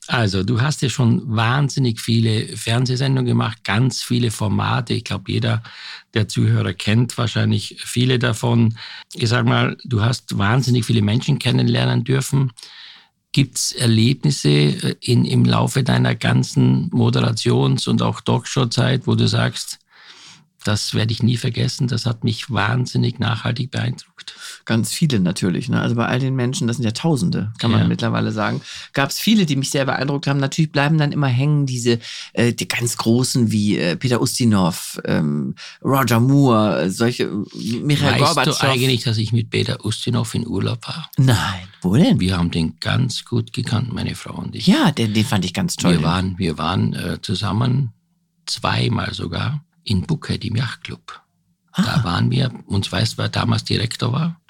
Also, 0.07 0.43
du 0.43 0.61
hast 0.61 0.83
ja 0.83 0.89
schon 0.89 1.23
wahnsinnig 1.37 2.01
viele 2.01 2.57
Fernsehsendungen 2.57 3.27
gemacht, 3.27 3.63
ganz 3.65 4.03
viele 4.03 4.31
Formate. 4.31 4.95
Ich 4.95 5.05
glaube, 5.05 5.31
jeder 5.31 5.63
der 6.15 6.29
Zuhörer 6.29 6.73
kennt 6.73 7.17
wahrscheinlich 7.19 7.77
viele 7.79 8.19
davon. 8.19 8.77
Ich 9.15 9.29
sag 9.29 9.47
mal, 9.47 9.77
du 9.85 10.03
hast 10.03 10.37
wahnsinnig 10.39 10.85
viele 10.85 11.03
Menschen 11.03 11.39
kennenlernen 11.39 12.05
dürfen. 12.05 12.53
Gibt 13.33 13.59
es 13.59 13.73
Erlebnisse 13.73 14.49
äh, 14.49 14.97
in, 15.01 15.25
im 15.25 15.45
Laufe 15.45 15.85
deiner 15.85 16.17
ganzen 16.17 16.91
Moderations- 16.91 17.89
und 17.89 18.03
auch 18.03 18.21
Talkshow-Zeit, 18.21 19.07
wo 19.07 19.15
du 19.15 19.29
sagst, 19.29 19.80
das 20.65 20.95
werde 20.95 21.13
ich 21.13 21.23
nie 21.23 21.37
vergessen. 21.37 21.89
Das 21.89 22.07
hat 22.07 22.25
mich 22.25 22.51
wahnsinnig 22.51 23.19
nachhaltig 23.19 23.71
beeindruckt. 23.71 24.35
Ganz 24.67 24.93
viele 24.93 25.19
natürlich. 25.19 25.69
Ne? 25.69 25.81
Also 25.81 25.95
bei 25.95 26.07
all 26.07 26.19
den 26.19 26.35
Menschen, 26.35 26.67
das 26.67 26.77
sind 26.77 26.85
ja 26.85 26.91
Tausende, 26.91 27.53
kann 27.59 27.71
man 27.71 27.83
ja. 27.83 27.89
mittlerweile 27.89 28.31
sagen, 28.31 28.61
gab 28.93 29.11
es 29.11 29.19
viele, 29.19 29.47
die 29.47 29.57
mich 29.57 29.71
sehr 29.71 29.87
beeindruckt 29.87 30.27
haben. 30.27 30.39
Natürlich 30.39 30.71
bleiben 30.71 30.99
dann 30.99 31.13
immer 31.13 31.29
hängen 31.29 31.65
diese 31.65 31.99
äh, 32.35 32.53
die 32.53 32.69
ganz 32.69 32.97
Großen 32.99 33.51
wie 33.51 33.79
äh, 33.79 33.97
Peter 33.97 34.21
Ustinov, 34.21 35.01
ähm, 35.05 35.55
Roger 35.83 36.21
Moore, 36.21 36.91
solche 36.91 37.25
äh, 37.25 37.81
Michael 37.83 38.21
weißt 38.21 38.35
Gorbatschow. 38.35 38.59
du 38.61 38.67
eigentlich, 38.67 39.05
dass 39.05 39.17
ich 39.17 39.33
mit 39.33 39.51
Peter 39.51 39.85
Ustinov 39.85 40.35
in 40.35 40.47
Urlaub 40.47 40.87
war? 40.87 41.11
Nein, 41.17 41.69
wo 41.81 41.95
denn? 41.95 42.21
Wir 42.21 42.37
haben 42.37 42.51
den 42.51 42.79
ganz 42.81 43.25
gut 43.25 43.53
gekannt, 43.53 43.93
meine 43.93 44.15
Frau 44.15 44.35
und 44.35 44.55
ich. 44.55 44.67
Ja, 44.67 44.91
den, 44.91 45.15
den 45.15 45.25
fand 45.25 45.45
ich 45.45 45.55
ganz 45.55 45.77
toll. 45.77 45.99
Wir 45.99 46.03
waren, 46.03 46.39
wir 46.39 46.59
waren 46.59 46.93
äh, 46.93 47.19
zusammen 47.23 47.93
zweimal 48.47 49.15
sogar 49.15 49.65
in 49.85 50.03
Buckhead 50.03 50.45
im 50.45 50.57
Yachtclub. 50.57 51.21
Ah. 51.73 51.83
Da 51.83 52.05
waren 52.05 52.31
wir, 52.31 52.51
uns 52.67 52.91
weiß, 52.91 53.19
wer 53.19 53.29
damals 53.29 53.65
Direktor 53.65 54.13
war. 54.13 54.41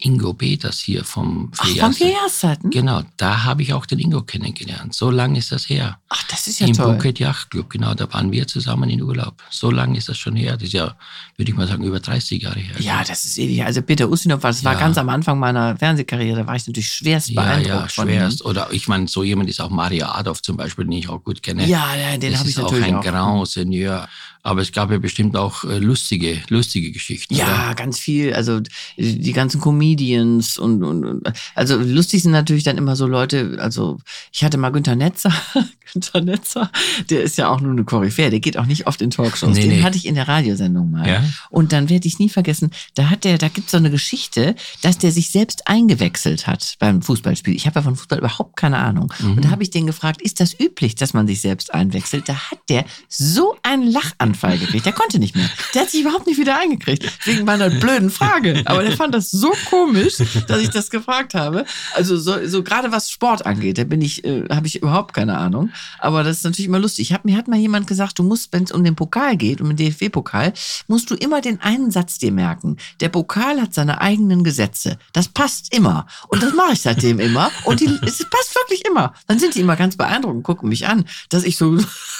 Ingo 0.00 0.32
Peters 0.32 0.78
hier 0.78 1.04
vom 1.04 1.50
Vierjahreszeiten. 1.52 2.70
Genau, 2.70 3.02
da 3.16 3.44
habe 3.44 3.62
ich 3.62 3.72
auch 3.72 3.84
den 3.84 3.98
Ingo 3.98 4.22
kennengelernt. 4.22 4.94
So 4.94 5.10
lange 5.10 5.38
ist 5.38 5.50
das 5.50 5.68
her. 5.68 5.98
Ach, 6.08 6.22
das 6.30 6.46
ist 6.46 6.60
ja 6.60 6.68
Im 6.68 6.74
toll. 6.74 6.90
Im 6.90 6.96
Bucket 6.96 7.18
Yacht 7.18 7.50
Club, 7.50 7.68
genau, 7.70 7.94
da 7.94 8.12
waren 8.12 8.30
wir 8.30 8.46
zusammen 8.46 8.88
in 8.90 9.02
Urlaub. 9.02 9.42
So 9.50 9.70
lange 9.70 9.98
ist 9.98 10.08
das 10.08 10.16
schon 10.16 10.36
her. 10.36 10.54
Das 10.54 10.68
ist 10.68 10.72
ja, 10.72 10.96
würde 11.36 11.50
ich 11.50 11.56
mal 11.56 11.66
sagen, 11.66 11.82
über 11.82 11.98
30 11.98 12.42
Jahre 12.42 12.60
her. 12.60 12.76
Ja, 12.78 13.02
das 13.02 13.24
ist 13.24 13.38
ewig. 13.38 13.64
Also 13.64 13.82
Peter 13.82 14.08
Ustinov, 14.08 14.40
das 14.40 14.62
war 14.62 14.74
ja. 14.74 14.78
ganz 14.78 14.98
am 14.98 15.08
Anfang 15.08 15.38
meiner 15.40 15.76
Fernsehkarriere, 15.76 16.40
da 16.40 16.46
war 16.46 16.54
ich 16.54 16.66
natürlich 16.66 16.90
schwerst 16.90 17.34
beeindruckt. 17.34 17.66
Ja, 17.66 17.80
ja, 17.80 17.88
schwerst. 17.88 18.44
Oder 18.44 18.68
ich 18.70 18.86
meine, 18.86 19.08
so 19.08 19.24
jemand 19.24 19.50
ist 19.50 19.60
auch 19.60 19.70
Mario 19.70 20.06
Adolf 20.06 20.42
zum 20.42 20.56
Beispiel, 20.56 20.84
den 20.84 20.92
ich 20.92 21.08
auch 21.08 21.24
gut 21.24 21.42
kenne. 21.42 21.66
Ja, 21.66 21.94
ja 21.96 22.16
den 22.16 22.38
habe 22.38 22.48
ich 22.48 22.56
natürlich 22.56 22.84
auch. 22.84 22.88
ein 22.88 22.96
auch. 22.96 23.04
Grand 23.04 23.48
Seigneur. 23.48 24.08
Aber 24.42 24.62
es 24.62 24.72
gab 24.72 24.90
ja 24.90 24.98
bestimmt 24.98 25.36
auch 25.36 25.64
äh, 25.64 25.78
lustige, 25.78 26.40
lustige 26.48 26.92
Geschichten. 26.92 27.34
Ja, 27.34 27.66
oder? 27.66 27.74
ganz 27.74 27.98
viel. 27.98 28.32
Also 28.34 28.60
die 28.96 29.32
ganzen 29.32 29.60
Comedians 29.60 30.58
und, 30.58 30.82
und, 30.82 31.22
also 31.54 31.76
lustig 31.76 32.22
sind 32.22 32.32
natürlich 32.32 32.64
dann 32.64 32.78
immer 32.78 32.96
so 32.96 33.06
Leute, 33.06 33.58
also 33.60 33.98
ich 34.32 34.44
hatte 34.44 34.56
mal 34.56 34.70
Günter 34.70 34.96
Netzer, 34.96 35.32
Günter 35.92 36.20
Netzer, 36.20 36.70
der 37.10 37.22
ist 37.22 37.36
ja 37.36 37.48
auch 37.48 37.60
nur 37.60 37.72
eine 37.72 37.84
Koryphäe, 37.84 38.30
der 38.30 38.40
geht 38.40 38.56
auch 38.56 38.66
nicht 38.66 38.86
oft 38.86 39.02
in 39.02 39.10
Talkshows. 39.10 39.54
Nee, 39.54 39.62
Den 39.62 39.70
nee. 39.70 39.82
hatte 39.82 39.98
ich 39.98 40.06
in 40.06 40.14
der 40.14 40.28
Radiosendung 40.28 40.90
mal. 40.90 41.06
Ja? 41.06 41.24
Und 41.50 41.72
dann 41.72 41.90
werde 41.90 42.06
ich 42.06 42.18
nie 42.18 42.28
vergessen, 42.28 42.70
da 42.94 43.10
hat 43.10 43.24
der, 43.24 43.38
da 43.38 43.48
gibt 43.48 43.66
es 43.66 43.72
so 43.72 43.76
eine 43.76 43.90
Geschichte, 43.90 44.54
dass 44.82 44.98
der 44.98 45.12
sich 45.12 45.30
selbst 45.30 45.68
eingewechselt 45.68 46.46
hat 46.46 46.76
beim 46.78 47.02
Fußballspiel. 47.02 47.54
Ich 47.54 47.66
habe 47.66 47.80
ja 47.80 47.82
von 47.82 47.96
Fußball 47.96 48.18
überhaupt 48.18 48.56
keine 48.56 48.78
Ahnung. 48.78 49.12
Und 49.20 49.44
da 49.44 49.50
habe 49.50 49.62
ich 49.62 49.70
den 49.70 49.86
gefragt, 49.86 50.22
ist 50.22 50.40
das 50.40 50.58
üblich, 50.58 50.94
dass 50.94 51.12
man 51.12 51.26
sich 51.26 51.40
selbst 51.40 51.74
einwechselt? 51.74 52.28
Da 52.28 52.50
hat 52.50 52.58
der 52.68 52.84
so 53.08 53.56
einen 53.62 53.90
Lachanfall 53.90 54.27
gekriegt. 54.32 54.86
Der 54.86 54.92
konnte 54.92 55.18
nicht 55.18 55.36
mehr. 55.36 55.48
Der 55.74 55.82
hat 55.82 55.90
sich 55.90 56.02
überhaupt 56.02 56.26
nicht 56.26 56.38
wieder 56.38 56.58
eingekriegt. 56.58 57.04
Wegen 57.26 57.44
meiner 57.44 57.70
blöden 57.70 58.10
Frage. 58.10 58.62
Aber 58.64 58.82
der 58.82 58.92
fand 58.92 59.14
das 59.14 59.30
so 59.30 59.52
komisch, 59.68 60.16
dass 60.46 60.60
ich 60.60 60.70
das 60.70 60.90
gefragt 60.90 61.34
habe. 61.34 61.64
Also 61.94 62.16
so, 62.16 62.46
so 62.46 62.62
gerade 62.62 62.92
was 62.92 63.10
Sport 63.10 63.46
angeht, 63.46 63.78
da 63.78 63.84
bin 63.84 64.00
ich, 64.02 64.24
äh, 64.24 64.44
habe 64.50 64.66
ich 64.66 64.76
überhaupt 64.76 65.14
keine 65.14 65.36
Ahnung. 65.36 65.70
Aber 65.98 66.24
das 66.24 66.38
ist 66.38 66.44
natürlich 66.44 66.66
immer 66.66 66.78
lustig. 66.78 67.10
Ich 67.10 67.14
hab, 67.14 67.24
mir 67.24 67.36
hat 67.36 67.48
mal 67.48 67.58
jemand 67.58 67.86
gesagt, 67.86 68.18
du 68.18 68.22
musst, 68.22 68.52
wenn 68.52 68.64
es 68.64 68.72
um 68.72 68.84
den 68.84 68.96
Pokal 68.96 69.36
geht, 69.36 69.60
um 69.60 69.68
den 69.68 69.76
DFB-Pokal, 69.76 70.52
musst 70.86 71.10
du 71.10 71.14
immer 71.14 71.40
den 71.40 71.60
einen 71.60 71.90
Satz 71.90 72.18
dir 72.18 72.32
merken. 72.32 72.76
Der 73.00 73.08
Pokal 73.08 73.60
hat 73.60 73.74
seine 73.74 74.00
eigenen 74.00 74.44
Gesetze. 74.44 74.98
Das 75.12 75.28
passt 75.28 75.74
immer. 75.74 76.06
Und 76.28 76.42
das 76.42 76.54
mache 76.54 76.72
ich 76.72 76.82
seitdem 76.82 77.20
immer. 77.20 77.50
Und 77.64 77.80
die, 77.80 77.86
es 77.86 78.18
passt 78.18 78.54
wirklich 78.54 78.84
immer. 78.86 79.14
Dann 79.26 79.38
sind 79.38 79.54
die 79.54 79.60
immer 79.60 79.76
ganz 79.76 79.96
beeindruckt 79.96 80.36
und 80.36 80.42
gucken 80.42 80.68
mich 80.68 80.86
an, 80.86 81.04
dass 81.28 81.44
ich 81.44 81.56
so, 81.56 81.78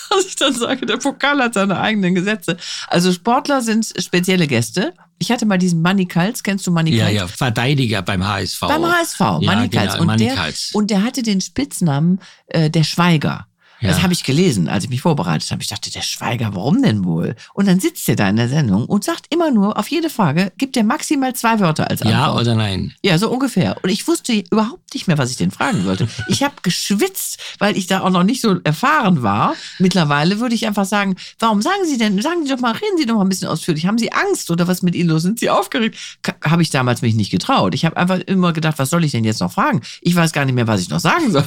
dass 0.10 0.26
ich 0.26 0.36
dann 0.36 0.54
sage, 0.54 0.86
der 0.86 0.96
Pokal 0.96 1.38
hat 1.40 1.54
seine 1.54 1.78
eigenen 1.80 2.14
Gesetze. 2.14 2.56
Also 2.88 3.12
Sportler 3.12 3.60
sind 3.62 3.86
spezielle 3.98 4.46
Gäste. 4.46 4.94
Ich 5.18 5.30
hatte 5.32 5.46
mal 5.46 5.58
diesen 5.58 5.82
Manny 5.82 6.06
Kals. 6.06 6.42
Kennst 6.42 6.66
du 6.66 6.70
Manny 6.70 6.94
Ja, 6.94 7.04
Kals? 7.06 7.16
ja, 7.16 7.26
Verteidiger 7.26 8.02
beim 8.02 8.26
HSV. 8.26 8.60
Beim 8.60 8.84
HSV, 8.86 9.20
Ja, 9.20 9.40
Manny 9.42 9.68
genau, 9.68 9.84
Kals. 9.84 10.00
Und, 10.00 10.06
Manny 10.06 10.24
der, 10.26 10.34
Kals. 10.34 10.70
und 10.74 10.90
der 10.90 11.02
hatte 11.02 11.22
den 11.22 11.40
Spitznamen 11.40 12.20
äh, 12.48 12.70
der 12.70 12.84
Schweiger. 12.84 13.46
Ja. 13.80 13.90
Das 13.90 14.02
habe 14.02 14.12
ich 14.12 14.24
gelesen, 14.24 14.68
als 14.68 14.84
ich 14.84 14.90
mich 14.90 15.02
vorbereitet 15.02 15.50
habe. 15.50 15.62
Ich 15.62 15.68
dachte, 15.68 15.90
der 15.90 16.02
Schweiger, 16.02 16.50
warum 16.54 16.82
denn 16.82 17.04
wohl? 17.04 17.36
Und 17.54 17.68
dann 17.68 17.78
sitzt 17.78 18.08
er 18.08 18.16
da 18.16 18.28
in 18.28 18.36
der 18.36 18.48
Sendung 18.48 18.86
und 18.86 19.04
sagt 19.04 19.26
immer 19.30 19.50
nur, 19.52 19.78
auf 19.78 19.88
jede 19.88 20.10
Frage 20.10 20.52
gibt 20.58 20.76
er 20.76 20.82
maximal 20.82 21.32
zwei 21.34 21.60
Wörter 21.60 21.88
als 21.88 22.02
Antwort. 22.02 22.18
ja 22.18 22.34
oder 22.34 22.54
nein? 22.56 22.94
Ja, 23.04 23.18
so 23.18 23.30
ungefähr. 23.30 23.76
Und 23.82 23.90
ich 23.90 24.08
wusste 24.08 24.32
überhaupt 24.32 24.94
nicht 24.94 25.06
mehr, 25.06 25.16
was 25.16 25.30
ich 25.30 25.36
den 25.36 25.50
fragen 25.52 25.84
sollte. 25.84 26.08
Ich 26.28 26.42
habe 26.42 26.54
geschwitzt, 26.62 27.38
weil 27.58 27.76
ich 27.76 27.86
da 27.86 28.00
auch 28.00 28.10
noch 28.10 28.24
nicht 28.24 28.40
so 28.40 28.56
erfahren 28.64 29.22
war. 29.22 29.54
Mittlerweile 29.78 30.40
würde 30.40 30.54
ich 30.54 30.66
einfach 30.66 30.84
sagen, 30.86 31.14
warum 31.38 31.62
sagen 31.62 31.84
Sie 31.86 31.98
denn, 31.98 32.20
sagen 32.20 32.44
Sie 32.44 32.50
doch 32.52 32.60
mal, 32.60 32.72
reden 32.72 32.98
Sie 32.98 33.06
doch 33.06 33.14
mal 33.14 33.22
ein 33.22 33.28
bisschen 33.28 33.48
ausführlich. 33.48 33.86
Haben 33.86 33.98
Sie 33.98 34.12
Angst 34.12 34.50
oder 34.50 34.66
was 34.66 34.82
mit 34.82 34.94
Ihnen 34.94 35.08
los? 35.10 35.22
Sind 35.22 35.38
Sie 35.38 35.50
aufgeregt? 35.50 35.96
Habe 36.44 36.62
ich 36.62 36.70
damals 36.70 37.02
mich 37.02 37.14
nicht 37.14 37.30
getraut. 37.30 37.74
Ich 37.74 37.84
habe 37.84 37.96
einfach 37.96 38.18
immer 38.18 38.52
gedacht, 38.52 38.78
was 38.78 38.90
soll 38.90 39.04
ich 39.04 39.12
denn 39.12 39.24
jetzt 39.24 39.40
noch 39.40 39.52
fragen? 39.52 39.82
Ich 40.00 40.16
weiß 40.16 40.32
gar 40.32 40.44
nicht 40.44 40.54
mehr, 40.54 40.66
was 40.66 40.80
ich 40.80 40.88
noch 40.88 41.00
sagen 41.00 41.30
soll. 41.30 41.44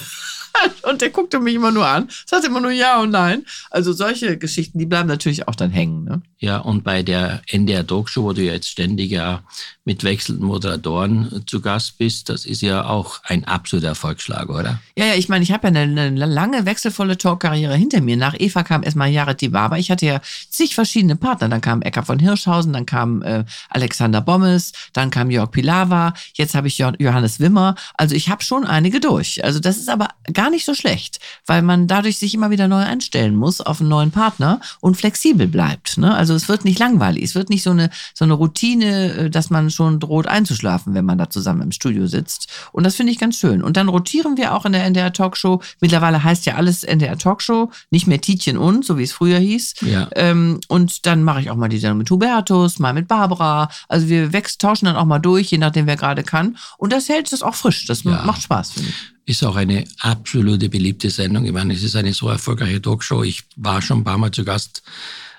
Und 0.84 1.02
der 1.02 1.10
guckte 1.10 1.40
mich 1.40 1.56
immer 1.56 1.72
nur 1.72 1.86
an, 1.86 2.10
sagte 2.26 2.48
immer 2.48 2.62
nur 2.62 2.72
Ja 2.72 3.00
und 3.00 3.12
Nein. 3.12 3.46
Also 3.70 3.94
solche 3.94 4.38
Geschichten, 4.38 4.80
die 4.80 4.86
bleiben 4.86 5.08
natürlich 5.08 5.48
auch 5.48 5.56
dann 5.56 5.72
hängen. 5.72 6.04
Ne? 6.04 6.22
Ja, 6.42 6.58
und 6.58 6.84
bei 6.84 7.04
der 7.04 7.44
NDR 7.46 7.86
Talkshow, 7.86 8.24
wo 8.24 8.34
du 8.34 8.42
ja 8.42 8.54
jetzt 8.54 8.68
ständig 8.68 9.12
ja 9.12 9.44
mit 9.86 10.04
wechselnden 10.04 10.48
Moderatoren 10.48 11.44
zu 11.46 11.62
Gast 11.62 12.00
bist, 12.00 12.30
das 12.30 12.46
ist 12.46 12.64
ja 12.64 12.86
auch 12.86 13.20
ein 13.26 13.46
absoluter 13.46 13.90
Erfolgsschlag, 13.90 14.50
oder? 14.50 14.80
Ja, 14.98 15.06
ja, 15.06 15.14
ich 15.14 15.30
meine, 15.30 15.44
ich 15.44 15.52
habe 15.52 15.68
ja 15.68 15.74
eine, 15.74 16.02
eine 16.02 16.26
lange 16.26 16.66
wechselvolle 16.66 17.20
Talkkarriere 17.20 17.76
hinter 17.76 18.02
mir. 18.02 18.18
Nach 18.18 18.34
Eva 18.40 18.64
kam 18.64 18.82
erstmal 18.82 19.10
Jared 19.10 19.40
Dibaba. 19.40 19.78
Ich 19.78 19.92
hatte 19.92 20.08
ja 20.08 20.20
zig 20.50 20.74
verschiedene 20.74 21.16
Partner. 21.16 21.48
Dann 21.48 21.62
kam 21.62 21.84
Ecker 21.84 22.02
von 22.02 22.18
Hirschhausen, 22.18 22.74
dann 22.74 22.88
kam 22.88 23.22
äh, 23.22 23.46
Alexander 23.70 24.22
Bommes, 24.22 24.72
dann 24.94 25.12
kam 25.12 25.30
Jörg 25.30 25.52
Pilawa, 25.52 26.16
jetzt 26.34 26.56
habe 26.56 26.68
ich 26.68 26.80
jo 26.80 26.92
Johannes 26.98 27.40
Wimmer. 27.40 27.76
Also 27.94 28.16
ich 28.16 28.30
habe 28.30 28.44
schon 28.44 28.66
einige 28.66 29.00
durch. 29.00 29.44
Also 29.44 29.60
das 29.60 29.78
ist 29.78 29.90
aber 29.90 30.10
gar 30.34 30.50
nicht 30.50 30.66
so 30.66 30.74
schlecht, 30.74 31.20
weil 31.46 31.62
man 31.62 31.88
dadurch 31.88 32.18
sich 32.18 32.34
immer 32.34 32.50
wieder 32.50 32.68
neu 32.68 32.82
einstellen 32.82 33.36
muss 33.36 33.62
auf 33.62 33.80
einen 33.80 33.90
neuen 33.90 34.10
Partner 34.10 34.60
und 34.80 34.98
flexibel 34.98 35.48
bleibt. 35.48 36.00
Ne? 36.00 36.16
Also 36.16 36.31
es 36.36 36.48
wird 36.50 36.66
nicht 36.66 36.80
langweilig. 36.80 37.24
Es 37.24 37.36
wird 37.36 37.50
nicht 37.50 37.64
so 37.64 37.72
eine, 37.72 37.90
so 38.14 38.26
eine 38.26 38.34
Routine, 38.34 39.14
äh, 39.14 39.30
dass 39.30 39.50
man 39.50 39.70
schon 39.70 40.00
droht 40.00 40.28
einzuschlafen, 40.28 40.94
wenn 40.94 41.06
man 41.06 41.18
da 41.18 41.30
zusammen 41.30 41.62
im 41.62 41.72
Studio 41.72 42.08
sitzt. 42.08 42.48
Und 42.72 42.84
das 42.84 42.96
finde 42.96 43.12
ich 43.12 43.20
ganz 43.20 43.38
schön. 43.38 43.62
Und 43.64 43.78
dann 43.78 43.90
rotieren 43.90 44.38
wir 44.38 44.54
auch 44.54 44.66
in 44.66 44.74
der 44.74 44.84
NDR 44.86 45.14
Talkshow. 45.14 45.62
Mittlerweile 45.80 46.24
heißt 46.24 46.46
ja 46.46 46.56
alles 46.56 46.84
NDR 46.84 47.18
Talkshow, 47.18 47.72
nicht 47.90 48.08
mehr 48.08 48.22
Tietjen 48.22 48.58
und, 48.58 48.86
so 48.86 48.98
wie 48.98 49.04
es 49.04 49.12
früher 49.12 49.40
hieß. 49.40 49.76
Ja. 49.82 50.10
Ähm, 50.16 50.60
und 50.68 51.06
dann 51.06 51.24
mache 51.24 51.42
ich 51.42 51.50
auch 51.50 51.56
mal 51.56 51.70
die 51.70 51.78
Sendung 51.80 52.00
mit 52.00 52.10
Hubertus, 52.12 52.80
mal 52.80 52.94
mit 52.94 53.08
Barbara. 53.08 53.70
Also 53.88 54.08
wir 54.10 54.34
wechseln, 54.34 54.58
tauschen 54.60 54.86
dann 54.86 54.96
auch 54.96 55.06
mal 55.06 55.20
durch, 55.20 55.52
je 55.52 55.58
nachdem 55.58 55.88
wer 55.88 55.96
gerade 55.98 56.24
kann. 56.24 56.58
Und 56.78 56.92
das 56.94 57.10
hält 57.10 57.32
es 57.32 57.44
auch 57.44 57.56
frisch. 57.56 57.86
Das 57.86 58.04
Ja. 58.04 58.24
macht 58.26 58.42
Spaß, 58.44 58.72
finde 58.72 58.90
ich. 58.90 58.96
Ist 59.26 59.44
auch 59.44 59.56
eine 59.56 59.86
absolute 60.00 60.68
beliebte 60.68 61.10
Sendung. 61.10 61.46
Ich 61.46 61.52
meine, 61.52 61.74
es 61.74 61.84
ist 61.84 61.96
eine 61.96 62.12
so 62.14 62.28
erfolgreiche 62.28 62.82
Talkshow. 62.82 63.24
Ich 63.24 63.44
war 63.56 63.82
schon 63.82 64.00
ein 64.00 64.04
paar 64.04 64.18
Mal 64.18 64.32
zu 64.32 64.44
Gast. 64.44 64.82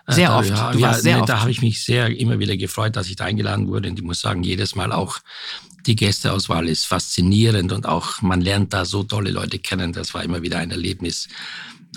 Äh, 0.07 0.13
Sehr 0.15 0.29
da, 0.29 0.39
oft. 0.39 0.49
Ja, 0.49 0.73
ja, 0.75 0.95
sehr 0.95 1.17
ne, 1.17 1.23
oft. 1.23 1.29
Da 1.29 1.41
habe 1.41 1.51
ich 1.51 1.63
mich 1.63 1.85
sehr 1.85 2.09
immer 2.19 2.39
wieder 2.39 2.57
gefreut, 2.57 2.97
dass 2.97 3.09
ich 3.09 3.17
da 3.17 3.25
eingeladen 3.25 3.69
wurde. 3.69 3.89
Und 3.89 3.99
ich 3.99 4.05
muss 4.05 4.21
sagen, 4.21 4.43
jedes 4.43 4.75
Mal 4.75 4.93
auch 4.93 5.19
die 5.87 5.97
Gästeauswahl 5.97 6.69
ist 6.69 6.87
faszinierend 6.87 7.73
und 7.73 7.87
auch 7.87 8.23
man 8.23 8.41
lernt 8.41 8.73
da 8.73 8.85
so 8.85 9.03
tolle 9.03 9.31
Leute 9.31 9.59
kennen. 9.59 9.93
Das 9.93 10.15
war 10.15 10.23
immer 10.23 10.43
wieder 10.43 10.59
ein 10.59 10.71
Erlebnis. 10.71 11.29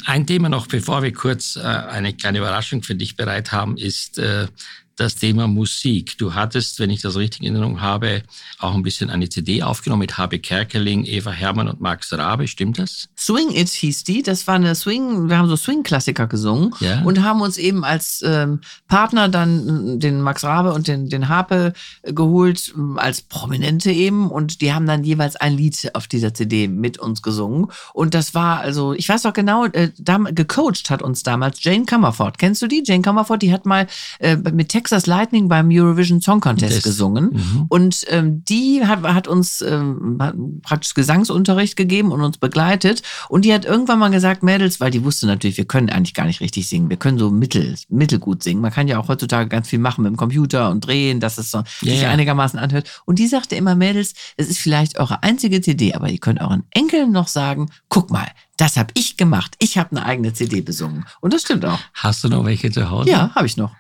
Ein 0.06 0.28
Thema 0.28 0.50
noch, 0.50 0.68
bevor 0.68 1.04
wir 1.04 1.14
kurz 1.14 1.56
äh, 1.56 1.62
eine 1.62 2.14
kleine 2.14 2.40
Überraschung 2.40 2.84
für 2.84 2.96
dich 2.96 3.16
bereit 3.16 3.52
haben, 3.52 3.78
ist 3.78 4.18
äh, 4.18 4.48
das 4.96 5.16
Thema 5.16 5.48
Musik. 5.48 6.18
Du 6.18 6.34
hattest, 6.34 6.80
wenn 6.80 6.90
ich 6.90 7.02
das 7.02 7.16
richtig 7.16 7.42
in 7.42 7.54
Erinnerung 7.56 7.82
habe, 7.82 8.24
auch 8.60 8.74
ein 8.76 8.84
bisschen 8.84 9.10
eine 9.10 9.30
CD 9.30 9.62
aufgenommen 9.64 10.02
mit 10.02 10.18
Habe 10.18 10.40
Kerkeling, 10.40 11.06
Eva 11.06 11.32
Hermann 11.32 11.68
und 11.68 11.82
Max 11.82 12.14
Rabe. 12.14 12.48
Stimmt 12.48 12.80
das? 12.80 13.08
Swing 13.18 13.50
It 13.52 13.70
hieß 13.70 14.04
die. 14.06 14.24
Das 14.24 14.48
war 14.48 14.56
eine 14.56 14.74
Swing, 14.76 15.30
wir 15.30 15.38
haben 15.38 15.50
so 15.50 15.56
Swing-Klassiker 15.56 16.28
gesungen 16.28 16.74
Ja. 16.80 17.02
und 17.02 17.24
haben 17.24 17.42
uns 17.42 17.58
eben 17.58 17.84
als 17.84 18.24
ähm, 18.26 18.62
Partner 18.88 19.28
dann 19.30 19.96
äh, 19.96 19.98
den 19.98 20.22
Max 20.22 20.44
Rabe 20.44 20.74
und 20.74 20.88
den, 20.88 21.10
den 21.10 21.28
Harpe 21.28 21.74
äh, 22.04 22.14
geholt, 22.14 22.74
ähm, 22.76 22.98
als 22.98 23.22
Prominente 23.22 23.92
eben. 23.92 24.30
Und 24.30 24.62
die 24.62 24.74
haben 24.74 24.86
dann 24.86 25.04
jeweils 25.04 25.36
ein 25.36 25.58
Lied 25.58 25.92
auf 25.94 26.08
dieser 26.08 26.34
CD 26.34 26.68
mit 26.68 26.98
uns 27.00 27.22
gesungen. 27.22 27.68
Und 27.94 28.14
das 28.14 28.34
war 28.34 28.60
also, 28.60 28.94
ich 28.94 29.10
weiß 29.10 29.24
doch 29.24 29.34
genau, 29.34 29.66
äh, 29.66 29.90
gecoacht 30.34 30.90
hat 30.90 31.02
uns 31.02 31.24
damals 31.24 31.64
Jane 31.64 31.86
Comerford. 31.86 32.38
Kennst 32.38 32.62
du 32.62 32.68
die? 32.68 32.84
Jane 32.86 33.02
Comerford, 33.02 33.42
die 33.42 33.52
hat 33.52 33.66
mal 33.66 33.88
äh, 34.20 34.36
mit 34.38 34.70
Texas 34.86 35.08
Lightning 35.08 35.50
beim 35.50 35.70
Eurovision 35.72 36.22
Song 36.22 36.40
Contest 36.42 36.78
Das- 36.78 36.84
gesungen. 36.84 37.32
Mhm. 37.34 37.66
Und 37.70 38.06
ähm, 38.10 38.46
die 38.46 38.86
hat, 38.86 39.02
hat 39.02 39.28
uns 39.28 39.62
ähm, 39.64 40.18
hat 40.20 40.36
praktisch 40.62 40.94
Gesangsunterricht 40.94 41.76
gegeben 41.76 42.12
und 42.12 42.22
uns 42.22 42.38
begleitet. 42.38 43.02
Und 43.28 43.46
die 43.46 43.54
hat 43.54 43.66
irgendwann 43.66 43.98
mal 43.98 44.12
gesagt, 44.12 44.44
Mädels, 44.44 44.80
weil 44.80 44.92
die 44.92 45.04
wusste 45.04 45.26
natürlich, 45.26 45.58
wir 45.58 45.66
können 45.66 45.90
eigentlich 45.90 46.14
gar 46.14 46.26
nicht 46.28 46.40
richtig 46.40 46.70
singen. 46.70 46.88
Wir 46.92 46.98
können 46.98 47.18
so 47.18 47.32
mittel, 47.32 47.74
mittelgut 47.90 48.44
singen. 48.44 48.62
Man 48.62 48.72
kann 48.72 48.88
ja 48.88 49.00
auch 49.00 49.08
heutzutage 49.08 49.50
ganz 49.50 49.70
viel 49.70 49.80
machen 49.80 50.04
mit 50.04 50.12
dem 50.12 50.18
Computer 50.18 50.70
und 50.70 50.86
drehen, 50.86 51.20
dass 51.20 51.40
es 51.40 51.50
so 51.50 51.64
Ja, 51.82 51.92
sich 51.94 52.06
einigermaßen 52.06 52.60
anhört. 52.60 53.02
Und 53.06 53.18
die 53.18 53.26
sagte 53.28 53.56
immer, 53.56 53.74
Mädels, 53.74 54.14
es 54.38 54.50
ist 54.50 54.60
vielleicht 54.60 55.00
eure 55.00 55.24
einzige 55.24 55.62
CD, 55.62 55.96
aber 55.96 56.10
ihr 56.10 56.20
könnt 56.20 56.42
euren 56.42 56.62
Enkeln 56.70 57.12
noch 57.12 57.28
sagen, 57.28 57.72
guck 57.90 58.12
mal, 58.12 58.28
das 58.58 58.78
habe 58.78 58.92
ich 58.94 59.18
gemacht. 59.18 59.56
Ich 59.58 59.80
habe 59.80 59.90
eine 59.98 60.06
eigene 60.06 60.32
CD 60.34 60.62
besungen. 60.62 61.06
Und 61.22 61.34
das 61.34 61.42
stimmt 61.42 61.66
auch. 61.66 61.80
Hast 61.96 62.24
du 62.24 62.30
noch 62.30 62.46
welche 62.46 62.70
zu 62.70 62.92
Hause? 62.92 63.10
Ja, 63.10 63.34
habe 63.34 63.48
ich 63.48 63.58
noch. 63.58 63.72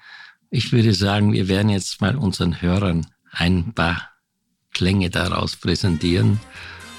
Ich 0.56 0.72
würde 0.72 0.94
sagen, 0.94 1.34
wir 1.34 1.50
werden 1.50 1.68
jetzt 1.68 2.00
mal 2.00 2.16
unseren 2.16 2.62
Hörern 2.62 3.08
ein 3.34 3.74
paar 3.74 4.10
Klänge 4.74 5.10
daraus 5.10 5.58
präsentieren. 5.58 6.40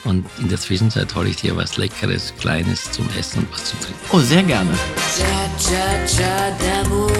Und 0.04 0.26
in 0.38 0.50
der 0.50 0.60
Zwischenzeit 0.60 1.14
hole 1.14 1.30
ich 1.30 1.36
dir 1.36 1.56
was 1.56 1.78
Leckeres, 1.78 2.34
Kleines 2.38 2.92
zum 2.92 3.08
Essen 3.18 3.38
und 3.44 3.52
was 3.52 3.64
zu 3.64 3.76
trinken. 3.78 4.00
Oh, 4.12 4.18
sehr 4.18 4.42
gerne. 4.42 4.72
Cha-cha-cha 5.16 6.50
d'amour. 6.60 7.10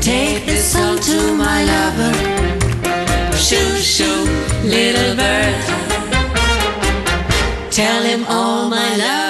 Take 0.00 0.46
this 0.46 0.72
song 0.72 0.98
to 1.00 1.34
my 1.36 1.62
lover. 1.72 2.14
Shoo 3.36 3.76
shoo, 3.76 4.26
little 4.64 5.16
bird. 5.16 5.54
Tell 7.70 8.02
him 8.02 8.24
all 8.26 8.70
my 8.70 8.96
love. 8.96 9.29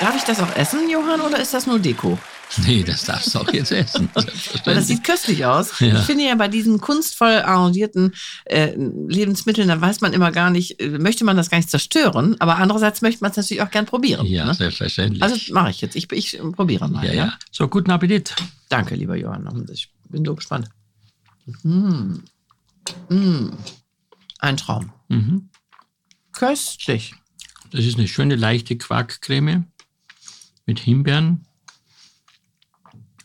Darf 0.00 0.14
ich 0.14 0.24
das 0.24 0.40
auch 0.40 0.56
essen, 0.56 0.90
Johann, 0.90 1.22
oder 1.22 1.40
ist 1.40 1.54
das 1.54 1.66
nur 1.66 1.78
Deko? 1.78 2.18
Nee, 2.66 2.82
das 2.82 3.04
darfst 3.04 3.34
du 3.34 3.38
auch 3.38 3.52
jetzt 3.52 3.72
essen. 3.72 4.10
Das 4.64 4.88
sieht 4.88 5.04
köstlich 5.04 5.44
aus. 5.46 5.80
Ja. 5.80 5.98
Ich 5.98 6.04
finde 6.04 6.24
ja 6.24 6.34
bei 6.34 6.48
diesen 6.48 6.80
kunstvoll 6.80 7.36
arrangierten 7.36 8.14
äh, 8.44 8.74
Lebensmitteln, 8.76 9.68
da 9.68 9.80
weiß 9.80 10.02
man 10.02 10.12
immer 10.12 10.32
gar 10.32 10.50
nicht, 10.50 10.80
äh, 10.80 10.98
möchte 10.98 11.24
man 11.24 11.36
das 11.36 11.48
gar 11.50 11.58
nicht 11.58 11.70
zerstören, 11.70 12.36
aber 12.40 12.56
andererseits 12.56 13.00
möchte 13.00 13.22
man 13.22 13.30
es 13.30 13.36
natürlich 13.38 13.62
auch 13.62 13.70
gern 13.70 13.86
probieren. 13.86 14.26
ja, 14.26 14.44
ne? 14.44 14.54
selbstverständlich. 14.54 15.22
Also 15.22 15.54
mache 15.54 15.70
ich 15.70 15.80
jetzt. 15.80 15.96
Ich, 15.96 16.10
ich 16.12 16.38
probiere 16.52 16.88
mal. 16.88 17.04
ja, 17.06 17.12
ja. 17.12 17.38
So, 17.50 17.66
guten 17.68 17.90
Appetit. 17.90 18.34
Danke, 18.68 18.96
lieber 18.96 19.16
Johann. 19.16 19.66
Ich 19.72 19.90
bin 20.10 20.24
so 20.24 20.34
gespannt. 20.34 20.68
Mm. 21.62 22.18
Mm. 23.08 23.50
Ein 24.40 24.56
Traum. 24.56 24.92
Mhm. 25.08 25.48
Köstlich. 26.32 27.14
Das 27.70 27.84
ist 27.84 27.98
eine 27.98 28.08
schöne, 28.08 28.36
leichte 28.36 28.76
Quarkcreme 28.76 29.66
mit 30.66 30.78
Himbeeren. 30.80 31.46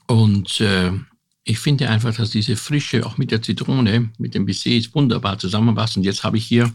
Und 0.08 0.60
äh, 0.62 0.92
Ich 1.44 1.60
finde 1.60 1.90
einfach, 1.90 2.16
dass 2.16 2.30
diese 2.30 2.56
Frische 2.56 3.06
auch 3.06 3.18
mit 3.18 3.32
der 3.32 3.42
Zitrone, 3.42 4.12
mit 4.20 4.36
dem 4.36 4.46
Baiser 4.46 4.70
wunderbar 4.94 5.40
zusammenpasst. 5.40 5.98
Und 5.98 6.04
jetzt 6.04 6.24
habe 6.24 6.38
ich 6.38 6.46
hier 6.46 6.72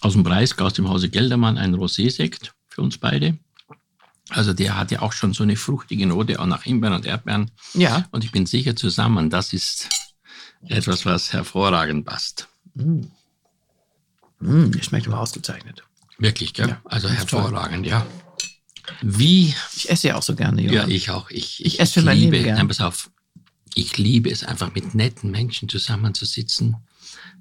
aus 0.00 0.14
dem 0.14 0.22
Breisgau, 0.22 0.64
aus 0.64 0.72
dem 0.72 0.88
Hause 0.88 1.10
Geldermann, 1.10 1.58
einen 1.58 1.74
Rosé-Sekt 1.74 2.54
für 2.68 2.80
uns 2.82 2.96
beide. 2.98 3.38
Also 4.30 4.54
der 4.54 4.78
hat 4.78 4.90
ja 4.90 5.02
auch 5.02 5.12
schon 5.12 5.34
so 5.34 5.42
eine 5.42 5.56
fruchtige 5.56 6.06
Note, 6.06 6.40
auch 6.40 6.46
nach 6.46 6.62
Himbeeren 6.62 6.96
und 6.96 7.04
Erdbeeren. 7.04 7.50
Ja. 7.74 8.06
Und 8.10 8.24
ich 8.24 8.32
bin 8.32 8.46
sicher 8.46 8.74
zusammen, 8.74 9.28
das 9.28 9.52
ist 9.52 9.90
etwas, 10.66 11.04
was 11.04 11.32
hervorragend 11.34 12.06
passt. 12.06 12.48
Mm, 12.74 13.02
der 14.40 14.82
schmeckt 14.82 15.06
aber 15.08 15.20
ausgezeichnet. 15.20 15.82
Wirklich, 16.18 16.54
gell? 16.54 16.68
Ja, 16.68 16.80
also 16.84 17.08
ganz 17.08 17.26
toll. 17.26 17.42
hervorragend, 17.42 17.86
ja. 17.86 18.06
Wie, 19.02 19.54
Ich 19.76 19.90
esse 19.90 20.08
ja 20.08 20.16
auch 20.16 20.22
so 20.22 20.34
gerne, 20.34 20.62
ja, 20.62 20.72
Johann. 20.72 20.90
ich 20.90 21.10
auch. 21.10 21.30
Ich, 21.30 21.64
Ich 21.64 21.80
esse 21.80 22.00
für 22.00 22.02
mein 22.02 22.18
liebe, 22.18 22.32
Leben 22.32 22.44
gern. 22.44 22.56
Nein, 22.58 22.68
pass 22.68 22.80
auf. 22.80 23.10
Ich 23.74 23.98
liebe 23.98 24.30
es 24.30 24.44
einfach, 24.44 24.74
mit 24.74 24.94
netten 24.94 25.30
Menschen 25.30 25.68
zusammenzusitzen, 25.68 26.76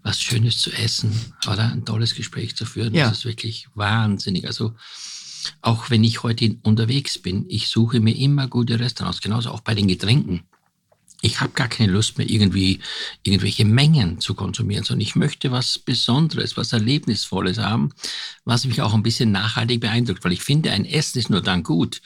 was 0.01 0.19
Schönes 0.19 0.58
zu 0.58 0.71
essen, 0.71 1.34
oder 1.47 1.71
ein 1.71 1.86
tolles 1.86 2.15
Gespräch 2.15 2.56
zu 2.56 2.65
führen. 2.65 2.93
Ja. 2.93 3.10
Das 3.10 3.19
ist 3.19 3.25
wirklich 3.25 3.67
wahnsinnig. 3.75 4.47
Also, 4.47 4.73
auch 5.62 5.89
wenn 5.89 6.03
ich 6.03 6.23
heute 6.23 6.58
unterwegs 6.63 7.17
bin, 7.19 7.45
ich 7.49 7.67
suche 7.67 7.99
mir 7.99 8.15
immer 8.15 8.47
gute 8.47 8.79
Restaurants, 8.79 9.21
genauso 9.21 9.51
auch 9.51 9.62
bei 9.62 9.75
den 9.75 9.88
Getränken. 9.88 10.43
Ich 11.26 11.40
habe 11.40 11.54
gar 11.54 11.70
keine 11.70 11.92
Lust 11.92 12.18
mehr, 12.18 12.30
irgendwie 12.30 12.80
irgendwelche 13.24 13.64
Mengen 13.64 14.20
zu 14.20 14.36
konsumieren, 14.36 14.84
sondern 14.84 15.08
ich 15.08 15.16
möchte 15.16 15.52
was 15.52 15.80
Besonderes, 15.80 16.58
was 16.58 16.74
Erlebnisvolles 16.74 17.60
haben, 17.60 17.94
was 18.44 18.66
mich 18.66 18.82
auch 18.82 18.94
ein 18.94 19.04
bisschen 19.04 19.32
nachhaltig 19.32 19.80
beeindruckt. 19.80 20.26
Weil 20.26 20.34
ich 20.34 20.44
finde, 20.44 20.72
ein 20.72 20.84
Essen 20.84 21.20
ist 21.20 21.30
nur 21.30 21.42
dann 21.42 21.64
gut, 21.64 22.02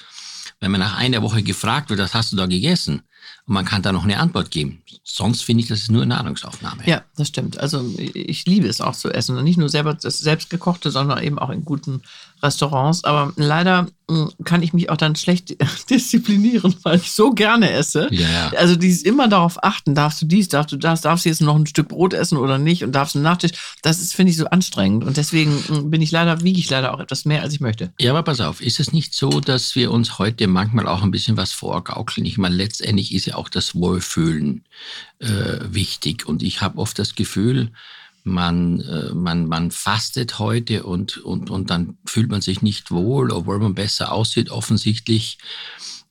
wenn 0.59 0.69
man 0.69 0.79
nach 0.79 0.97
einer 0.97 1.23
Woche 1.23 1.41
gefragt 1.41 1.89
wird, 1.89 1.99
was 1.99 2.13
hast 2.13 2.31
du 2.31 2.35
da 2.35 2.45
gegessen? 2.45 3.01
Und 3.45 3.53
man 3.55 3.65
kann 3.65 3.81
da 3.81 3.91
noch 3.91 4.03
eine 4.03 4.19
Antwort 4.19 4.51
geben. 4.51 4.83
Sonst 5.03 5.43
finde 5.43 5.63
ich, 5.63 5.69
das 5.69 5.79
ist 5.79 5.91
nur 5.91 6.05
Nahrungsaufnahme. 6.05 6.83
Ja, 6.85 7.03
das 7.15 7.29
stimmt. 7.29 7.57
Also 7.59 7.91
ich 7.97 8.45
liebe 8.45 8.67
es 8.67 8.81
auch 8.81 8.95
zu 8.95 9.09
essen. 9.11 9.35
Und 9.35 9.43
nicht 9.45 9.57
nur 9.57 9.69
selber 9.69 9.95
das 9.95 10.19
selbstgekochte, 10.19 10.91
sondern 10.91 11.23
eben 11.23 11.39
auch 11.39 11.49
in 11.49 11.65
guten 11.65 12.03
Restaurants. 12.41 13.03
Aber 13.03 13.33
leider 13.35 13.87
mh, 14.09 14.29
kann 14.43 14.63
ich 14.63 14.73
mich 14.73 14.89
auch 14.89 14.97
dann 14.97 15.15
schlecht 15.15 15.55
disziplinieren, 15.89 16.75
weil 16.83 16.97
ich 16.97 17.11
so 17.11 17.31
gerne 17.31 17.71
esse. 17.71 18.07
Ja. 18.11 18.51
Also 18.57 18.75
dieses 18.75 19.03
immer 19.03 19.27
darauf 19.27 19.63
achten, 19.63 19.95
darfst 19.95 20.21
du 20.21 20.25
dies, 20.25 20.49
darfst 20.49 20.71
du 20.71 20.77
das, 20.77 21.01
darfst 21.01 21.25
du 21.25 21.29
jetzt 21.29 21.41
noch 21.41 21.55
ein 21.55 21.67
Stück 21.67 21.89
Brot 21.89 22.13
essen 22.13 22.37
oder 22.37 22.57
nicht 22.57 22.83
und 22.83 22.91
darfst 22.93 23.15
du 23.15 23.19
einen 23.19 23.23
Nachtisch. 23.23 23.51
Das 23.81 23.99
ist, 23.99 24.15
finde 24.15 24.31
ich, 24.31 24.37
so 24.37 24.45
anstrengend. 24.45 25.03
Und 25.03 25.17
deswegen 25.17 25.55
mh, 25.67 25.81
bin 25.83 26.01
ich 26.01 26.11
leider, 26.11 26.41
wiege 26.41 26.59
ich 26.59 26.69
leider 26.69 26.93
auch 26.93 26.99
etwas 26.99 27.25
mehr, 27.25 27.41
als 27.41 27.53
ich 27.53 27.59
möchte. 27.59 27.91
Ja, 27.99 28.11
aber 28.11 28.23
pass 28.23 28.41
auf, 28.41 28.61
ist 28.61 28.79
es 28.79 28.93
nicht 28.93 29.13
so, 29.13 29.39
dass 29.39 29.75
wir 29.75 29.91
uns 29.91 30.19
heute 30.19 30.47
manchmal 30.47 30.87
auch 30.87 31.03
ein 31.03 31.11
bisschen 31.11 31.37
was 31.37 31.51
vorgaukeln? 31.51 32.25
Ich 32.25 32.37
meine, 32.37 32.55
letztendlich 32.55 33.13
ist 33.13 33.25
ja 33.25 33.35
auch 33.35 33.49
das 33.49 33.75
Wohlfühlen 33.75 34.63
äh, 35.19 35.27
wichtig. 35.69 36.25
Und 36.27 36.43
ich 36.43 36.61
habe 36.61 36.77
oft 36.77 36.99
das 36.99 37.15
Gefühl, 37.15 37.71
man, 38.27 38.81
äh, 38.81 39.13
man, 39.13 39.47
man 39.47 39.71
fastet 39.71 40.39
heute 40.39 40.83
und, 40.83 41.17
und, 41.17 41.49
und 41.49 41.69
dann 41.69 41.97
fühlt 42.05 42.29
man 42.29 42.41
sich 42.41 42.61
nicht 42.61 42.91
wohl, 42.91 43.31
obwohl 43.31 43.59
man 43.59 43.73
besser 43.73 44.11
aussieht, 44.11 44.49
offensichtlich. 44.49 45.37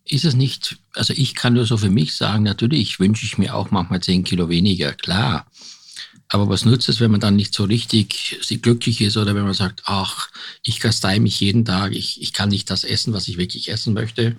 Ist 0.09 0.25
es 0.25 0.35
nicht, 0.35 0.79
also 0.95 1.13
ich 1.17 1.35
kann 1.35 1.55
nur 1.55 1.67
so 1.67 1.77
für 1.77 1.91
mich 1.91 2.15
sagen, 2.15 2.45
natürlich 2.45 3.01
wünsche 3.01 3.27
ich 3.27 3.39
mir 3.39 3.57
auch 3.57 3.73
manchmal 3.73 4.01
10 4.01 4.23
Kilo 4.23 4.49
weniger, 4.49 4.93
klar. 4.93 5.47
Aber 6.29 6.49
was 6.49 6.65
nützt 6.65 6.89
es, 6.89 7.01
wenn 7.01 7.11
man 7.11 7.21
dann 7.21 7.37
nicht 7.37 7.55
so 7.55 7.65
richtig 7.65 8.39
glücklich 8.63 9.01
ist 9.01 9.17
oder 9.17 9.35
wenn 9.35 9.45
man 9.45 9.55
sagt, 9.55 9.83
ach, 9.87 10.29
ich 10.63 10.81
kastei 10.81 11.21
mich 11.21 11.41
jeden 11.41 11.65
Tag, 11.65 11.93
ich, 11.93 12.21
ich 12.21 12.33
kann 12.33 12.49
nicht 12.49 12.71
das 12.71 12.85
essen, 12.85 13.13
was 13.13 13.29
ich 13.29 13.37
wirklich 13.37 13.71
essen 13.71 13.95
möchte. 13.95 14.37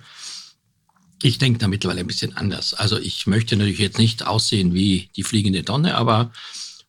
Ich 1.21 1.37
denke 1.37 1.59
da 1.59 1.67
mittlerweile 1.67 2.01
ein 2.01 2.07
bisschen 2.07 2.35
anders. 2.35 2.73
Also 2.73 2.97
ich 2.97 3.25
möchte 3.25 3.55
natürlich 3.55 3.79
jetzt 3.79 3.97
nicht 3.97 4.27
aussehen 4.27 4.73
wie 4.73 5.09
die 5.15 5.23
fliegende 5.23 5.63
Tonne, 5.63 5.95
aber 5.95 6.31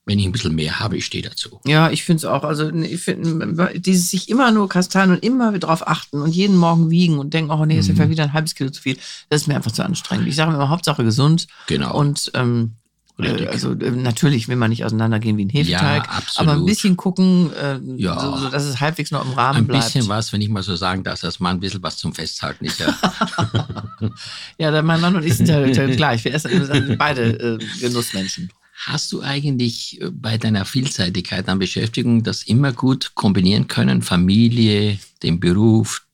wenn 0.08 0.18
ich 0.18 0.24
ein 0.26 0.32
bisschen 0.32 0.54
mehr 0.56 0.80
habe, 0.80 0.96
ich 0.96 1.06
stehe 1.06 1.22
dazu. 1.22 1.60
Ja, 1.64 1.90
ich 1.90 2.02
finde 2.02 2.18
es 2.18 2.24
auch. 2.24 2.42
Also 2.42 2.68
ich 2.72 3.00
finde, 3.00 3.70
dieses 3.78 4.10
sich 4.10 4.28
immer 4.28 4.50
nur 4.50 4.68
kasteien 4.68 5.10
und 5.12 5.22
immer 5.22 5.56
drauf 5.58 5.86
achten 5.86 6.20
und 6.22 6.34
jeden 6.34 6.56
Morgen 6.56 6.90
wiegen 6.90 7.18
und 7.18 7.32
denken, 7.34 7.50
oh 7.52 7.64
nee, 7.64 7.78
ist 7.78 7.88
Mhm. 7.88 7.96
ja 7.96 8.10
wieder 8.10 8.24
ein 8.24 8.32
halbes 8.32 8.54
Kilo 8.56 8.70
zu 8.70 8.82
viel, 8.82 8.96
das 9.28 9.42
ist 9.42 9.46
mir 9.46 9.54
einfach 9.54 9.70
zu 9.72 9.84
anstrengend. 9.84 10.26
Ich 10.26 10.34
sage 10.34 10.50
mir 10.50 10.56
immer, 10.56 10.70
Hauptsache 10.70 11.04
gesund. 11.04 11.46
Genau. 11.68 11.94
Und 11.96 12.30
ähm, 12.34 12.72
Richtig. 13.20 13.46
äh, 13.46 13.48
also 13.48 13.72
äh, 13.72 13.90
natürlich 13.90 14.46
will 14.48 14.54
man 14.56 14.70
nicht 14.70 14.84
auseinandergehen 14.84 15.36
wie 15.36 15.44
ein 15.44 15.50
Hefeteig, 15.50 16.06
Ja, 16.06 16.12
absolut. 16.12 16.48
aber 16.50 16.58
ein 16.60 16.64
bisschen 16.66 16.96
gucken, 16.96 17.50
äh, 17.52 17.78
Ja. 17.96 18.18
so, 18.20 18.36
so, 18.36 18.48
dass 18.48 18.64
es 18.64 18.80
halbwegs 18.80 19.10
noch 19.10 19.24
im 19.24 19.32
Rahmen 19.32 19.58
ein 19.58 19.66
bleibt. 19.66 19.84
bisschen 19.92 20.08
was, 20.08 20.32
wenn 20.32 20.40
ich 20.40 20.48
mal 20.48 20.62
so 20.62 20.76
sagen 20.76 21.02
darf, 21.02 21.20
dass 21.20 21.40
man 21.40 21.56
ein 21.56 21.60
bisschen 21.60 21.82
was 21.82 21.96
zum 21.96 22.14
Festhalten 22.14 22.64
ist. 22.64 22.80
Ja. 24.58 24.70
Ja, 24.72 24.82
mein 24.82 25.00
Mann 25.00 25.16
und 25.16 25.24
ich 25.24 25.36
sind 25.36 25.48
ja 25.48 25.60
ja 25.66 25.86
gleich. 25.86 26.24
Wir 26.24 26.32
essen 26.34 26.50
wir 26.52 26.64
sind 26.66 26.96
beide 26.98 27.58
äh, 27.58 27.58
Genussmenschen. 27.80 28.50
Hast 28.86 29.10
du 29.12 29.22
eigentlich 29.22 30.00
äh, 30.00 30.10
bei 30.10 30.38
deiner 30.38 30.64
Vielseitigkeit 30.64 31.48
an 31.48 31.58
Beschäftigung 31.58 32.22
das 32.22 32.44
immer 32.44 32.72
gut 32.72 33.12
kombinieren 33.14 33.66
können? 33.66 34.02
Familie, 34.02 34.98
den 35.22 35.40
Beruf, 35.40 36.06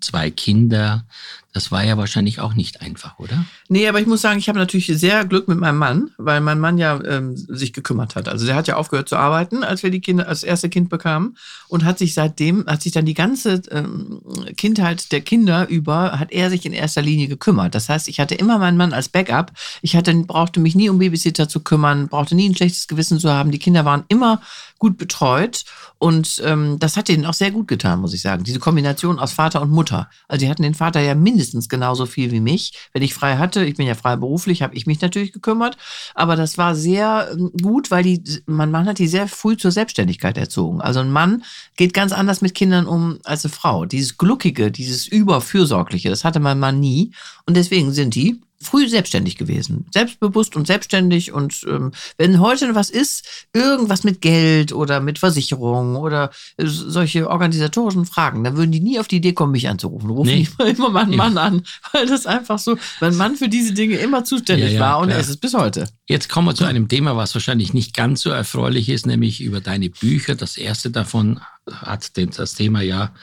zwei 0.00 0.30
Kinder. 0.30 1.06
Das 1.52 1.72
war 1.72 1.82
ja 1.82 1.98
wahrscheinlich 1.98 2.38
auch 2.38 2.54
nicht 2.54 2.80
einfach, 2.80 3.18
oder? 3.18 3.44
Nee, 3.68 3.88
aber 3.88 4.00
ich 4.00 4.06
muss 4.06 4.20
sagen, 4.20 4.38
ich 4.38 4.48
habe 4.48 4.58
natürlich 4.58 4.86
sehr 4.86 5.24
Glück 5.24 5.48
mit 5.48 5.58
meinem 5.58 5.78
Mann, 5.78 6.10
weil 6.16 6.40
mein 6.40 6.60
Mann 6.60 6.78
ja 6.78 7.02
ähm, 7.04 7.36
sich 7.36 7.72
gekümmert 7.72 8.14
hat. 8.14 8.28
Also 8.28 8.46
der 8.46 8.54
hat 8.54 8.68
ja 8.68 8.76
aufgehört 8.76 9.08
zu 9.08 9.16
arbeiten, 9.16 9.64
als 9.64 9.82
wir 9.82 9.90
die 9.90 10.00
Kinder, 10.00 10.28
als 10.28 10.44
erste 10.44 10.68
Kind 10.68 10.90
bekamen 10.90 11.36
und 11.66 11.84
hat 11.84 11.98
sich 11.98 12.14
seitdem, 12.14 12.66
hat 12.66 12.82
sich 12.82 12.92
dann 12.92 13.04
die 13.04 13.14
ganze 13.14 13.62
ähm, 13.72 14.20
Kindheit 14.56 15.10
der 15.10 15.22
Kinder 15.22 15.68
über, 15.68 16.20
hat 16.20 16.30
er 16.30 16.50
sich 16.50 16.64
in 16.66 16.72
erster 16.72 17.02
Linie 17.02 17.26
gekümmert. 17.26 17.74
Das 17.74 17.88
heißt, 17.88 18.06
ich 18.06 18.20
hatte 18.20 18.36
immer 18.36 18.58
meinen 18.58 18.76
Mann 18.76 18.92
als 18.92 19.08
Backup. 19.08 19.50
Ich 19.82 19.96
hatte, 19.96 20.14
brauchte 20.14 20.60
mich 20.60 20.76
nie 20.76 20.88
um 20.88 20.98
Babysitter 20.98 21.48
zu 21.48 21.60
kümmern, 21.60 22.06
brauchte 22.06 22.36
nie 22.36 22.48
ein 22.48 22.54
schlechtes 22.54 22.86
Gewissen 22.86 23.18
zu 23.18 23.28
haben. 23.28 23.50
Die 23.50 23.58
Kinder 23.58 23.84
waren 23.84 24.04
immer 24.06 24.40
gut 24.78 24.98
betreut 24.98 25.64
und 25.98 26.40
ähm, 26.46 26.78
das 26.78 26.96
hat 26.96 27.08
denen 27.08 27.26
auch 27.26 27.34
sehr 27.34 27.50
gut 27.50 27.68
getan, 27.68 28.00
muss 28.00 28.14
ich 28.14 28.22
sagen. 28.22 28.44
Diese 28.44 28.60
Kombination 28.60 29.18
aus 29.18 29.32
Vater 29.32 29.60
und 29.60 29.70
Mutter. 29.70 30.08
Also 30.28 30.44
die 30.44 30.50
hatten 30.50 30.62
den 30.62 30.74
Vater 30.74 31.00
ja 31.00 31.14
mindestens 31.14 31.39
genauso 31.68 32.06
viel 32.06 32.30
wie 32.30 32.40
mich. 32.40 32.72
Wenn 32.92 33.02
ich 33.02 33.14
frei 33.14 33.36
hatte, 33.36 33.64
ich 33.64 33.76
bin 33.76 33.86
ja 33.86 33.94
frei 33.94 34.16
beruflich, 34.16 34.62
habe 34.62 34.74
ich 34.74 34.86
mich 34.86 35.00
natürlich 35.00 35.32
gekümmert. 35.32 35.76
Aber 36.14 36.36
das 36.36 36.58
war 36.58 36.74
sehr 36.74 37.28
ähm, 37.32 37.50
gut, 37.60 37.90
weil 37.90 38.02
die, 38.02 38.22
mein 38.46 38.70
Mann 38.70 38.86
hat 38.86 38.98
die 38.98 39.08
sehr 39.08 39.28
früh 39.28 39.56
zur 39.56 39.70
Selbstständigkeit 39.70 40.36
erzogen. 40.36 40.80
Also 40.80 41.00
ein 41.00 41.10
Mann 41.10 41.44
geht 41.76 41.94
ganz 41.94 42.12
anders 42.12 42.40
mit 42.40 42.54
Kindern 42.54 42.86
um 42.86 43.18
als 43.24 43.44
eine 43.44 43.52
Frau. 43.52 43.84
Dieses 43.84 44.18
Gluckige, 44.18 44.70
dieses 44.70 45.06
Überfürsorgliche, 45.06 46.10
das 46.10 46.24
hatte 46.24 46.40
mein 46.40 46.58
Mann 46.58 46.80
nie. 46.80 47.12
Und 47.46 47.56
deswegen 47.56 47.92
sind 47.92 48.14
die 48.14 48.40
früh 48.62 48.88
selbstständig 48.88 49.36
gewesen. 49.36 49.86
Selbstbewusst 49.92 50.54
und 50.54 50.66
selbstständig. 50.66 51.32
Und 51.32 51.64
ähm, 51.66 51.92
wenn 52.18 52.40
heute 52.40 52.74
was 52.74 52.90
ist, 52.90 53.46
irgendwas 53.54 54.04
mit 54.04 54.20
Geld 54.20 54.72
oder 54.72 55.00
mit 55.00 55.18
Versicherung 55.18 55.96
oder 55.96 56.30
äh, 56.58 56.66
solche 56.66 57.30
organisatorischen 57.30 58.04
Fragen, 58.04 58.44
dann 58.44 58.56
würden 58.56 58.70
die 58.70 58.80
nie 58.80 58.98
auf 59.00 59.08
die 59.08 59.16
Idee 59.16 59.32
kommen, 59.32 59.52
mich 59.52 59.68
anzurufen. 59.68 60.10
Rufen 60.10 60.30
Nee. 60.34 60.48
die 60.62 60.70
immer 60.70 60.90
meinen 60.90 61.16
Mann 61.16 61.38
an, 61.38 61.62
weil 61.92 62.06
das 62.06 62.26
einfach 62.26 62.58
so, 62.58 62.76
mein 63.00 63.16
Mann 63.16 63.36
für 63.36 63.48
diese 63.48 63.72
Dinge 63.72 63.96
immer 63.96 64.24
zuständig 64.24 64.66
Ja, 64.68 64.74
ja, 64.74 64.80
war 64.80 64.98
und 64.98 65.08
klar. 65.08 65.20
ist 65.20 65.28
es 65.30 65.38
bis 65.38 65.54
heute. 65.54 65.88
Jetzt 66.06 66.28
kommen 66.28 66.46
wir 66.48 66.54
zu 66.54 66.64
einem 66.64 66.86
Thema, 66.88 67.16
was 67.16 67.34
wahrscheinlich 67.34 67.72
nicht 67.72 67.94
ganz 67.94 68.20
so 68.20 68.28
erfreulich 68.30 68.90
ist, 68.90 69.06
nämlich 69.06 69.40
über 69.40 69.60
deine 69.62 69.88
Bücher. 69.88 70.34
Das 70.34 70.58
erste 70.58 70.90
davon 70.90 71.40
hat 71.72 72.16
den- 72.18 72.30
das 72.30 72.54
Thema 72.54 72.82
ja 72.82 73.14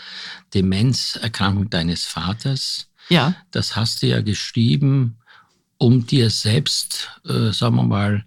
Demenzerkrankung 0.53 1.69
deines 1.69 2.05
Vaters. 2.05 2.87
Ja. 3.09 3.35
Das 3.51 3.75
hast 3.75 4.01
du 4.01 4.07
ja 4.07 4.21
geschrieben, 4.21 5.19
um 5.77 6.05
dir 6.05 6.29
selbst, 6.29 7.09
äh, 7.25 7.51
sagen 7.51 7.75
wir 7.75 7.83
mal, 7.83 8.25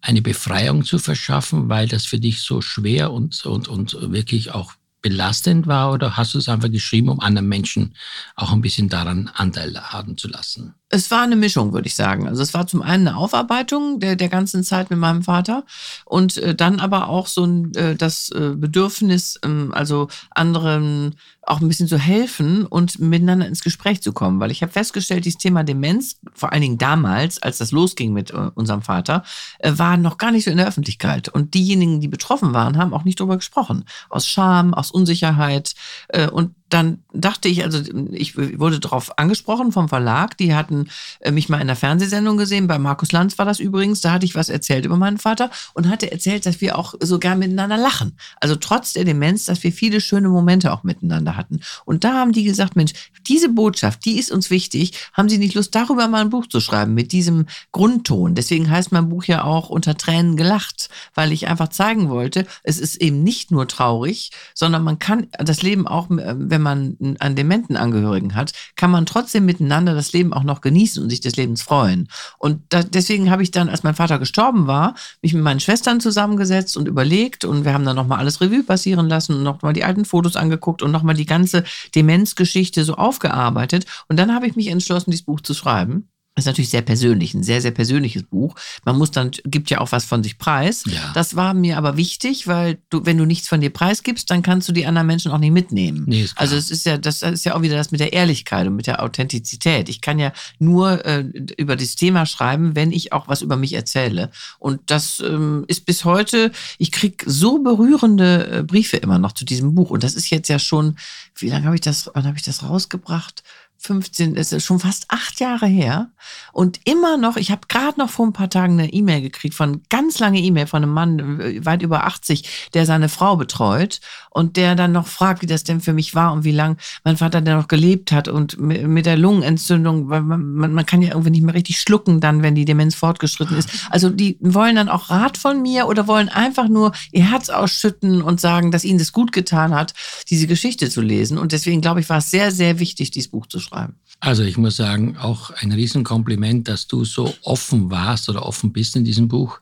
eine 0.00 0.22
Befreiung 0.22 0.84
zu 0.84 0.98
verschaffen, 0.98 1.68
weil 1.68 1.88
das 1.88 2.06
für 2.06 2.18
dich 2.18 2.40
so 2.40 2.60
schwer 2.60 3.12
und, 3.12 3.44
und, 3.44 3.68
und 3.68 4.12
wirklich 4.12 4.52
auch 4.52 4.72
belastend 5.00 5.66
war? 5.66 5.92
Oder 5.92 6.16
hast 6.16 6.34
du 6.34 6.38
es 6.38 6.48
einfach 6.48 6.70
geschrieben, 6.70 7.08
um 7.08 7.20
anderen 7.20 7.48
Menschen 7.48 7.94
auch 8.36 8.52
ein 8.52 8.60
bisschen 8.60 8.88
daran 8.88 9.30
Anteil 9.34 9.78
haben 9.80 10.16
zu 10.16 10.28
lassen? 10.28 10.74
Es 10.90 11.10
war 11.10 11.22
eine 11.22 11.36
Mischung, 11.36 11.72
würde 11.74 11.86
ich 11.86 11.94
sagen. 11.94 12.26
Also 12.26 12.42
es 12.42 12.54
war 12.54 12.66
zum 12.66 12.80
einen 12.80 13.08
eine 13.08 13.16
Aufarbeitung 13.18 14.00
der, 14.00 14.16
der 14.16 14.30
ganzen 14.30 14.64
Zeit 14.64 14.88
mit 14.88 14.98
meinem 14.98 15.22
Vater 15.22 15.64
und 16.06 16.38
äh, 16.38 16.54
dann 16.54 16.80
aber 16.80 17.08
auch 17.08 17.26
so 17.26 17.44
ein, 17.44 17.74
äh, 17.74 17.94
das 17.94 18.30
äh, 18.30 18.54
Bedürfnis, 18.56 19.38
ähm, 19.44 19.72
also 19.74 20.08
anderen 20.30 21.16
auch 21.48 21.60
ein 21.60 21.68
bisschen 21.68 21.88
zu 21.88 21.98
helfen 21.98 22.66
und 22.66 22.98
miteinander 22.98 23.46
ins 23.46 23.62
Gespräch 23.62 24.02
zu 24.02 24.12
kommen. 24.12 24.40
Weil 24.40 24.50
ich 24.50 24.62
habe 24.62 24.72
festgestellt, 24.72 25.24
dieses 25.24 25.38
Thema 25.38 25.64
Demenz, 25.64 26.18
vor 26.34 26.52
allen 26.52 26.62
Dingen 26.62 26.78
damals, 26.78 27.42
als 27.42 27.58
das 27.58 27.72
losging 27.72 28.12
mit 28.12 28.30
äh, 28.30 28.50
unserem 28.54 28.82
Vater, 28.82 29.24
äh, 29.58 29.72
war 29.76 29.96
noch 29.96 30.18
gar 30.18 30.30
nicht 30.30 30.44
so 30.44 30.50
in 30.50 30.58
der 30.58 30.68
Öffentlichkeit. 30.68 31.28
Und 31.28 31.54
diejenigen, 31.54 32.00
die 32.00 32.08
betroffen 32.08 32.52
waren, 32.54 32.76
haben 32.78 32.94
auch 32.94 33.04
nicht 33.04 33.20
darüber 33.20 33.36
gesprochen. 33.36 33.84
Aus 34.10 34.26
Scham, 34.26 34.74
aus 34.74 34.87
Unsicherheit. 34.90 35.74
Äh, 36.08 36.28
und 36.28 36.54
dann 36.68 36.98
dachte 37.12 37.48
ich, 37.48 37.64
also 37.64 37.80
ich 38.12 38.36
wurde 38.36 38.80
darauf 38.80 39.18
angesprochen 39.18 39.72
vom 39.72 39.88
Verlag, 39.88 40.36
die 40.36 40.54
hatten 40.54 40.88
äh, 41.20 41.30
mich 41.30 41.48
mal 41.48 41.60
in 41.60 41.66
der 41.66 41.76
Fernsehsendung 41.76 42.36
gesehen, 42.36 42.66
bei 42.66 42.78
Markus 42.78 43.12
Lanz 43.12 43.38
war 43.38 43.46
das 43.46 43.60
übrigens, 43.60 44.00
da 44.00 44.12
hatte 44.12 44.26
ich 44.26 44.34
was 44.34 44.48
erzählt 44.48 44.84
über 44.84 44.96
meinen 44.96 45.18
Vater 45.18 45.50
und 45.74 45.88
hatte 45.88 46.12
erzählt, 46.12 46.46
dass 46.46 46.60
wir 46.60 46.78
auch 46.78 46.94
so 47.00 47.18
gern 47.18 47.38
miteinander 47.38 47.76
lachen. 47.76 48.16
Also 48.40 48.56
trotz 48.56 48.92
der 48.92 49.04
Demenz, 49.04 49.44
dass 49.44 49.62
wir 49.62 49.72
viele 49.72 50.00
schöne 50.00 50.28
Momente 50.28 50.72
auch 50.72 50.84
miteinander 50.84 51.36
hatten. 51.36 51.60
Und 51.84 52.04
da 52.04 52.14
haben 52.14 52.32
die 52.32 52.44
gesagt, 52.44 52.76
Mensch, 52.76 52.92
diese 53.26 53.48
Botschaft, 53.48 54.04
die 54.04 54.18
ist 54.18 54.30
uns 54.30 54.50
wichtig, 54.50 54.92
haben 55.12 55.28
Sie 55.28 55.38
nicht 55.38 55.54
Lust, 55.54 55.74
darüber 55.74 56.08
mal 56.08 56.22
ein 56.22 56.30
Buch 56.30 56.46
zu 56.46 56.60
schreiben, 56.60 56.94
mit 56.94 57.12
diesem 57.12 57.46
Grundton. 57.72 58.34
Deswegen 58.34 58.70
heißt 58.70 58.92
mein 58.92 59.08
Buch 59.08 59.24
ja 59.24 59.44
auch 59.44 59.70
unter 59.70 59.96
Tränen 59.96 60.36
gelacht, 60.36 60.88
weil 61.14 61.32
ich 61.32 61.48
einfach 61.48 61.68
zeigen 61.68 62.08
wollte, 62.08 62.46
es 62.62 62.78
ist 62.78 62.96
eben 62.96 63.22
nicht 63.22 63.50
nur 63.50 63.68
traurig, 63.68 64.30
sondern 64.54 64.82
man 64.82 64.98
kann 64.98 65.28
das 65.38 65.62
Leben 65.62 65.86
auch, 65.86 66.10
äh, 66.10 66.34
wenn 66.58 66.62
man 66.62 67.16
einen 67.20 67.36
dementen 67.36 67.76
Angehörigen 67.76 68.34
hat, 68.34 68.52
kann 68.74 68.90
man 68.90 69.06
trotzdem 69.06 69.44
miteinander 69.46 69.94
das 69.94 70.12
Leben 70.12 70.32
auch 70.32 70.42
noch 70.42 70.60
genießen 70.60 71.00
und 71.00 71.08
sich 71.08 71.20
des 71.20 71.36
Lebens 71.36 71.62
freuen. 71.62 72.08
Und 72.38 72.62
da, 72.70 72.82
deswegen 72.82 73.30
habe 73.30 73.44
ich 73.44 73.52
dann, 73.52 73.68
als 73.68 73.84
mein 73.84 73.94
Vater 73.94 74.18
gestorben 74.18 74.66
war, 74.66 74.94
mich 75.22 75.34
mit 75.34 75.44
meinen 75.44 75.60
Schwestern 75.60 76.00
zusammengesetzt 76.00 76.76
und 76.76 76.88
überlegt 76.88 77.44
und 77.44 77.64
wir 77.64 77.74
haben 77.74 77.84
dann 77.84 77.94
nochmal 77.94 78.18
alles 78.18 78.40
Revue 78.40 78.64
passieren 78.64 79.08
lassen 79.08 79.34
und 79.34 79.44
nochmal 79.44 79.72
die 79.72 79.84
alten 79.84 80.04
Fotos 80.04 80.34
angeguckt 80.34 80.82
und 80.82 80.90
nochmal 80.90 81.14
die 81.14 81.26
ganze 81.26 81.62
Demenzgeschichte 81.94 82.82
so 82.82 82.94
aufgearbeitet. 82.94 83.86
Und 84.08 84.18
dann 84.18 84.34
habe 84.34 84.48
ich 84.48 84.56
mich 84.56 84.66
entschlossen, 84.66 85.12
dieses 85.12 85.24
Buch 85.24 85.40
zu 85.40 85.54
schreiben. 85.54 86.08
Das 86.38 86.44
ist 86.44 86.46
natürlich 86.46 86.70
sehr 86.70 86.82
persönlich, 86.82 87.34
ein 87.34 87.42
sehr, 87.42 87.60
sehr 87.60 87.72
persönliches 87.72 88.22
Buch. 88.22 88.54
Man 88.84 88.96
muss 88.96 89.10
dann, 89.10 89.32
gibt 89.44 89.70
ja 89.70 89.80
auch 89.80 89.90
was 89.90 90.04
von 90.04 90.22
sich 90.22 90.38
preis. 90.38 90.84
Ja. 90.86 91.10
Das 91.12 91.34
war 91.34 91.52
mir 91.52 91.76
aber 91.76 91.96
wichtig, 91.96 92.46
weil 92.46 92.78
du, 92.90 93.04
wenn 93.04 93.18
du 93.18 93.24
nichts 93.24 93.48
von 93.48 93.60
dir 93.60 93.70
preisgibst, 93.70 94.30
dann 94.30 94.42
kannst 94.42 94.68
du 94.68 94.72
die 94.72 94.86
anderen 94.86 95.08
Menschen 95.08 95.32
auch 95.32 95.38
nicht 95.38 95.50
mitnehmen. 95.50 96.04
Nee, 96.06 96.28
also 96.36 96.54
es 96.54 96.70
ist 96.70 96.86
ja, 96.86 96.96
das 96.96 97.22
ist 97.22 97.44
ja 97.44 97.56
auch 97.56 97.62
wieder 97.62 97.74
das 97.74 97.90
mit 97.90 97.98
der 97.98 98.12
Ehrlichkeit 98.12 98.68
und 98.68 98.76
mit 98.76 98.86
der 98.86 99.02
Authentizität. 99.02 99.88
Ich 99.88 100.00
kann 100.00 100.20
ja 100.20 100.32
nur 100.60 101.04
äh, 101.04 101.24
über 101.56 101.74
das 101.74 101.96
Thema 101.96 102.24
schreiben, 102.24 102.76
wenn 102.76 102.92
ich 102.92 103.12
auch 103.12 103.26
was 103.26 103.42
über 103.42 103.56
mich 103.56 103.72
erzähle. 103.72 104.30
Und 104.60 104.78
das 104.86 105.18
ähm, 105.18 105.64
ist 105.66 105.86
bis 105.86 106.04
heute, 106.04 106.52
ich 106.78 106.92
krieg 106.92 107.24
so 107.26 107.58
berührende 107.58 108.58
äh, 108.58 108.62
Briefe 108.62 108.98
immer 108.98 109.18
noch 109.18 109.32
zu 109.32 109.44
diesem 109.44 109.74
Buch. 109.74 109.90
Und 109.90 110.04
das 110.04 110.14
ist 110.14 110.30
jetzt 110.30 110.48
ja 110.48 110.60
schon, 110.60 110.96
wie 111.34 111.48
lange 111.48 111.64
habe 111.64 111.74
ich 111.74 111.80
das, 111.80 112.08
wann 112.14 112.28
habe 112.28 112.36
ich 112.36 112.44
das 112.44 112.62
rausgebracht? 112.62 113.42
15, 113.78 114.36
es 114.36 114.52
ist 114.52 114.64
schon 114.64 114.80
fast 114.80 115.06
acht 115.08 115.40
Jahre 115.40 115.66
her. 115.66 116.10
Und 116.52 116.80
immer 116.84 117.16
noch, 117.16 117.36
ich 117.36 117.50
habe 117.50 117.62
gerade 117.68 117.98
noch 117.98 118.10
vor 118.10 118.26
ein 118.26 118.32
paar 118.32 118.50
Tagen 118.50 118.74
eine 118.74 118.92
E-Mail 118.92 119.22
gekriegt, 119.22 119.54
von 119.54 119.82
ganz 119.88 120.18
lange 120.18 120.40
E-Mail 120.40 120.66
von 120.66 120.82
einem 120.82 120.92
Mann, 120.92 121.40
äh, 121.40 121.64
weit 121.64 121.82
über 121.82 122.04
80, 122.06 122.70
der 122.74 122.86
seine 122.86 123.08
Frau 123.08 123.36
betreut 123.36 124.00
und 124.30 124.56
der 124.56 124.74
dann 124.74 124.92
noch 124.92 125.06
fragt, 125.06 125.42
wie 125.42 125.46
das 125.46 125.64
denn 125.64 125.80
für 125.80 125.92
mich 125.92 126.14
war 126.14 126.32
und 126.32 126.44
wie 126.44 126.52
lang 126.52 126.76
mein 127.04 127.16
Vater 127.16 127.40
denn 127.40 127.56
noch 127.56 127.68
gelebt 127.68 128.12
hat 128.12 128.28
und 128.28 128.58
mi- 128.58 128.86
mit 128.86 129.06
der 129.06 129.16
Lungenentzündung, 129.16 130.08
weil 130.08 130.22
man, 130.22 130.72
man, 130.72 130.86
kann 130.86 131.02
ja 131.02 131.10
irgendwie 131.10 131.30
nicht 131.30 131.42
mehr 131.42 131.54
richtig 131.54 131.80
schlucken 131.80 132.20
dann, 132.20 132.42
wenn 132.42 132.54
die 132.54 132.64
Demenz 132.64 132.94
fortgeschritten 132.94 133.56
ist. 133.56 133.68
Also 133.90 134.10
die 134.10 134.36
wollen 134.40 134.76
dann 134.76 134.88
auch 134.88 135.10
Rat 135.10 135.36
von 135.38 135.62
mir 135.62 135.86
oder 135.86 136.06
wollen 136.06 136.28
einfach 136.28 136.68
nur 136.68 136.92
ihr 137.12 137.30
Herz 137.30 137.48
ausschütten 137.48 138.22
und 138.22 138.40
sagen, 138.40 138.70
dass 138.70 138.84
ihnen 138.84 138.98
das 138.98 139.12
gut 139.12 139.32
getan 139.32 139.74
hat, 139.74 139.94
diese 140.30 140.46
Geschichte 140.46 140.88
zu 140.90 141.00
lesen. 141.00 141.38
Und 141.38 141.52
deswegen 141.52 141.80
glaube 141.80 142.00
ich, 142.00 142.08
war 142.08 142.18
es 142.18 142.30
sehr, 142.30 142.50
sehr 142.52 142.78
wichtig, 142.78 143.10
dieses 143.10 143.30
Buch 143.30 143.46
zu 143.46 143.60
schreiben. 143.60 143.96
Also 144.20 144.42
ich 144.42 144.56
muss 144.56 144.76
sagen, 144.76 145.16
auch 145.16 145.50
ein 145.50 145.70
Riesenkompliment, 146.08 146.68
dass 146.68 146.86
du 146.86 147.04
so 147.04 147.34
offen 147.42 147.90
warst 147.90 148.28
oder 148.28 148.44
offen 148.44 148.72
bist 148.72 148.96
in 148.96 149.04
diesem 149.04 149.28
Buch, 149.28 149.60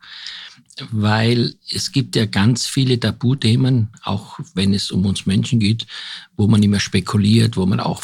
weil 0.91 1.55
es 1.71 1.91
gibt 1.91 2.17
ja 2.17 2.27
ganz 2.27 2.67
viele 2.67 3.01
Tabuthemen, 3.01 3.89
auch 4.03 4.39
wenn 4.55 4.75
es 4.75 4.91
um 4.91 5.07
uns 5.07 5.25
Menschen 5.25 5.59
geht, 5.59 5.87
wo 6.37 6.47
man 6.49 6.63
immer 6.63 6.81
spekuliert, 6.81 7.57
wo 7.57 7.65
man 7.65 7.81
auch 7.81 8.03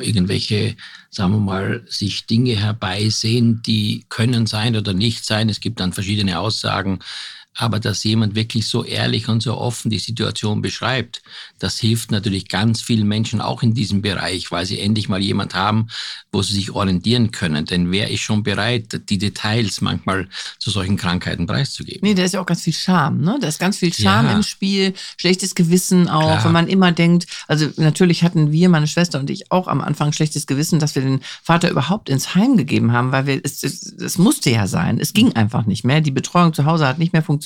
irgendwelche, 0.00 0.74
sagen 1.10 1.32
wir 1.32 1.40
mal, 1.40 1.84
sich 1.86 2.26
Dinge 2.26 2.56
herbeisehen, 2.56 3.60
die 3.62 4.06
können 4.08 4.46
sein 4.46 4.74
oder 4.74 4.94
nicht 4.94 5.24
sein. 5.26 5.50
Es 5.50 5.60
gibt 5.60 5.80
dann 5.80 5.92
verschiedene 5.92 6.40
Aussagen. 6.40 7.00
Aber 7.56 7.80
dass 7.80 8.04
jemand 8.04 8.36
wirklich 8.36 8.68
so 8.68 8.84
ehrlich 8.84 9.28
und 9.28 9.42
so 9.42 9.56
offen 9.58 9.90
die 9.90 9.98
Situation 9.98 10.62
beschreibt, 10.62 11.22
das 11.58 11.78
hilft 11.78 12.12
natürlich 12.12 12.48
ganz 12.48 12.80
vielen 12.82 13.08
Menschen 13.08 13.40
auch 13.40 13.62
in 13.64 13.74
diesem 13.74 14.00
Bereich, 14.00 14.52
weil 14.52 14.64
sie 14.64 14.78
endlich 14.78 15.08
mal 15.08 15.20
jemand 15.20 15.54
haben, 15.54 15.88
wo 16.30 16.40
sie 16.42 16.54
sich 16.54 16.70
orientieren 16.70 17.32
können. 17.32 17.64
Denn 17.64 17.90
wer 17.90 18.10
ist 18.10 18.20
schon 18.20 18.44
bereit, 18.44 19.00
die 19.08 19.18
Details 19.18 19.80
manchmal 19.80 20.28
zu 20.60 20.70
solchen 20.70 20.96
Krankheiten 20.96 21.46
preiszugeben? 21.46 22.00
Nee, 22.02 22.14
da 22.14 22.22
ist 22.22 22.34
ja 22.34 22.40
auch 22.40 22.46
ganz 22.46 22.62
viel 22.62 22.72
Scham, 22.74 23.22
ne? 23.22 23.38
Da 23.40 23.48
ist 23.48 23.58
ganz 23.58 23.78
viel 23.78 23.92
Scham 23.92 24.26
Ja. 24.26 24.36
im 24.36 24.42
Spiel, 24.44 24.94
schlechtes 25.16 25.56
Gewissen 25.56 26.08
auch, 26.08 26.20
Klar. 26.22 26.44
wenn 26.44 26.52
man 26.52 26.68
immer 26.68 26.92
denkt, 26.92 27.26
also 27.48 27.66
natürlich 27.76 28.22
hatten 28.22 28.52
wir, 28.52 28.68
meine 28.68 28.86
Schwester 28.86 29.18
und 29.18 29.30
ich, 29.30 29.50
auch 29.50 29.66
am 29.66 29.80
Anfang 29.80 30.12
schlechtes 30.12 30.46
Gewissen, 30.46 30.78
dass 30.78 30.94
wir 30.94 31.02
den 31.02 31.22
Vater 31.42 31.70
überhaupt 31.70 32.08
ins 32.08 32.36
Heim 32.36 32.56
gegeben 32.56 32.92
haben, 32.92 33.10
weil 33.10 33.26
wir, 33.26 33.40
es, 33.42 33.64
es, 33.64 33.82
es 33.94 34.16
musste 34.16 34.50
ja 34.50 34.68
sein, 34.68 35.00
es 35.00 35.12
ging 35.12 35.32
einfach 35.32 35.66
nicht 35.66 35.82
mehr. 35.82 36.00
Die 36.00 36.12
Betreuung 36.12 36.52
zu 36.54 36.64
Hause 36.64 36.86
hat 36.86 36.98
nicht 37.00 37.12
mehr 37.12 37.22
funktioniert. 37.22 37.37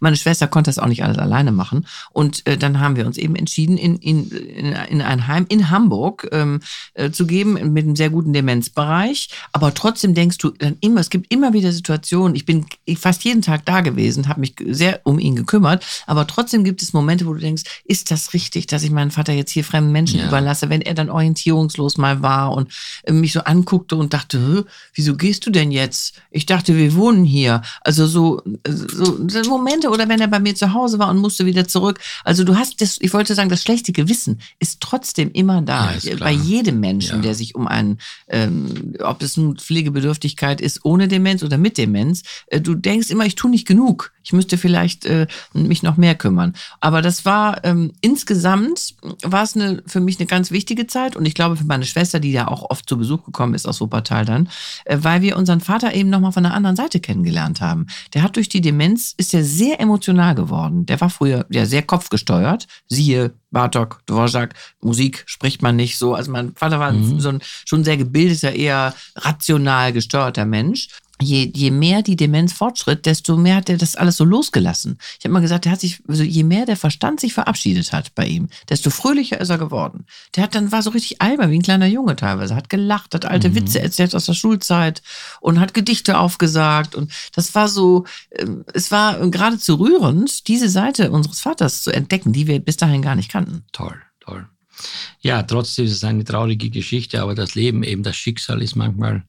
Meine 0.00 0.16
Schwester 0.16 0.46
konnte 0.48 0.68
das 0.70 0.78
auch 0.78 0.86
nicht 0.86 1.04
alles 1.04 1.18
alleine 1.18 1.52
machen. 1.52 1.86
Und 2.12 2.46
äh, 2.46 2.56
dann 2.56 2.80
haben 2.80 2.96
wir 2.96 3.06
uns 3.06 3.16
eben 3.18 3.36
entschieden, 3.36 3.76
in, 3.76 3.96
in, 3.96 4.28
in, 4.30 4.66
in 4.72 5.02
ein 5.02 5.26
Heim 5.26 5.46
in 5.48 5.70
Hamburg 5.70 6.28
ähm, 6.32 6.60
äh, 6.94 7.10
zu 7.10 7.26
geben, 7.26 7.54
mit 7.72 7.84
einem 7.84 7.96
sehr 7.96 8.10
guten 8.10 8.32
Demenzbereich. 8.32 9.28
Aber 9.52 9.74
trotzdem 9.74 10.14
denkst 10.14 10.38
du 10.38 10.50
dann 10.50 10.76
immer, 10.80 11.00
es 11.00 11.10
gibt 11.10 11.32
immer 11.32 11.52
wieder 11.52 11.72
Situationen, 11.72 12.34
ich 12.34 12.44
bin 12.46 12.66
fast 12.98 13.24
jeden 13.24 13.42
Tag 13.42 13.64
da 13.64 13.80
gewesen, 13.80 14.28
habe 14.28 14.40
mich 14.40 14.54
sehr 14.68 15.00
um 15.04 15.18
ihn 15.18 15.36
gekümmert, 15.36 15.84
aber 16.06 16.26
trotzdem 16.26 16.64
gibt 16.64 16.82
es 16.82 16.92
Momente, 16.92 17.26
wo 17.26 17.34
du 17.34 17.40
denkst, 17.40 17.62
ist 17.84 18.10
das 18.10 18.32
richtig, 18.34 18.66
dass 18.66 18.82
ich 18.82 18.90
meinen 18.90 19.10
Vater 19.10 19.32
jetzt 19.32 19.50
hier 19.52 19.64
fremden 19.64 19.92
Menschen 19.92 20.20
Ja. 20.20 20.28
überlasse, 20.28 20.68
wenn 20.68 20.80
er 20.82 20.94
dann 20.94 21.10
orientierungslos 21.10 21.96
mal 21.98 22.22
war 22.22 22.52
und 22.52 22.70
äh, 23.04 23.12
mich 23.12 23.32
so 23.32 23.40
anguckte 23.40 23.96
und 23.96 24.12
dachte, 24.12 24.38
"Hä, 24.38 24.62
wieso 24.94 25.16
gehst 25.16 25.46
du 25.46 25.50
denn 25.50 25.70
jetzt? 25.72 26.14
Ich 26.30 26.46
dachte, 26.46 26.76
wir 26.76 26.94
wohnen 26.94 27.24
hier. 27.24 27.62
Also 27.82 28.06
so, 28.06 28.42
äh, 28.64 28.72
so 28.72 28.88
so 29.04 29.18
Momente 29.48 29.88
oder 29.90 30.08
wenn 30.08 30.20
er 30.20 30.28
bei 30.28 30.40
mir 30.40 30.54
zu 30.54 30.72
Hause 30.72 30.98
war 30.98 31.08
und 31.10 31.18
musste 31.18 31.46
wieder 31.46 31.66
zurück. 31.68 32.00
Also 32.24 32.44
du 32.44 32.56
hast 32.56 32.80
das, 32.80 32.98
ich 33.00 33.12
wollte 33.12 33.34
sagen, 33.34 33.48
das 33.50 33.62
schlechte 33.62 33.92
Gewissen 33.92 34.40
ist 34.58 34.80
trotzdem 34.80 35.30
immer 35.32 35.62
da. 35.62 35.92
Ja, 36.02 36.16
bei 36.16 36.32
jedem 36.32 36.80
Menschen, 36.80 37.16
Ja. 37.16 37.22
der 37.22 37.34
sich 37.34 37.54
um 37.54 37.66
einen, 37.66 37.98
ähm, 38.28 38.94
ob 39.00 39.22
es 39.22 39.36
nun 39.36 39.56
Pflegebedürftigkeit 39.58 40.60
ist 40.60 40.84
ohne 40.84 41.08
Demenz 41.08 41.42
oder 41.42 41.58
mit 41.58 41.78
Demenz, 41.78 42.22
äh, 42.46 42.60
du 42.60 42.74
denkst 42.74 43.10
immer, 43.10 43.26
ich 43.26 43.34
tue 43.34 43.50
nicht 43.50 43.66
genug. 43.66 44.12
Ich 44.22 44.32
müsste 44.32 44.58
vielleicht 44.58 45.06
äh, 45.06 45.26
mich 45.54 45.82
noch 45.82 45.96
mehr 45.96 46.14
kümmern. 46.14 46.54
Aber 46.80 47.02
das 47.02 47.24
war 47.24 47.64
ähm, 47.64 47.92
insgesamt 48.00 48.94
war 49.22 49.42
es 49.42 49.56
eine, 49.56 49.82
für 49.86 50.00
mich 50.00 50.18
eine 50.18 50.26
ganz 50.26 50.50
wichtige 50.50 50.86
Zeit 50.86 51.16
und 51.16 51.26
ich 51.26 51.34
glaube 51.34 51.56
für 51.56 51.64
meine 51.64 51.84
Schwester, 51.84 52.20
die 52.20 52.32
ja 52.32 52.48
auch 52.48 52.70
oft 52.70 52.88
zu 52.88 52.96
Besuch 52.98 53.24
gekommen 53.24 53.54
ist 53.54 53.66
aus 53.66 53.80
Wuppertal 53.80 54.24
dann, 54.24 54.48
äh, 54.84 54.98
weil 55.00 55.22
wir 55.22 55.36
unseren 55.36 55.60
Vater 55.60 55.94
eben 55.94 56.10
nochmal 56.10 56.32
von 56.32 56.42
der 56.42 56.54
anderen 56.54 56.76
Seite 56.76 57.00
kennengelernt 57.00 57.60
haben. 57.60 57.86
Der 58.14 58.22
hat 58.22 58.36
durch 58.36 58.48
die 58.48 58.60
Demenz, 58.60 59.09
ist 59.12 59.34
er 59.34 59.44
sehr 59.44 59.80
emotional 59.80 60.34
geworden. 60.34 60.86
Der 60.86 61.00
war 61.00 61.10
früher 61.10 61.46
ja 61.50 61.66
sehr 61.66 61.82
kopfgesteuert. 61.82 62.66
Siehe 62.88 63.32
Bartok, 63.50 64.00
Dvorak, 64.06 64.54
Musik 64.80 65.22
spricht 65.26 65.62
man 65.62 65.76
nicht 65.76 65.98
so. 65.98 66.14
Also 66.14 66.30
mein 66.30 66.54
Vater 66.54 66.78
war 66.80 66.92
Mhm. 66.92 67.20
so 67.20 67.28
ein 67.30 67.40
schon 67.64 67.84
sehr 67.84 67.96
gebildeter, 67.96 68.52
eher 68.52 68.94
rational 69.16 69.92
gesteuerter 69.92 70.44
Mensch. 70.46 70.88
Je, 71.20 71.50
je 71.54 71.70
mehr 71.70 72.02
die 72.02 72.16
Demenz 72.16 72.52
fortschritt, 72.52 73.06
desto 73.06 73.36
mehr 73.36 73.56
hat 73.56 73.68
er 73.68 73.76
das 73.76 73.96
alles 73.96 74.16
so 74.16 74.24
losgelassen. 74.24 74.98
Ich 75.18 75.24
habe 75.24 75.32
mal 75.32 75.40
gesagt, 75.40 75.64
der 75.64 75.72
hat 75.72 75.80
sich, 75.80 76.02
also 76.08 76.22
je 76.22 76.44
mehr 76.44 76.66
der 76.66 76.76
Verstand 76.76 77.20
sich 77.20 77.34
verabschiedet 77.34 77.92
hat 77.92 78.14
bei 78.14 78.26
ihm, 78.26 78.48
desto 78.68 78.90
fröhlicher 78.90 79.40
ist 79.40 79.50
er 79.50 79.58
geworden. 79.58 80.06
Der 80.34 80.44
hat 80.44 80.54
dann 80.54 80.72
war 80.72 80.82
so 80.82 80.90
richtig 80.90 81.20
albern, 81.20 81.50
wie 81.50 81.58
ein 81.58 81.62
kleiner 81.62 81.86
Junge 81.86 82.16
teilweise, 82.16 82.54
hat 82.54 82.70
gelacht, 82.70 83.14
hat 83.14 83.26
alte 83.26 83.54
Witze 83.54 83.80
erzählt 83.80 84.14
aus 84.14 84.26
der 84.26 84.34
Schulzeit 84.34 85.02
und 85.40 85.60
hat 85.60 85.74
Gedichte 85.74 86.18
aufgesagt 86.18 86.94
und 86.94 87.12
das 87.34 87.54
war 87.54 87.68
so, 87.68 88.04
ähm, 88.32 88.64
es 88.72 88.90
war 88.90 89.18
geradezu 89.30 89.74
rührend, 89.74 90.48
diese 90.48 90.68
Seite 90.68 91.10
unseres 91.10 91.40
Vaters 91.40 91.82
zu 91.82 91.90
entdecken, 91.90 92.32
die 92.32 92.46
wir 92.46 92.58
bis 92.60 92.76
dahin 92.76 93.02
gar 93.02 93.14
nicht 93.14 93.30
kannten. 93.30 93.64
Toll, 93.72 94.00
toll. 94.20 94.46
Ja, 95.20 95.42
trotzdem 95.42 95.84
ist 95.84 95.92
es 95.92 96.04
eine 96.04 96.24
traurige 96.24 96.70
Geschichte, 96.70 97.20
aber 97.20 97.34
das 97.34 97.54
Leben, 97.54 97.82
eben 97.82 98.02
das 98.02 98.16
Schicksal 98.16 98.62
ist 98.62 98.76
manchmal 98.76 99.24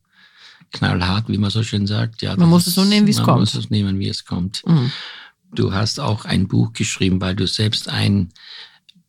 knallhart, 0.71 1.27
wie 1.29 1.37
man 1.37 1.49
so 1.51 1.63
schön 1.63 1.87
sagt. 1.87 2.21
Ja, 2.21 2.35
Man 2.35 2.49
muss 2.49 2.67
es 2.67 2.75
so 2.75 2.83
nehmen, 2.85 3.07
wie 3.07 3.11
es 3.11 3.17
man 3.17 3.25
kommt. 3.25 3.39
muss 3.41 3.55
es 3.55 3.69
nehmen, 3.69 3.99
wie 3.99 4.09
es 4.09 4.25
kommt. 4.25 4.63
Mhm. 4.65 4.91
Du 5.53 5.73
hast 5.73 5.99
auch 5.99 6.23
ein 6.25 6.47
Buch 6.47 6.71
geschrieben, 6.73 7.19
weil 7.21 7.35
du 7.35 7.45
selbst 7.45 7.89
ein 7.89 8.29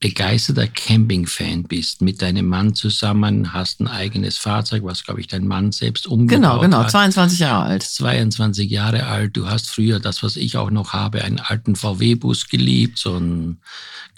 begeisterter 0.01 0.67
Camping-Fan 0.67 1.63
bist. 1.63 2.03
Mit 2.03 2.23
deinem 2.23 2.47
Mann 2.49 2.75
zusammen, 2.75 3.53
hast 3.53 3.79
ein 3.81 3.87
eigenes 3.87 4.37
Fahrzeug, 4.37 4.83
was, 4.83 5.05
glaube 5.05 5.21
ich, 5.21 5.29
dein 5.29 5.47
Mann 5.47 5.71
selbst 5.71 6.09
umgebaut 6.09 6.43
Genau, 6.43 6.59
genau, 6.61 6.79
hat. 6.79 6.91
22 6.91 7.39
Jahre 7.39 7.65
alt. 7.67 7.83
22 7.85 8.69
Jahre 8.69 9.07
alt. 9.07 9.37
Du 9.37 9.47
hast 9.49 9.71
früher 9.71 10.01
das, 10.01 10.25
was 10.25 10.35
ich 10.35 10.57
auch 10.57 10.73
noch 10.73 10.93
habe, 10.93 11.23
einen 11.23 11.39
alten 11.39 11.77
VW-Bus 11.77 12.49
geliebt, 12.49 12.99
so 12.99 13.15
einen 13.15 13.61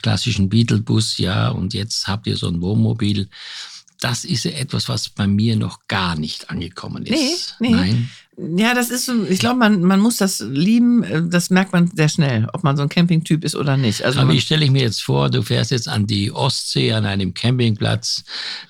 klassischen 0.01 0.49
Beetle-Bus, 0.49 1.19
ja. 1.19 1.49
Und 1.51 1.75
jetzt 1.75 2.09
habt 2.09 2.27
ihr 2.27 2.39
so 2.39 2.49
ein 2.49 2.63
Wohnmobil. 2.63 3.29
Das 4.05 4.27
ist 4.27 4.45
ja 4.45 4.51
etwas, 4.51 4.91
was 4.91 5.09
bei 5.09 5.27
mir 5.27 5.57
noch 5.57 5.89
gar 5.89 6.15
nicht 6.15 6.51
angekommen 6.51 7.07
ist. 7.07 7.57
Nee, 7.59 7.71
nee. 7.71 7.75
Nein. 7.75 8.11
Ja, 8.37 8.74
das 8.74 8.91
ist 8.91 9.07
so, 9.07 9.24
ich 9.24 9.39
glaube, 9.39 9.61
man, 9.61 9.82
man 9.82 10.01
muss 10.01 10.16
das 10.16 10.41
lieben, 10.41 11.05
äh, 11.05 11.22
das 11.24 11.51
merkt 11.51 11.72
man 11.72 11.91
sehr 11.95 12.09
schnell, 12.09 12.49
ob 12.53 12.64
man 12.64 12.76
so 12.76 12.82
ein 12.82 12.89
Campingtyp 12.89 13.45
ist 13.45 13.55
oder 13.55 13.76
nicht. 13.76 14.05
Also 14.05 14.20
Aber 14.20 14.32
wie 14.32 14.41
stelle 14.41 14.64
ich 14.64 14.70
mir 14.70 14.82
jetzt 14.82 15.03
vor, 15.03 15.30
du 15.30 15.43
fährst 15.43 15.70
jetzt 15.70 15.89
an 15.89 16.07
die 16.07 16.32
Ostsee 16.32 16.93
an 16.93 17.07
einem 17.07 17.32
Campingplatz. 17.32 18.24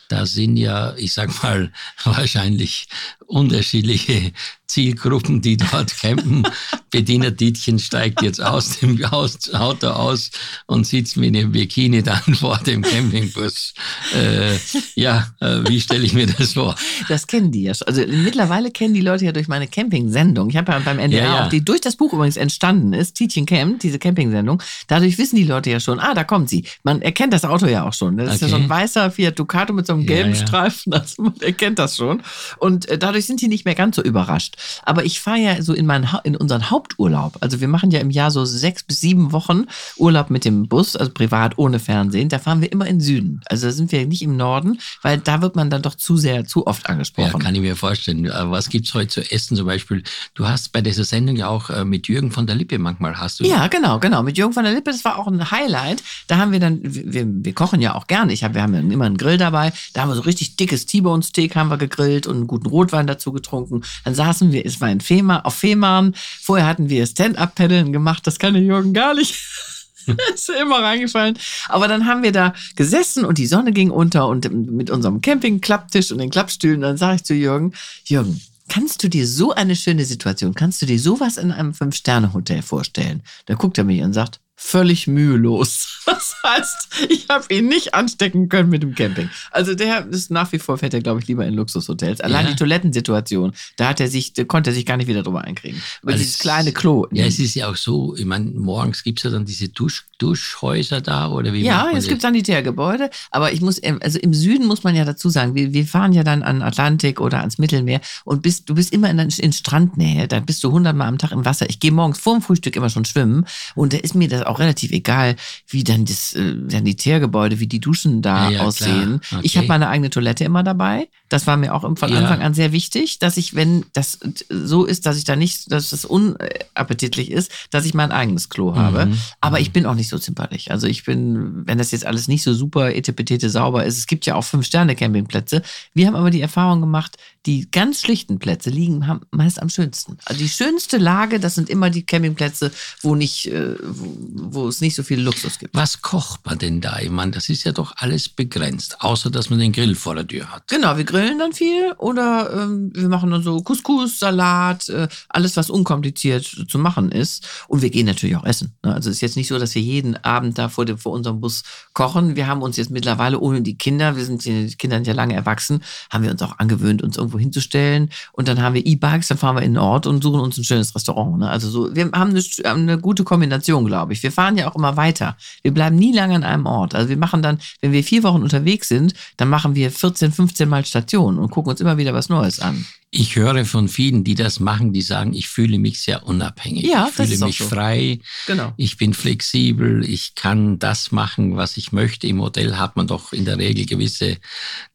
Da 0.09 0.27
sind 0.27 0.59
ja, 0.59 0.95
ich 0.97 1.15
sag 1.15 1.43
mal, 1.43 1.73
wahrscheinlich 2.05 2.89
unterschiedliche 3.27 4.33
Zielgruppen, 4.67 5.41
die 5.41 5.57
dort 5.57 5.97
campen. 6.01 6.43
Bediener 6.91 7.31
Dietchen 7.31 7.79
steigt 7.79 8.23
jetzt 8.23 8.43
aus 8.43 8.81
dem 8.81 9.03
Auto 9.13 9.89
aus 9.89 10.31
und 10.67 10.87
sitzt 10.87 11.17
mit 11.17 11.35
einem 11.35 11.53
Bikini 11.53 12.03
dann 12.03 12.35
vor 12.35 12.59
dem 12.59 12.83
Campingbus. 12.83 13.75
Äh, 14.15 14.57
ja, 14.95 15.29
äh, 15.41 15.61
wie 15.69 15.81
stelle 15.81 16.05
ich 16.05 16.13
mir 16.13 16.27
das 16.27 16.53
vor? 16.55 16.75
das 17.09 17.27
kennen 17.27 17.51
die 17.51 17.65
ja 17.65 17.75
schon. 17.75 17.89
Also 17.89 18.07
mittlerweile 18.07 18.71
kennen 18.71 18.95
die 18.95 19.01
Leute 19.01 19.25
ja 19.25 19.33
durch 19.33 19.49
meine 19.55 19.69
Camping-Sendung. 19.69 20.51
Ich 20.51 20.57
habe 20.57 20.73
ja 20.73 20.79
beim 20.81 20.99
NDR 20.99 21.25
Ja, 21.25 21.35
ja. 21.37 21.45
auch, 21.45 21.49
die 21.49 21.65
durch 21.65 21.81
das 21.81 21.95
Buch 21.97 22.13
übrigens 22.13 22.37
entstanden 22.37 22.93
ist, 22.93 23.15
Tietjen 23.15 23.47
Camp, 23.47 23.79
diese 23.81 23.99
Camping-Sendung. 24.01 24.61
Dadurch 24.89 25.17
wissen 25.19 25.37
die 25.37 25.45
Leute 25.45 25.71
ja 25.71 25.79
schon, 25.81 26.01
ah, 26.01 26.13
da 26.15 26.25
kommt 26.25 26.49
sie. 26.49 26.65
Man 26.83 27.03
erkennt 27.03 27.33
das 27.33 27.45
Auto 27.45 27.67
ja 27.67 27.87
auch 27.87 27.93
schon. 27.93 28.17
Das 28.17 28.35
ist 28.35 28.41
ja 28.43 28.49
Okay. 28.49 28.57
so 28.57 28.63
ein 28.63 28.69
weißer 28.69 29.11
Fiat 29.13 29.39
Ducato 29.39 29.73
mit 29.73 29.87
so 29.87 29.93
einem 29.93 30.07
gelben 30.07 30.33
Ja, 30.35 30.41
ja. 30.41 30.47
Streifen. 30.47 30.93
Also 30.93 31.23
man 31.23 31.35
erkennt 31.41 31.79
das 31.79 31.97
schon. 31.97 32.23
Und 32.59 32.89
äh, 32.89 32.99
dadurch 32.99 33.27
sind 33.27 33.41
die 33.41 33.49
nicht 33.49 33.65
mehr 33.65 33.75
ganz 33.77 33.97
so 33.97 34.03
überrascht. 34.03 34.57
Aber 34.83 35.05
ich 35.05 35.21
fahre 35.21 35.39
ja 35.39 35.63
so 35.63 35.73
in, 35.73 35.87
meinen, 35.87 36.11
Ha- 36.13 36.21
in 36.25 36.35
unseren 36.37 36.71
Haupturlaub. 36.71 37.37
Also 37.41 37.61
wir 37.61 37.69
machen 37.69 37.91
ja 37.93 38.01
im 38.01 38.11
Jahr 38.11 38.31
so 38.31 38.45
sechs 38.45 38.83
bis 38.83 39.01
sieben 39.01 39.31
Wochen 39.33 39.67
Urlaub 39.97 40.31
mit 40.31 40.45
dem 40.45 40.67
Bus, 40.69 40.97
also 40.97 41.13
privat 41.13 41.59
ohne 41.59 41.79
Fernsehen. 41.79 42.29
Da 42.29 42.39
fahren 42.41 42.61
wir 42.61 42.73
immer 42.73 42.87
in 42.87 43.01
Süden. 43.01 43.41
Also 43.47 43.67
da 43.67 43.73
sind 43.73 43.93
wir 43.93 44.05
nicht 44.07 44.23
im 44.23 44.37
Norden, 44.37 44.81
weil 45.03 45.19
da 45.19 45.41
wird 45.43 45.55
man 45.57 45.71
dann 45.71 45.83
doch 45.83 45.95
zu 45.95 46.17
sehr, 46.17 46.45
zu 46.45 46.67
oft 46.67 46.83
Ja, 46.85 46.89
angesprochen. 46.91 47.41
kann 47.41 47.55
ich 47.55 47.61
mir 47.61 47.77
vorstellen. 47.77 48.25
Was 48.33 48.69
gibt's 48.71 48.93
heute 48.95 49.09
zu 49.09 49.31
essen 49.31 49.44
zum 49.49 49.67
Beispiel? 49.67 50.03
Du 50.35 50.49
hast 50.49 50.73
bei 50.73 50.81
dieser 50.81 51.05
Sendung 51.05 51.37
ja 51.37 51.49
auch 51.49 51.71
äh, 51.71 51.85
mit 51.85 52.09
Jürgen 52.09 52.31
von 52.31 52.47
der 52.47 52.57
Lippe 52.57 52.79
manchmal 52.79 53.19
hast 53.19 53.41
du. 53.41 53.45
Ja, 53.45 53.67
genau, 53.69 53.99
genau. 53.99 54.23
Mit 54.23 54.39
Jürgen 54.39 54.53
von 54.53 54.65
der 54.65 54.73
Lippe, 54.73 54.91
das 54.91 55.05
war 55.05 55.19
auch 55.19 55.27
ein 55.27 55.51
Highlight. 55.51 56.03
Da 56.27 56.39
haben 56.39 56.53
wir 56.53 56.61
dann, 56.61 56.81
wir, 56.83 57.25
wir 57.27 57.53
kochen 57.53 57.81
ja 57.81 57.95
auch 57.95 58.07
gerne. 58.07 58.33
Ich 58.33 58.45
hab, 58.45 58.55
wir 58.55 58.63
haben 58.63 58.91
immer 58.91 59.05
einen 59.05 59.17
Grill 59.17 59.39
dabei. 59.39 59.73
Da 59.93 60.03
haben 60.03 60.09
wir 60.09 60.15
so 60.15 60.23
richtig 60.23 60.57
dickes 60.57 60.87
T-Bone 60.87 61.23
Steak 61.23 61.57
haben 61.57 61.71
wir 61.71 61.79
gegrillt 61.79 62.27
und 62.27 62.37
einen 62.37 62.47
guten 62.47 62.67
Rotwein 62.67 63.07
dazu 63.07 63.33
getrunken. 63.33 63.83
Dann 64.05 64.15
saßen 64.15 64.53
wir, 64.53 64.65
es 64.65 64.81
war 64.81 64.91
in 64.91 65.01
Fehmarn, 65.01 65.43
auf 65.43 65.55
Fehmarn. 65.55 66.15
Vorher 66.17 66.67
hatten 66.67 66.89
wir 66.89 67.07
Stand-Up-Paddeln 67.07 67.93
gemacht. 67.93 68.27
Das 68.27 68.39
kann 68.39 68.55
der 68.55 68.63
Jürgen 68.63 68.93
gar 68.93 69.15
nicht. 69.15 69.35
ist 70.35 70.51
immer 70.51 70.83
reingefallen. 70.83 71.39
Aber 71.69 71.89
dann 71.89 72.07
haben 72.07 72.23
wir 72.23 72.33
da 72.33 72.55
gesessen 72.77 73.25
und 73.25 73.39
die 73.39 73.47
Sonne 73.47 73.73
ging 73.73 73.91
unter 73.91 74.29
und 74.29 74.51
mit 74.53 74.91
unserem 74.91 75.21
Camping-Klapptisch 75.21 76.13
und 76.13 76.19
den 76.19 76.31
Klappstühlen. 76.31 76.81
Dann 76.81 76.97
sage 76.97 77.17
ich 77.17 77.25
zu 77.25 77.35
Jürgen, 77.35 77.73
Jürgen, 78.05 78.41
kannst 78.69 79.03
du 79.03 79.09
dir 79.09 79.27
so 79.27 79.53
eine 79.53 79.77
schöne 79.77 80.05
Situation, 80.05 80.55
kannst 80.55 80.83
du 80.83 80.87
dir 80.87 80.99
sowas 80.99 81.37
in 81.37 81.53
einem 81.53 81.75
Fünf-Sterne-Hotel 81.75 82.63
vorstellen? 82.63 83.23
Da 83.47 83.55
guckt 83.55 83.79
er 83.79 83.85
mich 83.85 84.03
und 84.03 84.13
sagt, 84.13 84.41
völlig 84.65 85.07
mühelos. 85.07 85.91
Das 86.07 86.37
heißt, 86.47 86.89
ich 87.09 87.29
habe 87.31 87.47
ihn 87.55 87.67
nicht 87.69 87.95
anstecken 87.95 88.51
können 88.51 88.69
mit 88.69 88.83
dem 88.83 88.95
Camping. 88.95 89.31
Also 89.51 89.75
der 89.75 90.07
ist 90.09 90.31
nach 90.31 90.53
wie 90.53 90.59
vor, 90.59 90.77
fährt 90.77 90.93
er, 90.93 91.01
glaube 91.01 91.21
ich, 91.21 91.27
lieber 91.29 91.47
in 91.47 91.55
Luxushotels. 91.55 92.21
Allein 92.21 92.45
Ja. 92.45 92.51
die 92.53 92.57
Toilettensituation, 92.59 93.53
da 93.77 93.89
hat 93.89 94.01
er 94.01 94.09
sich, 94.09 94.35
da 94.35 94.45
konnte 94.45 94.69
er 94.71 94.75
sich 94.75 94.85
gar 94.85 94.99
nicht 94.99 95.07
wieder 95.07 95.23
drüber 95.23 95.43
einkriegen. 95.45 95.83
Aber 96.03 96.13
Weil 96.13 96.19
dieses 96.19 96.35
es- 96.35 96.39
kleine 96.41 96.73
Klo. 96.73 97.07
Ja, 97.11 97.25
es 97.25 97.39
ist 97.39 97.55
ja 97.55 97.71
auch 97.71 97.77
so, 97.77 98.15
ich 98.17 98.27
meine, 98.27 98.51
morgens 98.51 99.03
gibt's 99.03 99.23
ja 99.23 99.31
dann 99.31 99.47
diese 99.47 99.71
Dusch, 99.71 100.05
Duschhäuser 100.19 101.01
da 101.01 101.31
oder 101.31 101.55
wie 101.55 101.63
Ja, 101.63 101.89
es 101.95 102.07
gibt 102.07 102.21
Sanitärgebäude, 102.21 103.09
aber 103.31 103.53
ich 103.53 103.63
muss, 103.63 103.79
ähm, 103.83 103.99
also 104.03 104.19
im 104.19 104.35
Süden 104.35 104.67
muss 104.67 104.85
man 104.85 104.95
ja 104.95 105.07
dazu 105.07 105.31
sagen, 105.31 105.55
wir, 105.55 105.73
wir 105.73 105.87
fahren 105.87 106.13
ja 106.13 106.23
dann 106.23 106.43
an 106.43 106.61
Atlantik 106.61 107.19
oder 107.21 107.39
ans 107.41 107.57
Mittelmeer 107.57 108.03
und 108.25 108.43
bist, 108.43 108.69
du 108.69 108.75
bist 108.75 108.93
immer 108.93 109.09
in, 109.09 109.19
in 109.19 109.53
Strandnähe, 109.55 110.29
da 110.29 110.41
bist 110.41 110.63
du 110.65 110.71
hundertmal 110.71 111.09
am 111.09 111.17
Tag 111.17 111.33
im 111.33 111.47
Wasser. 111.47 111.69
Ich 111.71 111.81
gehe 111.81 111.93
morgens 111.93 112.19
vor 112.19 112.35
dem 112.39 112.43
Frühstück 112.43 112.77
immer 112.77 112.91
schon 112.91 113.07
schwimmen 113.07 113.47
und 113.75 113.95
da 113.95 113.97
ist 113.97 114.15
mir 114.15 114.29
das 114.29 114.43
auch 114.43 114.54
relativ 114.59 114.91
egal, 114.93 115.37
wie 115.69 115.85
dann 115.85 116.05
das 116.05 116.35
äh, 116.35 116.55
Sanitärgebäude, 116.69 117.61
wie 117.61 117.67
die 117.67 117.81
Duschen 117.81 118.23
da 118.23 118.51
Ja, 118.51 118.59
ja, 118.59 118.61
aussehen. 118.63 119.21
klar. 119.21 119.41
Ich 119.45 119.53
Okay. 119.53 119.59
habe 119.59 119.69
meine 119.69 119.89
eigene 119.89 120.11
Toilette 120.11 120.45
immer 120.45 120.63
dabei. 120.63 121.09
Das 121.29 121.47
war 121.47 121.57
mir 121.57 121.75
auch 121.75 121.83
von 121.97 122.09
Ja. 122.13 122.19
Anfang 122.19 122.43
an 122.43 122.55
sehr 122.55 122.73
wichtig, 122.73 123.19
dass 123.19 123.37
ich, 123.37 123.55
wenn 123.55 123.85
das 123.93 124.19
so 124.49 124.85
ist, 124.85 125.07
dass 125.07 125.17
ich 125.19 125.25
da 125.25 125.37
nicht, 125.37 125.71
dass 125.73 125.91
das 125.91 126.05
unappetitlich 126.05 127.31
ist, 127.31 127.51
dass 127.71 127.85
ich 127.85 127.95
mein 127.95 128.13
eigenes 128.13 128.49
Klo 128.49 128.75
habe. 128.77 129.07
Mhm. 129.07 129.19
Aber 129.41 129.61
ich 129.61 129.73
bin 129.73 129.87
auch 129.87 129.95
nicht 129.95 130.09
so 130.09 130.19
zimperlich. 130.19 130.71
Also 130.71 130.87
ich 130.87 131.05
bin, 131.05 131.67
wenn 131.67 131.79
das 131.79 131.91
jetzt 131.91 132.07
alles 132.07 132.29
nicht 132.29 132.43
so 132.43 132.55
super 132.55 132.95
etepetete 132.95 133.51
sauber 133.51 133.85
ist, 133.85 133.99
es 133.99 134.07
gibt 134.07 134.27
ja 134.27 134.35
auch 134.35 134.45
Fünf-Sterne-Campingplätze. 134.45 135.63
Wir 135.95 136.07
haben 136.07 136.15
aber 136.17 136.31
die 136.31 136.41
Erfahrung 136.41 136.81
gemacht, 136.81 137.17
die 137.47 137.71
ganz 137.71 138.01
schlichten 138.01 138.39
Plätze 138.39 138.71
liegen 138.71 139.07
haben 139.07 139.21
meist 139.31 139.61
am 139.61 139.69
schönsten. 139.69 140.17
Also 140.25 140.41
die 140.41 140.49
schönste 140.49 140.97
Lage, 140.97 141.41
das 141.41 141.55
sind 141.55 141.69
immer 141.69 141.91
die 141.91 142.05
Campingplätze, 142.05 142.71
wo 143.03 143.15
nicht, 143.15 143.47
äh, 143.47 143.77
wo, 143.83 144.65
wo 144.65 144.69
es 144.69 144.81
nicht 144.81 144.95
so 144.95 145.03
viel 145.03 145.21
Luxus 145.21 145.59
gibt. 145.59 145.75
Was 145.75 146.01
kocht 146.01 146.47
man 146.47 146.59
denn 146.59 146.81
da? 146.81 146.99
Ich 147.01 147.11
meine, 147.11 147.33
das 147.33 147.49
ist 147.49 147.65
ja 147.65 147.73
doch 147.73 147.93
alles 147.97 148.29
begrenzt, 148.29 149.01
außer 149.01 149.31
dass 149.31 149.51
man 149.51 149.59
den 149.59 149.73
Grill 149.73 149.95
vor 149.95 150.15
der 150.15 150.27
Tür 150.27 150.51
hat. 150.51 150.69
Genau, 150.69 150.97
wir 150.97 151.05
grillen 151.05 151.39
dann 151.39 151.53
viel 151.53 151.93
oder 151.99 152.51
ähm, 152.53 152.91
wir 152.95 153.09
machen 153.09 153.31
dann 153.31 153.43
so 153.43 153.61
Couscous, 153.63 154.19
Salat, 154.19 154.89
äh, 154.89 155.09
alles, 155.29 155.57
was 155.57 155.71
unkompliziert 155.71 156.45
zu 156.69 156.79
machen 156.79 157.13
ist. 157.13 157.47
Und 157.69 157.83
wir 157.83 157.91
gehen 157.91 158.07
natürlich 158.07 158.37
auch 158.37 158.45
essen. 158.45 158.75
Ne? 158.83 158.95
Also 158.95 159.11
es 159.11 159.17
ist 159.17 159.23
jetzt 159.23 159.37
nicht 159.37 159.49
so, 159.49 159.59
dass 159.59 159.75
wir 159.75 159.83
jeden 159.83 160.17
Abend 160.25 160.59
da 160.59 160.69
vor, 160.69 160.85
dem, 160.85 160.99
vor 160.99 161.13
unserem 161.13 161.41
Bus 161.41 161.63
kochen. 161.93 162.37
Wir 162.37 162.47
haben 162.47 162.63
uns 162.63 162.77
jetzt 162.77 162.91
mittlerweile 162.91 163.39
ohne 163.39 163.63
die 163.63 163.77
Kinder, 163.77 164.17
wir 164.17 164.25
sind 164.25 164.45
die 164.45 164.75
Kinder 164.77 164.97
sind 164.97 165.07
ja 165.07 165.15
lange 165.15 165.35
erwachsen, 165.35 165.83
haben 166.11 166.25
wir 166.25 166.31
uns 166.31 166.43
auch 166.43 166.59
angewöhnt, 166.59 167.03
uns 167.03 167.17
irgendwo 167.17 167.34
hinzustellen. 167.39 168.11
Und 168.33 168.49
dann 168.49 168.61
haben 168.63 168.75
wir 168.75 168.85
E-Bikes, 168.85 169.29
dann 169.29 169.39
fahren 169.39 169.57
wir 169.57 169.63
in 169.63 169.73
den 169.73 169.79
Ort 169.79 170.07
und 170.07 170.23
suchen 170.23 170.41
uns 170.41 170.57
ein 170.59 170.65
schönes 170.65 170.95
Restaurant. 170.95 171.39
Ne? 171.39 171.49
Also 171.49 171.69
so, 171.69 171.95
wir 171.95 172.11
haben 172.13 172.35
eine, 172.35 172.43
eine 172.65 172.99
gute 172.99 173.25
Kombination, 173.25 173.85
glaube 173.87 174.13
ich. 174.13 174.23
Wir 174.23 174.33
fahren 174.33 174.57
ja 174.57 174.71
auch 174.71 174.77
immer 174.77 174.97
weiter. 174.97 175.37
Wir 175.63 175.73
bleiben 175.73 175.97
nie 175.97 176.13
lange 176.13 176.35
an 176.35 176.45
einem 176.45 176.67
Ort. 176.67 176.95
Also 176.95 177.09
wir 177.09 177.17
machen 177.17 177.43
dann, 177.43 177.59
wenn 177.81 177.93
wir 177.93 178.05
vier 178.05 178.23
Wochen 178.23 178.43
unterwegs 178.43 178.89
sind, 178.89 179.15
dann 179.37 179.49
machen 179.49 179.75
wir 179.75 179.91
14, 179.91 180.33
15 180.33 180.69
Mal 180.69 180.85
Station 180.85 181.39
und 181.39 181.51
gucken 181.51 181.71
uns 181.71 181.81
immer 181.81 181.99
wieder 181.99 182.15
was 182.15 182.29
Neues 182.29 182.61
an. 182.61 182.85
Ich 183.17 183.37
höre 183.37 183.65
von 183.65 183.87
vielen, 183.89 184.25
die 184.25 184.35
das 184.35 184.59
machen, 184.59 184.93
die 184.93 185.01
sagen, 185.01 185.35
ich 185.35 185.49
fühle 185.49 185.79
mich 185.79 186.01
sehr 186.03 186.27
unabhängig. 186.27 186.85
Ja, 186.85 187.07
ich 187.09 187.15
fühle 187.15 187.47
mich 187.47 187.59
so. 187.59 187.69
frei. 187.69 188.19
Genau. 188.49 188.73
Ich 188.77 188.97
bin 188.97 189.15
flexibel. 189.15 190.05
Ich 190.09 190.35
kann 190.35 190.81
das 190.81 191.13
machen, 191.13 191.57
was 191.57 191.77
ich 191.77 191.93
möchte. 191.93 192.27
Im 192.27 192.41
Hotel 192.43 192.77
hat 192.77 192.97
man 192.97 193.07
doch 193.07 193.33
in 193.33 193.45
der 193.45 193.57
Regel 193.59 193.87
gewisse 193.87 194.39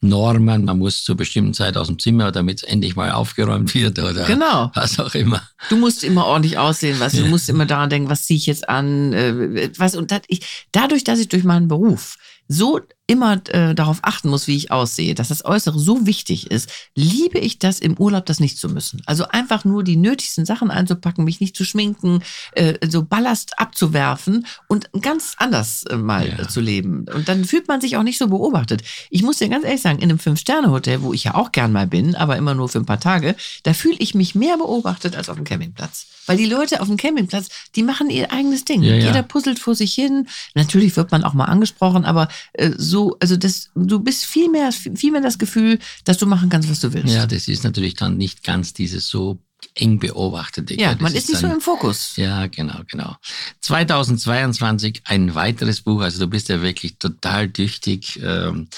Normen. 0.02 0.66
Man 0.66 0.78
muss 0.78 1.02
zur 1.02 1.16
bestimmten 1.16 1.54
Zeit 1.54 1.78
aus 1.78 1.86
dem 1.86 1.98
Zimmer, 1.98 2.30
damit 2.30 2.58
es 2.58 2.62
endlich 2.62 2.94
mal 2.94 3.10
aufgeräumt 3.12 3.74
wird 3.74 3.98
oder 3.98 4.24
Genau. 4.26 4.70
was 4.74 5.00
auch 5.00 5.14
immer. 5.14 5.42
Du 5.70 5.76
musst 5.78 6.04
immer 6.04 6.26
ordentlich 6.26 6.58
aussehen, 6.58 7.00
weißt 7.00 7.16
du, 7.16 7.22
du 7.22 7.28
musst 7.28 7.48
immer 7.48 7.64
daran 7.64 7.88
denken, 7.88 8.10
was 8.10 8.24
ziehe 8.26 8.36
ich 8.36 8.46
jetzt 8.46 8.68
an, 8.68 9.14
äh, 9.14 9.70
was 9.78 9.96
und 9.96 10.10
dat, 10.10 10.24
ich, 10.28 10.40
dadurch, 10.72 11.04
dass 11.04 11.18
ich 11.20 11.28
durch 11.28 11.44
meinen 11.44 11.68
Beruf 11.68 12.16
so 12.48 12.80
immer 13.10 13.40
äh, 13.48 13.74
darauf 13.74 13.98
achten 14.02 14.28
muss, 14.30 14.46
wie 14.46 14.56
ich 14.56 14.70
aussehe, 14.70 15.16
dass 15.16 15.28
das 15.28 15.44
Äußere 15.44 15.80
so 15.80 16.06
wichtig 16.06 16.48
ist, 16.52 16.70
liebe 16.94 17.40
ich 17.40 17.58
das 17.58 17.80
im 17.80 17.98
Urlaub, 17.98 18.24
das 18.24 18.38
nicht 18.38 18.56
zu 18.56 18.68
müssen. 18.68 19.02
Also 19.04 19.24
einfach 19.26 19.64
nur 19.64 19.82
die 19.82 19.96
nötigsten 19.96 20.46
Sachen 20.46 20.70
einzupacken, 20.70 21.24
mich 21.24 21.40
nicht 21.40 21.56
zu 21.56 21.64
schminken, 21.64 22.22
äh, 22.52 22.74
so 22.88 23.02
Ballast 23.02 23.58
abzuwerfen 23.58 24.46
und 24.68 24.90
ganz 25.02 25.34
anders 25.38 25.82
äh, 25.90 25.96
mal 25.96 26.28
Ja. 26.38 26.46
zu 26.48 26.60
leben. 26.60 27.06
Und 27.12 27.28
dann 27.28 27.44
fühlt 27.44 27.66
man 27.66 27.80
sich 27.80 27.96
auch 27.96 28.04
nicht 28.04 28.18
so 28.18 28.28
beobachtet. 28.28 28.82
Ich 29.10 29.24
muss 29.24 29.38
dir 29.38 29.48
ganz 29.48 29.64
ehrlich 29.64 29.82
sagen, 29.82 29.98
in 29.98 30.08
einem 30.10 30.20
Fünf-Sterne-Hotel, 30.20 31.02
wo 31.02 31.12
ich 31.12 31.24
ja 31.24 31.34
auch 31.34 31.50
gern 31.50 31.72
mal 31.72 31.88
bin, 31.88 32.14
aber 32.14 32.36
immer 32.36 32.54
nur 32.54 32.68
für 32.68 32.78
ein 32.78 32.86
paar 32.86 33.00
Tage, 33.00 33.34
da 33.64 33.72
fühle 33.74 33.96
ich 33.98 34.14
mich 34.14 34.36
mehr 34.36 34.56
beobachtet 34.56 35.16
als 35.16 35.28
auf 35.28 35.34
dem 35.36 35.44
Campingplatz. 35.44 36.06
Weil 36.26 36.36
die 36.36 36.46
Leute 36.46 36.80
auf 36.80 36.86
dem 36.86 36.96
Campingplatz, 36.96 37.48
die 37.74 37.82
machen 37.82 38.08
ihr 38.08 38.30
eigenes 38.32 38.64
Ding. 38.64 38.82
Ja, 38.84 38.94
ja. 38.94 39.06
Jeder 39.06 39.22
puzzelt 39.24 39.58
vor 39.58 39.74
sich 39.74 39.92
hin. 39.94 40.28
Natürlich 40.54 40.94
wird 40.96 41.10
man 41.10 41.24
auch 41.24 41.32
mal 41.34 41.46
angesprochen, 41.46 42.04
aber 42.04 42.28
äh, 42.52 42.70
so, 43.00 43.16
also 43.20 43.36
das, 43.36 43.70
du 43.74 43.98
bist 44.00 44.24
viel 44.26 44.50
mehr, 44.50 44.70
viel 44.72 45.10
mehr 45.12 45.20
das 45.22 45.38
Gefühl, 45.38 45.78
dass 46.04 46.18
du 46.18 46.26
machen 46.26 46.48
kannst, 46.50 46.70
was 46.70 46.80
du 46.80 46.92
willst. 46.92 47.14
Ja, 47.14 47.26
das 47.26 47.48
ist 47.48 47.64
natürlich 47.64 47.94
dann 47.94 48.16
nicht 48.16 48.44
ganz 48.44 48.72
dieses 48.74 49.08
so 49.08 49.38
eng 49.74 49.98
beobachtete. 49.98 50.74
Ja, 50.78 50.92
Das 50.92 51.00
man 51.00 51.14
ist 51.14 51.28
nicht 51.28 51.38
so 51.40 51.46
dann- 51.46 51.56
im 51.56 51.60
Fokus. 51.62 52.16
Ja, 52.16 52.46
genau, 52.46 52.80
genau. 52.90 53.16
2022 53.60 55.02
ein 55.04 55.34
weiteres 55.34 55.80
Buch, 55.82 56.00
also 56.02 56.18
du 56.20 56.26
bist 56.28 56.48
ja 56.48 56.60
wirklich 56.62 56.98
total 56.98 57.50
tüchtig. 57.50 58.20
Ähm, 58.22 58.68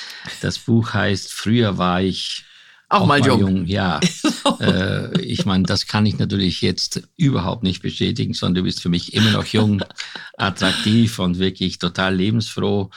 Das 0.40 0.58
Buch 0.58 0.92
heißt 0.94 1.32
Früher 1.32 1.78
war 1.78 2.02
ich 2.02 2.44
Auch 2.88 3.06
mal 3.06 3.24
jung. 3.24 3.64
Ja, 3.66 4.00
äh, 4.60 5.20
ich 5.22 5.44
meine, 5.46 5.64
das 5.64 5.86
kann 5.86 6.04
ich 6.06 6.18
natürlich 6.18 6.60
jetzt 6.62 7.02
überhaupt 7.16 7.62
nicht 7.62 7.80
bestätigen, 7.82 8.34
sondern 8.34 8.56
du 8.56 8.62
bist 8.64 8.82
für 8.82 8.88
mich 8.90 9.14
immer 9.14 9.30
noch 9.30 9.46
jung, 9.46 9.82
attraktiv 10.36 11.18
und 11.18 11.38
wirklich 11.38 11.78
total 11.78 12.14
lebensfroh. 12.16 12.90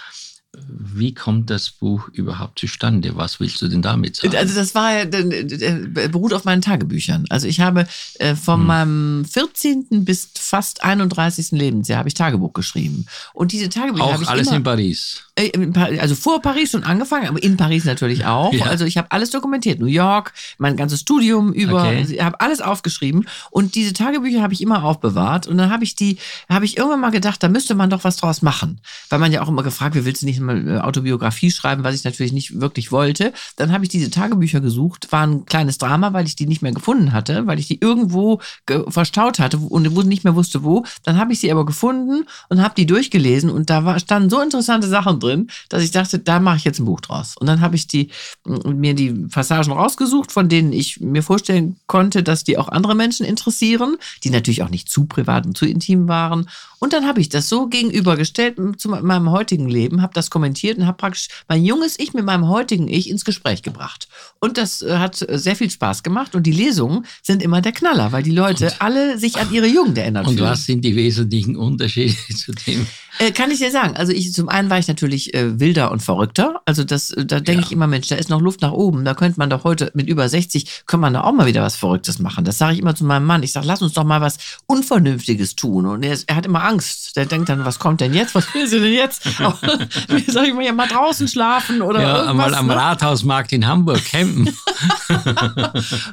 Wie 0.67 1.13
kommt 1.13 1.49
das 1.49 1.69
Buch 1.69 2.09
überhaupt 2.09 2.59
zustande? 2.59 3.15
Was 3.15 3.39
willst 3.39 3.61
du 3.61 3.67
denn 3.67 3.81
damit 3.81 4.15
sagen? 4.15 4.35
Also 4.35 4.55
das 4.55 4.75
war 4.75 4.93
ja, 4.93 5.03
äh, 5.03 6.07
beruht 6.09 6.33
auf 6.33 6.45
meinen 6.45 6.61
Tagebüchern. 6.61 7.25
Also 7.29 7.47
ich 7.47 7.59
habe 7.59 7.87
äh, 8.19 8.35
von 8.35 8.61
hm. 8.61 8.67
meinem 8.67 9.25
14. 9.25 10.05
bis 10.05 10.29
fast 10.33 10.83
31. 10.83 11.51
Lebensjahr 11.51 11.99
habe 11.99 12.09
ich 12.09 12.15
Tagebuch 12.15 12.53
geschrieben. 12.53 13.05
Und 13.33 13.51
diese 13.51 13.69
Tagebücher 13.69 14.13
habe 14.13 14.23
ich 14.23 14.29
alles 14.29 14.47
immer, 14.47 14.57
in 14.57 14.63
Paris. 14.63 15.23
Äh, 15.35 15.51
also 15.99 16.15
vor 16.15 16.41
Paris 16.41 16.71
schon 16.71 16.83
angefangen, 16.83 17.27
aber 17.27 17.41
in 17.43 17.57
Paris 17.57 17.85
natürlich 17.85 18.25
auch. 18.25 18.53
Ja. 18.53 18.65
Also 18.65 18.85
ich 18.85 18.97
habe 18.97 19.11
alles 19.11 19.29
dokumentiert. 19.29 19.79
New 19.79 19.85
York, 19.85 20.33
mein 20.57 20.77
ganzes 20.77 21.01
Studium 21.01 21.53
über, 21.53 21.81
okay. 21.81 21.97
also 21.97 22.13
ich 22.13 22.21
habe 22.21 22.39
alles 22.41 22.61
aufgeschrieben. 22.61 23.27
Und 23.51 23.75
diese 23.75 23.93
Tagebücher 23.93 24.41
habe 24.41 24.53
ich 24.53 24.61
immer 24.61 24.83
aufbewahrt. 24.83 25.47
Und 25.47 25.57
dann 25.57 25.69
habe 25.69 25.83
ich 25.83 25.95
die, 25.95 26.17
habe 26.49 26.65
ich 26.65 26.77
irgendwann 26.77 27.01
mal 27.01 27.11
gedacht, 27.11 27.43
da 27.43 27.49
müsste 27.49 27.75
man 27.75 27.89
doch 27.89 28.03
was 28.03 28.17
draus 28.17 28.41
machen. 28.41 28.79
Weil 29.09 29.19
man 29.19 29.31
ja 29.31 29.41
auch 29.41 29.47
immer 29.47 29.63
gefragt, 29.63 29.95
wie 29.95 30.05
willst 30.05 30.21
du 30.21 30.25
nicht 30.25 30.39
mal 30.39 30.54
äh, 30.54 30.54
Autobiografie 30.81 31.51
schreiben, 31.51 31.83
was 31.83 31.95
ich 31.95 32.03
natürlich 32.03 32.33
nicht 32.33 32.59
wirklich 32.59 32.91
wollte. 32.91 33.33
Dann 33.55 33.71
habe 33.71 33.83
ich 33.83 33.89
diese 33.89 34.09
Tagebücher 34.09 34.61
gesucht, 34.61 35.11
war 35.11 35.25
ein 35.25 35.45
kleines 35.45 35.77
Drama, 35.77 36.13
weil 36.13 36.25
ich 36.25 36.35
die 36.35 36.47
nicht 36.47 36.61
mehr 36.61 36.71
gefunden 36.71 37.13
hatte, 37.13 37.47
weil 37.47 37.59
ich 37.59 37.67
die 37.67 37.79
irgendwo 37.79 38.39
verstaut 38.87 39.39
hatte 39.39 39.57
und 39.57 39.83
nicht 40.07 40.23
mehr 40.23 40.35
wusste 40.35 40.63
wo. 40.63 40.85
Dann 41.03 41.17
habe 41.17 41.33
ich 41.33 41.39
sie 41.39 41.51
aber 41.51 41.65
gefunden 41.65 42.25
und 42.49 42.61
habe 42.61 42.75
die 42.75 42.85
durchgelesen 42.85 43.49
und 43.49 43.69
da 43.69 43.85
war, 43.85 43.99
standen 43.99 44.29
so 44.29 44.41
interessante 44.41 44.87
Sachen 44.87 45.19
drin, 45.19 45.47
dass 45.69 45.83
ich 45.83 45.91
dachte, 45.91 46.19
da 46.19 46.39
mache 46.39 46.57
ich 46.57 46.63
jetzt 46.63 46.79
ein 46.79 46.85
Buch 46.85 47.01
draus. 47.01 47.35
Und 47.37 47.47
dann 47.47 47.61
habe 47.61 47.75
ich 47.75 47.87
die, 47.87 48.09
mir 48.45 48.93
die 48.93 49.11
Passagen 49.11 49.71
rausgesucht, 49.71 50.31
von 50.31 50.49
denen 50.49 50.73
ich 50.73 50.99
mir 50.99 51.23
vorstellen 51.23 51.77
konnte, 51.87 52.23
dass 52.23 52.43
die 52.43 52.57
auch 52.57 52.69
andere 52.69 52.95
Menschen 52.95 53.25
interessieren, 53.25 53.97
die 54.23 54.29
natürlich 54.29 54.63
auch 54.63 54.69
nicht 54.69 54.89
zu 54.89 55.05
privat 55.05 55.45
und 55.45 55.57
zu 55.57 55.65
intim 55.65 56.07
waren. 56.07 56.47
Und 56.79 56.93
dann 56.93 57.07
habe 57.07 57.21
ich 57.21 57.29
das 57.29 57.49
so 57.49 57.67
gegenübergestellt 57.67 58.57
zu 58.77 58.89
meinem 58.89 59.31
heutigen 59.31 59.67
Leben, 59.67 60.01
habe 60.01 60.13
das 60.13 60.29
kommentiert 60.29 60.44
und 60.53 60.85
habe 60.85 60.97
praktisch 60.97 61.27
mein 61.47 61.63
junges 61.63 61.97
Ich 61.99 62.13
mit 62.13 62.25
meinem 62.25 62.47
heutigen 62.47 62.87
Ich 62.87 63.09
ins 63.09 63.25
Gespräch 63.25 63.63
gebracht. 63.63 64.07
Und 64.39 64.57
das 64.57 64.81
äh, 64.81 64.97
hat 64.97 65.21
äh, 65.27 65.37
sehr 65.37 65.55
viel 65.55 65.69
Spaß 65.69 66.03
gemacht. 66.03 66.35
Und 66.35 66.43
die 66.43 66.51
Lesungen 66.51 67.05
sind 67.21 67.41
immer 67.41 67.61
der 67.61 67.71
Knaller, 67.71 68.11
weil 68.11 68.23
die 68.23 68.31
Leute 68.31 68.65
und, 68.65 68.81
alle 68.81 69.17
sich 69.17 69.37
an 69.37 69.51
ihre 69.51 69.67
Jugend 69.67 69.97
erinnern. 69.97 70.25
Und 70.25 70.35
fühlen. 70.35 70.49
was 70.49 70.65
sind 70.65 70.83
die 70.83 70.95
wesentlichen 70.95 71.55
Unterschiede 71.55 72.15
zu 72.35 72.51
dem? 72.51 72.85
Äh, 73.19 73.31
kann 73.31 73.49
ich 73.51 73.59
dir 73.59 73.71
sagen. 73.71 73.95
Also 73.95 74.11
ich 74.11 74.33
zum 74.33 74.49
einen 74.49 74.69
war 74.69 74.77
ich 74.77 74.87
natürlich 74.87 75.33
äh, 75.33 75.59
wilder 75.59 75.91
und 75.91 76.01
verrückter. 76.01 76.61
Also 76.65 76.83
das, 76.83 77.13
da 77.15 77.39
denke 77.39 77.61
ja. 77.61 77.67
ich 77.67 77.71
immer, 77.71 77.87
Mensch, 77.87 78.07
da 78.07 78.15
ist 78.15 78.29
noch 78.29 78.41
Luft 78.41 78.61
nach 78.61 78.73
oben. 78.73 79.05
Da 79.05 79.13
könnte 79.13 79.39
man 79.39 79.49
doch 79.49 79.63
heute 79.63 79.91
mit 79.93 80.07
über 80.07 80.27
60, 80.27 80.83
kann 80.85 80.99
man 80.99 81.13
da 81.13 81.21
auch 81.21 81.31
mal 81.31 81.45
wieder 81.45 81.61
was 81.61 81.75
Verrücktes 81.75 82.19
machen. 82.19 82.43
Das 82.43 82.57
sage 82.57 82.73
ich 82.73 82.79
immer 82.79 82.95
zu 82.95 83.05
meinem 83.05 83.25
Mann. 83.25 83.43
Ich 83.43 83.53
sage, 83.53 83.67
lass 83.67 83.81
uns 83.81 83.93
doch 83.93 84.03
mal 84.03 84.21
was 84.21 84.37
Unvernünftiges 84.65 85.55
tun. 85.55 85.85
Und 85.85 86.03
er, 86.03 86.17
er, 86.27 86.35
hat 86.35 86.45
immer 86.45 86.63
Angst. 86.63 87.15
Der 87.15 87.25
denkt 87.25 87.49
dann, 87.49 87.63
was 87.65 87.79
kommt 87.79 88.01
denn 88.01 88.13
jetzt? 88.13 88.35
Was 88.35 88.53
will 88.53 88.67
sie 88.67 88.79
denn 88.79 88.93
jetzt? 88.93 89.25
Sag 90.35 90.49
ich 90.49 90.53
mal, 90.53 90.65
ja 90.65 90.73
mal 90.73 90.89
draußen 90.89 91.29
schlafen 91.29 91.81
oder 91.81 92.01
ja, 92.01 92.25
irgendwas. 92.25 92.51
mal 92.51 92.55
am 92.55 92.67
ne? 92.67 92.75
Rathausmarkt 92.75 93.53
in 93.53 93.65
Hamburg 93.65 94.03
campen. 94.03 94.47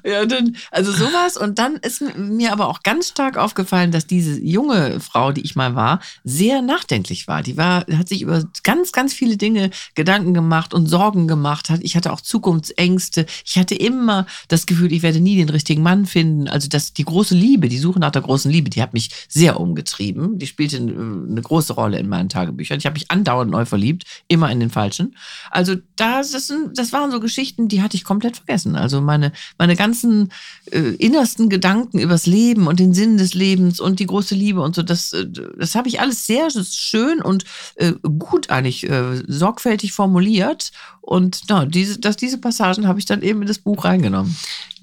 ja, 0.04 0.24
dann, 0.26 0.54
also 0.70 0.92
sowas. 0.92 1.36
Und 1.36 1.58
dann 1.58 1.74
ist 1.78 2.04
mir 2.16 2.52
aber 2.52 2.68
auch 2.68 2.84
ganz 2.84 3.08
stark 3.08 3.36
aufgefallen, 3.36 3.90
dass 3.90 4.06
diese 4.06 4.40
junge 4.40 5.00
Frau, 5.00 5.32
die 5.32 5.40
ich 5.40 5.56
mal 5.56 5.74
war, 5.74 5.98
sehr 6.22 6.62
nachdenklich 6.62 7.26
war. 7.26 7.42
Die 7.42 7.56
war, 7.56 7.84
hat 7.98 8.08
sich 8.08 8.22
über 8.22 8.44
ganz, 8.62 8.92
ganz 8.92 9.12
viele 9.12 9.36
Dinge 9.36 9.70
Gedanken 9.96 10.34
gemacht 10.34 10.72
und 10.72 10.86
Sorgen 10.86 11.26
gemacht. 11.26 11.72
Ich 11.80 11.96
hatte 11.96 12.12
auch 12.12 12.20
Zukunftsängste. 12.20 13.26
Ich 13.44 13.58
hatte 13.58 13.74
immer 13.74 14.26
das 14.46 14.66
Gefühl, 14.66 14.92
ich 14.92 15.02
werde 15.02 15.18
nie 15.18 15.34
den 15.34 15.48
richtigen 15.48 15.82
Mann 15.82 16.06
finden. 16.06 16.46
Also 16.46 16.68
das, 16.68 16.92
die 16.92 17.04
große 17.04 17.34
Liebe, 17.34 17.68
die 17.68 17.78
Suche 17.78 17.98
nach 17.98 18.12
der 18.12 18.22
großen 18.22 18.52
Liebe, 18.52 18.70
die 18.70 18.82
hat 18.82 18.92
mich 18.92 19.10
sehr 19.28 19.58
umgetrieben. 19.58 20.38
Die 20.38 20.46
spielte 20.46 20.76
eine 20.76 21.42
große 21.42 21.72
Rolle 21.72 21.98
in 21.98 22.08
meinen 22.08 22.28
Tagebüchern. 22.28 22.78
Ich 22.78 22.86
habe 22.86 22.94
mich 22.94 23.10
andauernd 23.10 23.50
neu 23.50 23.64
verliebt, 23.64 24.04
immer 24.28 24.50
in 24.50 24.60
den 24.60 24.70
Falschen. 24.70 25.16
Also 25.50 25.76
das, 25.96 26.32
das, 26.32 26.52
das 26.74 26.92
waren 26.92 27.10
so 27.10 27.20
Geschichten, 27.20 27.68
die 27.68 27.82
hatte 27.82 27.96
ich 27.96 28.04
komplett 28.04 28.36
vergessen. 28.36 28.76
Also 28.76 29.00
meine, 29.00 29.32
meine 29.58 29.76
ganzen 29.76 30.32
äh, 30.70 30.94
innersten 30.96 31.48
Gedanken 31.48 31.98
übers 31.98 32.26
Leben 32.26 32.66
und 32.66 32.80
den 32.80 32.94
Sinn 32.94 33.16
des 33.16 33.34
Lebens 33.34 33.80
und 33.80 34.00
die 34.00 34.06
große 34.06 34.34
Liebe 34.34 34.60
und 34.60 34.74
so, 34.74 34.82
das, 34.82 35.12
äh, 35.12 35.26
das 35.58 35.74
habe 35.74 35.88
ich 35.88 36.00
alles 36.00 36.26
sehr 36.26 36.48
schön 36.50 37.20
und 37.20 37.44
äh, 37.76 37.92
gut 38.18 38.50
eigentlich 38.50 38.88
äh, 38.88 39.22
sorgfältig 39.26 39.92
formuliert. 39.92 40.72
Und 41.00 41.42
na, 41.48 41.66
diese, 41.66 41.98
dass 41.98 42.16
diese 42.16 42.38
Passagen 42.38 42.86
habe 42.86 42.98
ich 42.98 43.06
dann 43.06 43.22
eben 43.22 43.42
in 43.42 43.48
das 43.48 43.58
Buch 43.58 43.84
reingenommen. 43.84 44.36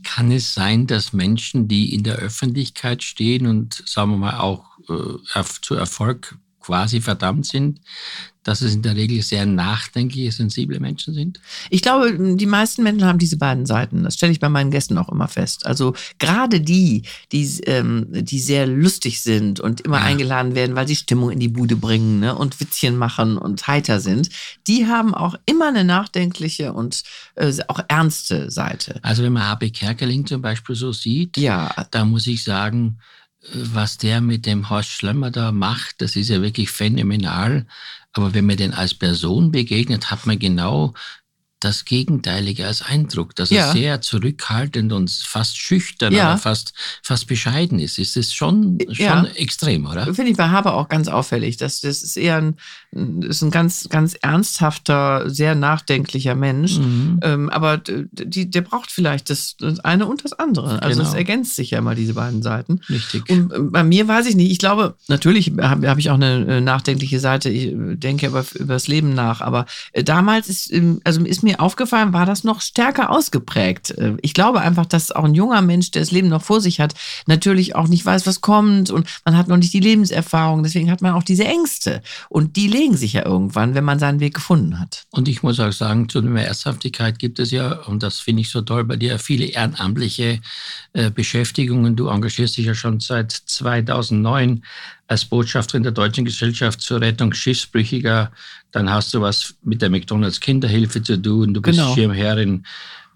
Kann 0.04 0.32
es 0.32 0.54
sein, 0.54 0.88
dass 0.88 1.14
Menschen, 1.14 1.68
die 1.68 1.94
in 1.94 2.04
der 2.04 2.16
Öffentlichkeit 2.16 3.04
stehen 3.04 3.48
und 3.48 3.84
sagen 3.86 4.12
wir 4.12 4.18
mal 4.18 4.40
auch 4.40 4.66
äh, 4.90 5.44
zu 5.62 5.76
Erfolg 5.76 6.38
quasi 6.70 7.02
verdammt 7.02 7.48
sind, 7.48 7.82
dass 8.44 8.62
es 8.62 8.76
in 8.76 8.84
der 8.84 8.96
Regel 8.96 9.24
sehr 9.24 9.48
nachdenkliche, 9.48 10.32
sensible 10.32 10.80
Menschen 10.80 11.16
sind? 11.16 11.40
Ich 11.72 11.82
glaube, 11.82 12.36
die 12.36 12.46
meisten 12.46 12.84
Menschen 12.84 13.06
haben 13.06 13.18
diese 13.18 13.38
beiden 13.38 13.66
Seiten. 13.66 14.04
Das 14.04 14.14
stelle 14.14 14.32
ich 14.32 14.40
bei 14.40 14.50
meinen 14.50 14.70
Gästen 14.70 15.00
auch 15.00 15.10
immer 15.10 15.28
fest. 15.28 15.66
Also 15.66 15.96
gerade 16.20 16.62
die, 16.62 17.04
die, 17.32 17.44
ähm, 17.66 18.06
die 18.12 18.40
sehr 18.40 18.68
lustig 18.68 19.22
sind 19.22 19.60
und 19.60 19.82
immer 19.82 19.98
ja. 19.98 20.04
eingeladen 20.04 20.54
werden, 20.54 20.76
weil 20.76 20.88
sie 20.88 20.96
Stimmung 20.96 21.32
in 21.32 21.40
die 21.40 21.48
Bude 21.48 21.76
bringen 21.76 22.20
ne, 22.20 22.36
und 22.36 22.60
Witzchen 22.60 22.98
machen 22.98 23.40
und 23.40 23.66
heiter 23.66 24.00
sind, 24.00 24.30
die 24.68 24.86
haben 24.86 25.16
auch 25.16 25.34
immer 25.48 25.70
eine 25.70 25.84
nachdenkliche 25.84 26.74
und 26.74 27.02
äh, 27.34 27.52
auch 27.68 27.82
ernste 27.88 28.52
Seite. 28.52 29.00
Also 29.02 29.24
wenn 29.24 29.34
man 29.34 29.48
H.B. 29.48 29.72
Kerkeling 29.72 30.28
zum 30.28 30.44
Beispiel 30.44 30.76
so 30.76 30.92
sieht, 30.92 31.36
ja. 31.38 31.74
da 31.90 32.06
muss 32.06 32.28
ich 32.28 32.44
sagen, 32.44 33.00
was 33.54 33.98
der 33.98 34.22
mit 34.22 34.46
dem 34.46 34.70
Horst 34.70 34.90
Schlemmer 34.90 35.32
da 35.32 35.52
macht, 35.52 36.02
das 36.02 36.16
ist 36.16 36.30
ja 36.30 36.42
wirklich 36.42 36.72
phänomenal. 36.72 37.66
Aber 38.14 38.34
wenn 38.34 38.46
man 38.46 38.58
den 38.58 38.74
als 38.74 38.94
Person 38.94 39.52
begegnet, 39.52 40.12
hat 40.12 40.26
man 40.26 40.40
genau 40.40 40.94
das 41.60 41.84
Gegenteilige 41.84 42.66
als 42.66 42.82
Eindruck, 42.82 43.36
dass 43.36 43.50
ja. 43.50 43.68
er 43.68 43.72
sehr 43.74 44.02
zurückhaltend 44.02 44.94
und 44.94 45.12
fast 45.12 45.58
schüchtern 45.58 46.14
ja. 46.14 46.30
oder 46.30 46.38
fast, 46.38 46.74
fast 47.04 47.28
bescheiden 47.28 47.80
ist. 47.80 48.00
Ist 48.00 48.16
das 48.16 48.34
schon, 48.34 48.78
schon 48.92 48.96
ja. 48.96 49.26
extrem, 49.36 49.86
oder? 49.86 50.14
Finde 50.14 50.32
ich 50.32 50.38
bei 50.38 50.50
Haber 50.50 50.76
auch 50.76 50.88
ganz 50.88 51.08
auffällig. 51.10 51.58
Das, 51.58 51.82
das 51.82 52.02
ist 52.02 52.16
eher 52.16 52.38
ein, 52.38 53.22
ist 53.24 53.42
ein 53.42 53.52
ganz, 53.52 53.90
ganz 53.90 54.14
ernsthafter, 54.14 55.30
sehr 55.30 55.54
nachdenklicher 55.56 56.36
Mensch. 56.36 56.78
Mhm. 56.78 57.20
Ähm, 57.24 57.50
aber 57.50 57.78
die, 57.78 58.50
der 58.50 58.62
braucht 58.62 58.92
vielleicht 58.92 59.30
das, 59.30 59.58
das 59.60 59.80
eine 59.82 60.06
und 60.06 60.24
das 60.24 60.34
andere. 60.34 60.82
Also 60.82 61.00
genau. 61.00 61.10
es 61.10 61.16
ergänzt 61.16 61.56
sich 61.56 61.72
ja 61.72 61.80
immer 61.80 61.96
diese 61.96 62.14
beiden 62.14 62.42
Seiten. 62.42 62.80
Richtig. 62.90 63.30
Und 63.30 63.52
äh, 63.52 63.60
bei 63.60 63.84
mir 63.84 64.08
weiß 64.08 64.28
ich 64.28 64.36
nicht. 64.36 64.52
Ich 64.52 64.60
glaube, 64.60 64.96
natürlich 65.10 65.52
habe 65.60 65.90
hab 65.90 65.98
ich 65.98 66.10
auch 66.10 66.16
eine 66.16 66.46
äh, 66.46 66.62
nachdenkliche 66.62 67.20
Seite. 67.20 67.50
Ich 67.50 67.68
äh, 67.68 67.96
denke 67.96 68.28
aber 68.28 68.46
über 68.56 68.74
das 68.74 68.88
Leben 68.88 69.14
nach. 69.14 69.42
Aber 69.42 69.66
damals 69.94 70.48
ist, 70.48 70.72
ähm, 70.72 71.02
also 71.04 71.24
ist 71.26 71.44
mir 71.44 71.49
mir 71.50 71.60
aufgefallen, 71.60 72.14
war 72.14 72.26
das 72.26 72.44
noch 72.44 72.62
stärker 72.62 73.10
ausgeprägt. 73.10 73.92
Äh, 73.92 74.18
ich 74.22 74.34
glaube 74.34 74.62
einfach, 74.62 74.86
dass 74.86 75.12
auch 75.12 75.24
ein 75.24 75.34
junger 75.34 75.62
Mensch, 75.62 75.92
der 75.92 76.02
das 76.02 76.12
Leben 76.12 76.30
noch 76.30 76.42
vor 76.42 76.62
sich 76.62 76.80
hat, 76.80 76.94
natürlich 77.26 77.76
auch 77.76 77.88
nicht 77.88 78.06
weiß, 78.06 78.28
was 78.28 78.42
kommt 78.42 78.90
und 78.90 79.08
man 79.26 79.38
hat 79.38 79.48
noch 79.48 79.58
nicht 79.58 79.74
die 79.74 79.80
Lebenserfahrung. 79.80 80.64
Deswegen 80.64 80.92
hat 80.92 81.02
man 81.02 81.14
auch 81.14 81.24
diese 81.24 81.46
Ängste. 81.46 82.02
Und 82.30 82.56
die 82.56 82.68
legen 82.68 82.96
sich 82.96 83.14
ja 83.14 83.26
irgendwann, 83.26 83.76
wenn 83.76 83.84
man 83.84 84.00
seinen 84.00 84.20
Weg 84.20 84.36
gefunden 84.36 84.80
hat. 84.80 85.06
Und 85.12 85.28
ich 85.28 85.44
muss 85.44 85.60
auch 85.60 85.72
sagen, 85.72 86.08
zu 86.10 86.20
einer 86.20 86.42
Ernsthaftigkeit 86.42 87.20
gibt 87.20 87.40
es 87.40 87.52
ja, 87.52 87.74
und 87.84 88.04
das 88.04 88.20
finde 88.20 88.42
ich 88.42 88.50
so 88.50 88.62
toll 88.62 88.84
bei 88.84 88.96
dir, 88.96 89.20
viele 89.20 89.46
ehrenamtliche 89.46 90.40
äh, 90.94 91.10
Beschäftigungen. 91.10 91.96
Du 91.96 92.08
engagierst 92.08 92.58
dich 92.58 92.66
ja 92.66 92.76
schon 92.76 93.00
seit 93.00 93.32
2009 93.32 94.64
als 95.10 95.26
Botschafterin 95.26 95.82
der 95.82 95.92
Deutschen 95.92 96.24
Gesellschaft 96.24 96.82
zur 96.82 97.02
Rettung 97.02 97.34
Schiffsbrüchiger. 97.34 98.32
Dann 98.72 98.92
hast 98.92 99.12
du 99.14 99.22
was 99.22 99.56
mit 99.64 99.82
der 99.82 99.90
McDonalds 99.90 100.40
Kinderhilfe 100.40 101.02
zu 101.02 101.20
tun. 101.20 101.54
Du 101.56 101.62
bist 101.62 101.80
genau. 101.80 101.96
Schirmherrin 101.96 102.64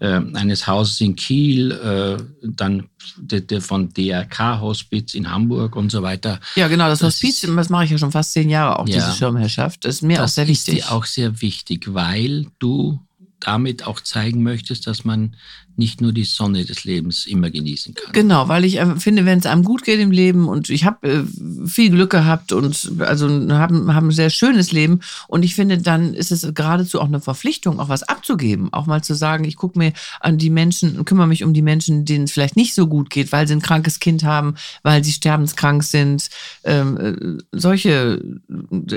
äh, 0.00 0.20
eines 0.34 0.66
Hauses 0.66 1.00
in 1.00 1.14
Kiel, 1.14 1.70
äh, 1.70 2.20
dann 2.42 2.88
de, 3.16 3.40
de 3.40 3.60
von 3.60 3.92
DRK 3.92 4.60
Hospiz 4.60 5.14
in 5.14 5.30
Hamburg 5.30 5.76
und 5.76 5.92
so 5.92 6.02
weiter. 6.02 6.40
Ja, 6.56 6.66
genau, 6.66 6.88
das, 6.88 6.98
das 6.98 7.14
Hospiz, 7.14 7.44
ist, 7.44 7.56
das 7.56 7.68
mache 7.68 7.84
ich 7.84 7.92
ja 7.92 7.98
schon 7.98 8.10
fast 8.10 8.32
zehn 8.32 8.50
Jahre 8.50 8.80
auch, 8.80 8.88
ja, 8.88 8.96
diese 8.96 9.16
Schirmherrschaft. 9.16 9.84
Das 9.84 9.94
ist 9.94 10.02
mir 10.02 10.18
das 10.18 10.32
auch 10.32 10.34
sehr 10.34 10.48
wichtig. 10.48 10.74
Das 10.74 10.84
ist 10.84 10.90
dir 10.90 10.96
auch 10.96 11.04
sehr 11.04 11.40
wichtig, 11.40 11.94
weil 11.94 12.46
du 12.58 12.98
damit 13.38 13.86
auch 13.86 14.00
zeigen 14.00 14.42
möchtest, 14.42 14.88
dass 14.88 15.04
man 15.04 15.36
nicht 15.76 16.00
nur 16.00 16.12
die 16.12 16.24
Sonne 16.24 16.64
des 16.64 16.84
Lebens 16.84 17.26
immer 17.26 17.50
genießen 17.50 17.94
kann. 17.94 18.12
Genau, 18.12 18.48
weil 18.48 18.64
ich 18.64 18.78
äh, 18.78 18.96
finde, 18.96 19.24
wenn 19.24 19.38
es 19.38 19.46
einem 19.46 19.64
gut 19.64 19.84
geht 19.84 20.00
im 20.00 20.10
Leben 20.10 20.48
und 20.48 20.70
ich 20.70 20.84
habe 20.84 21.08
äh, 21.08 21.66
viel 21.66 21.90
Glück 21.90 22.10
gehabt 22.10 22.52
und 22.52 22.92
also 23.00 23.28
haben 23.28 23.92
haben 23.94 24.08
ein 24.08 24.12
sehr 24.12 24.30
schönes 24.30 24.72
Leben 24.72 25.00
und 25.28 25.44
ich 25.44 25.54
finde, 25.54 25.78
dann 25.78 26.14
ist 26.14 26.30
es 26.30 26.46
geradezu 26.54 27.00
auch 27.00 27.06
eine 27.06 27.20
Verpflichtung, 27.20 27.80
auch 27.80 27.88
was 27.88 28.02
abzugeben, 28.02 28.72
auch 28.72 28.86
mal 28.86 29.02
zu 29.02 29.14
sagen, 29.14 29.44
ich 29.44 29.56
gucke 29.56 29.78
mir 29.78 29.92
an 30.20 30.38
die 30.38 30.50
Menschen, 30.50 31.04
kümmere 31.04 31.26
mich 31.26 31.42
um 31.44 31.54
die 31.54 31.62
Menschen, 31.62 32.04
denen 32.04 32.24
es 32.24 32.32
vielleicht 32.32 32.56
nicht 32.56 32.74
so 32.74 32.86
gut 32.86 33.10
geht, 33.10 33.32
weil 33.32 33.48
sie 33.48 33.54
ein 33.54 33.62
krankes 33.62 33.98
Kind 33.98 34.24
haben, 34.24 34.54
weil 34.82 35.02
sie 35.02 35.12
sterbenskrank 35.12 35.82
sind, 35.82 36.28
ähm, 36.64 36.98
äh, 36.98 37.42
solche 37.52 38.22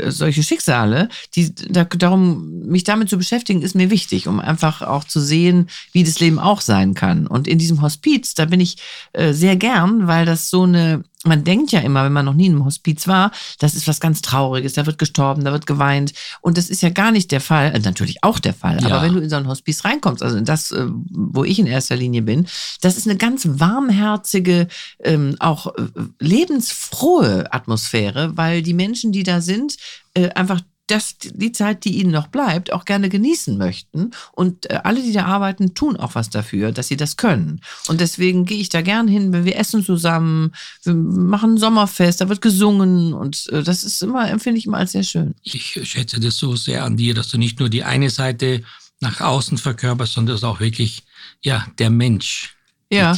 solche 0.09 0.43
Schicksale, 0.43 1.09
die 1.36 1.53
da, 1.55 1.86
darum 1.86 2.67
mich 2.67 2.84
damit 2.84 3.09
zu 3.09 3.17
beschäftigen, 3.17 3.61
ist 3.61 3.75
mir 3.75 3.89
wichtig, 3.89 4.28
um 4.28 4.39
einfach 4.39 4.82
auch 4.82 5.03
zu 5.03 5.19
sehen, 5.19 5.69
wie 5.91 6.03
das 6.03 6.19
Leben 6.19 6.39
auch 6.39 6.61
sein 6.68 6.93
kann. 6.93 7.26
Und 7.26 7.47
in 7.47 7.57
diesem 7.57 7.82
Hospiz, 7.82 8.36
da 8.36 8.45
bin 8.45 8.59
ich 8.59 8.78
äh, 9.13 9.34
sehr 9.34 9.55
gern, 9.55 10.05
weil 10.05 10.28
das 10.28 10.51
so 10.51 10.63
eine, 10.63 11.01
man 11.26 11.43
denkt 11.43 11.72
ja 11.72 11.80
immer, 11.80 12.05
wenn 12.05 12.13
man 12.13 12.26
noch 12.26 12.36
nie 12.36 12.45
in 12.45 12.51
einem 12.53 12.65
Hospiz 12.65 13.07
war, 13.07 13.32
das 13.57 13.74
ist 13.74 13.88
was 13.88 13.99
ganz 13.99 14.22
Trauriges, 14.22 14.74
da 14.74 14.86
wird 14.86 14.99
gestorben, 14.99 15.43
da 15.43 15.51
wird 15.51 15.65
geweint. 15.65 16.13
Und 16.41 16.59
das 16.59 16.70
ist 16.70 16.84
ja 16.84 16.89
gar 16.89 17.11
nicht 17.11 17.32
der 17.32 17.41
Fall, 17.41 17.74
äh, 17.74 17.80
natürlich 17.80 18.24
auch 18.24 18.38
der 18.38 18.53
Fall, 18.53 18.80
Ja. 18.82 18.88
aber 18.89 19.01
wenn 19.01 19.13
du 19.15 19.20
in 19.20 19.30
so 19.32 19.38
ein 19.38 19.47
Hospiz 19.47 19.84
reinkommst, 19.84 20.22
also 20.22 20.38
in 20.38 20.45
das, 20.45 20.72
äh, 20.72 20.86
wo 21.09 21.43
ich 21.43 21.57
in 21.57 21.65
erster 21.65 21.95
Linie 21.95 22.22
bin, 22.22 22.45
das 22.82 22.97
ist 22.97 23.07
eine 23.07 23.18
ganz 23.18 23.47
warmherzige, 23.49 24.68
ähm, 25.03 25.36
auch 25.39 25.68
äh, 25.76 25.88
lebensfrohe 26.20 27.51
Atmosphäre, 27.51 28.36
weil 28.36 28.61
die 28.61 28.74
Menschen, 28.76 29.11
die 29.11 29.24
da 29.24 29.41
sind, 29.41 29.78
äh, 30.13 30.30
einfach 30.30 30.61
das, 30.88 31.17
die 31.19 31.51
Zeit, 31.51 31.85
die 31.85 31.99
ihnen 31.99 32.11
noch 32.11 32.27
bleibt, 32.27 32.71
auch 32.71 32.85
gerne 32.85 33.09
genießen 33.09 33.57
möchten. 33.57 34.11
Und 34.31 34.69
äh, 34.69 34.79
alle, 34.83 35.01
die 35.01 35.11
da 35.11 35.25
arbeiten, 35.25 35.73
tun 35.73 35.97
auch 35.97 36.15
was 36.15 36.29
dafür, 36.29 36.71
dass 36.71 36.88
sie 36.88 36.97
das 36.97 37.17
können. 37.17 37.61
Und 37.88 38.01
deswegen 38.01 38.45
gehe 38.45 38.59
ich 38.59 38.69
da 38.69 38.81
gern 38.81 39.07
hin, 39.07 39.33
wenn 39.33 39.45
wir 39.45 39.57
essen 39.57 39.83
zusammen, 39.83 40.53
wir 40.83 40.93
machen 40.93 41.55
ein 41.55 41.57
Sommerfest, 41.57 42.21
da 42.21 42.29
wird 42.29 42.41
gesungen 42.41 43.13
und 43.13 43.47
äh, 43.51 43.63
das 43.63 43.83
ist 43.83 44.01
immer, 44.01 44.29
empfinde 44.29 44.59
ich 44.59 44.65
immer 44.65 44.77
als 44.77 44.93
sehr 44.93 45.03
schön. 45.03 45.35
Ich 45.43 45.79
schätze 45.83 46.19
das 46.19 46.38
so 46.38 46.55
sehr 46.55 46.83
an 46.83 46.97
dir, 46.97 47.13
dass 47.13 47.29
du 47.29 47.38
nicht 47.38 47.59
nur 47.59 47.69
die 47.69 47.83
eine 47.83 48.09
Seite 48.09 48.63
nach 48.99 49.21
außen 49.21 49.57
verkörperst, 49.57 50.13
sondern 50.13 50.35
dass 50.35 50.43
auch 50.43 50.59
wirklich 50.59 51.03
ja, 51.41 51.67
der 51.77 51.89
Mensch 51.89 52.57
Ja. 52.89 53.17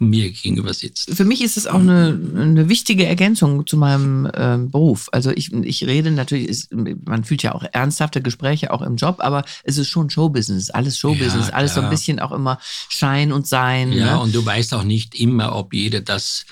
Mir 0.00 0.30
gegenüber 0.30 0.74
sitzt. 0.74 1.14
Für 1.14 1.24
mich 1.24 1.42
ist 1.42 1.56
es 1.56 1.68
auch 1.68 1.78
eine, 1.78 2.18
eine 2.36 2.68
wichtige 2.68 3.06
Ergänzung 3.06 3.66
zu 3.68 3.76
meinem 3.76 4.28
ähm, 4.34 4.70
Beruf. 4.70 5.08
Also 5.12 5.30
ich, 5.30 5.52
ich 5.52 5.86
rede 5.86 6.10
natürlich, 6.10 6.48
ist, 6.48 6.72
man 6.72 7.22
fühlt 7.22 7.44
ja 7.44 7.54
auch 7.54 7.64
ernsthafte 7.72 8.20
Gespräche 8.20 8.72
auch 8.72 8.82
im 8.82 8.96
Job, 8.96 9.16
aber 9.18 9.44
es 9.62 9.78
ist 9.78 9.88
schon 9.88 10.10
Showbusiness, 10.10 10.70
alles 10.70 10.98
Showbusiness, 10.98 11.48
Ja, 11.48 11.54
alles 11.54 11.74
so 11.74 11.82
ein 11.82 11.90
bisschen 11.90 12.18
auch 12.18 12.32
immer 12.32 12.58
Schein 12.88 13.32
und 13.32 13.46
Sein. 13.46 13.92
Ja, 13.92 14.16
ne? 14.16 14.20
und 14.20 14.34
du 14.34 14.44
weißt 14.44 14.74
auch 14.74 14.84
nicht 14.84 15.14
immer, 15.14 15.54
ob 15.54 15.72
jeder 15.72 16.00
das 16.00 16.44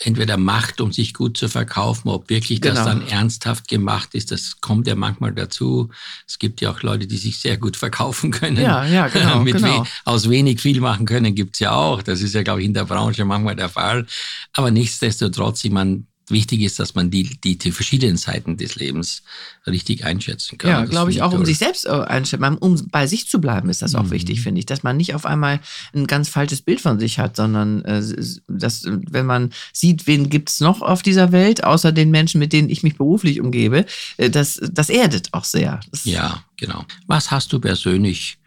entweder 0.00 0.36
macht, 0.36 0.80
um 0.80 0.92
sich 0.92 1.12
gut 1.12 1.36
zu 1.36 1.48
verkaufen, 1.48 2.08
ob 2.08 2.28
wirklich 2.30 2.60
das 2.60 2.74
Genau. 2.74 2.84
dann 2.86 3.08
ernsthaft 3.08 3.68
gemacht 3.68 4.14
ist. 4.14 4.30
Das 4.30 4.60
kommt 4.60 4.86
ja 4.86 4.94
manchmal 4.94 5.32
dazu. 5.32 5.90
Es 6.26 6.38
gibt 6.38 6.60
ja 6.60 6.70
auch 6.70 6.82
Leute, 6.82 7.06
die 7.06 7.16
sich 7.16 7.38
sehr 7.38 7.56
gut 7.56 7.76
verkaufen 7.76 8.30
können. 8.30 8.58
Ja, 8.62 8.84
ja, 8.84 9.08
genau, 9.12 9.40
Mit 9.40 9.56
genau. 9.56 9.82
We 9.82 9.88
aus 10.04 10.28
wenig 10.28 10.60
viel 10.60 10.80
machen 10.80 11.06
können 11.06 11.34
gibt's 11.34 11.58
ja 11.58 11.72
auch. 11.72 12.02
Das 12.02 12.20
ist 12.22 12.34
ja, 12.34 12.42
glaube 12.42 12.60
ich, 12.60 12.66
in 12.66 12.74
der 12.74 12.84
Branche 12.84 13.24
manchmal 13.24 13.56
der 13.56 13.68
Fall. 13.68 14.06
Aber 14.52 14.70
nichtsdestotrotz, 14.70 15.64
ich 15.64 15.72
meine, 15.72 16.04
wichtig 16.30 16.60
ist, 16.62 16.78
dass 16.78 16.94
man 16.94 17.10
die, 17.10 17.38
die, 17.42 17.56
die 17.58 17.72
verschiedenen 17.72 18.16
Seiten 18.16 18.56
des 18.56 18.76
Lebens 18.76 19.22
richtig 19.66 20.04
einschätzen 20.04 20.58
kann. 20.58 20.70
Ja, 20.70 20.84
glaube 20.84 21.10
ich 21.10 21.22
auch, 21.22 21.32
um 21.32 21.44
sich 21.44 21.58
selbst 21.58 21.86
äh, 21.86 21.90
einstellen, 21.90 22.56
um 22.58 22.88
bei 22.90 23.06
sich 23.06 23.28
zu 23.28 23.40
bleiben, 23.40 23.68
ist 23.70 23.82
das 23.82 23.94
auch 23.94 24.04
Mhm. 24.04 24.10
wichtig, 24.10 24.40
finde 24.40 24.58
ich, 24.58 24.66
dass 24.66 24.82
man 24.82 24.96
nicht 24.96 25.14
auf 25.14 25.26
einmal 25.26 25.60
ein 25.94 26.06
ganz 26.06 26.28
falsches 26.28 26.62
Bild 26.62 26.80
von 26.80 26.98
sich 26.98 27.18
hat, 27.18 27.36
sondern 27.36 27.84
äh, 27.84 28.02
dass, 28.48 28.84
äh, 28.84 28.98
wenn 29.10 29.26
man 29.26 29.52
sieht, 29.72 30.06
wen 30.06 30.28
gibt's 30.30 30.60
noch 30.60 30.82
auf 30.82 31.02
dieser 31.02 31.32
Welt, 31.32 31.64
außer 31.64 31.92
den 31.92 32.10
Menschen, 32.10 32.38
mit 32.38 32.52
denen 32.52 32.70
ich 32.70 32.82
mich 32.82 32.96
beruflich 32.96 33.40
umgebe, 33.40 33.86
das, 34.16 34.60
das 34.70 34.88
erdet 34.88 35.32
auch 35.32 35.44
sehr. 35.44 35.80
Das, 35.90 36.04
Ja, 36.04 36.44
genau. 36.56 36.84
Was 37.06 37.30
hast 37.30 37.52
du 37.52 37.60
persönlich 37.60 38.38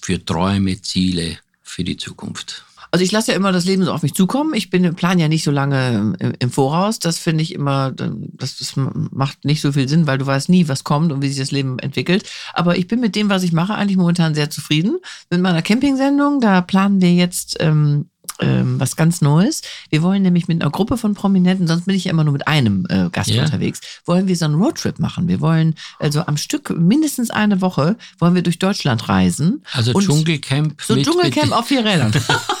für 0.00 0.24
Träume, 0.24 0.80
Ziele 0.82 1.38
für 1.62 1.84
die 1.84 1.96
Zukunft? 1.96 2.64
Also 2.94 3.02
ich 3.02 3.10
lasse 3.10 3.32
ja 3.32 3.36
immer 3.36 3.50
das 3.50 3.64
Leben 3.64 3.82
so 3.82 3.90
auf 3.90 4.04
mich 4.04 4.14
zukommen. 4.14 4.54
Ich 4.54 4.70
bin 4.70 4.94
plan 4.94 5.18
ja 5.18 5.26
nicht 5.26 5.42
so 5.42 5.50
lange 5.50 6.14
im, 6.20 6.32
im 6.38 6.50
Voraus. 6.52 7.00
Das 7.00 7.18
finde 7.18 7.42
ich 7.42 7.52
immer, 7.52 7.90
das, 7.90 8.58
das 8.58 8.74
macht 8.76 9.44
nicht 9.44 9.62
so 9.62 9.72
viel 9.72 9.88
Sinn, 9.88 10.06
weil 10.06 10.16
du 10.16 10.26
weißt 10.26 10.48
nie, 10.48 10.68
was 10.68 10.84
kommt 10.84 11.10
und 11.10 11.20
wie 11.20 11.26
sich 11.26 11.38
das 11.38 11.50
Leben 11.50 11.80
entwickelt. 11.80 12.30
Aber 12.52 12.78
ich 12.78 12.86
bin 12.86 13.00
mit 13.00 13.16
dem, 13.16 13.30
was 13.30 13.42
ich 13.42 13.50
mache, 13.50 13.74
eigentlich 13.74 13.96
momentan 13.96 14.36
sehr 14.36 14.48
zufrieden. 14.48 14.98
Mit 15.28 15.40
meiner 15.40 15.60
Camping-Sendung, 15.60 16.40
da 16.40 16.60
planen 16.60 17.00
wir 17.00 17.12
jetzt 17.12 17.56
ähm, 17.58 18.10
ähm, 18.40 18.80
was 18.80 18.96
ganz 18.96 19.20
Neues. 19.20 19.62
Wir 19.90 20.02
wollen 20.02 20.22
nämlich 20.22 20.48
mit 20.48 20.60
einer 20.60 20.70
Gruppe 20.70 20.96
von 20.96 21.14
Prominenten, 21.14 21.66
sonst 21.66 21.86
bin 21.86 21.94
ich 21.94 22.04
ja 22.04 22.10
immer 22.10 22.24
nur 22.24 22.32
mit 22.32 22.46
einem 22.48 22.86
äh, 22.88 23.08
Gast 23.10 23.30
Ja. 23.30 23.44
unterwegs, 23.44 23.80
wollen 24.04 24.26
wir 24.28 24.36
so 24.36 24.44
einen 24.46 24.54
Roadtrip 24.56 24.98
machen. 24.98 25.28
Wir 25.28 25.40
wollen 25.40 25.74
also 25.98 26.26
am 26.26 26.36
Stück 26.36 26.70
mindestens 26.70 27.30
eine 27.30 27.60
Woche 27.60 27.96
wollen 28.18 28.34
wir 28.34 28.42
durch 28.42 28.58
Deutschland 28.58 29.08
reisen. 29.08 29.62
Also 29.72 29.92
Dschungelcamp 29.98 30.80
So 30.82 30.94
mit, 30.94 31.06
Dschungelcamp 31.06 31.52
auf 31.52 31.66
vier 31.66 31.84
Rädern. 31.84 32.12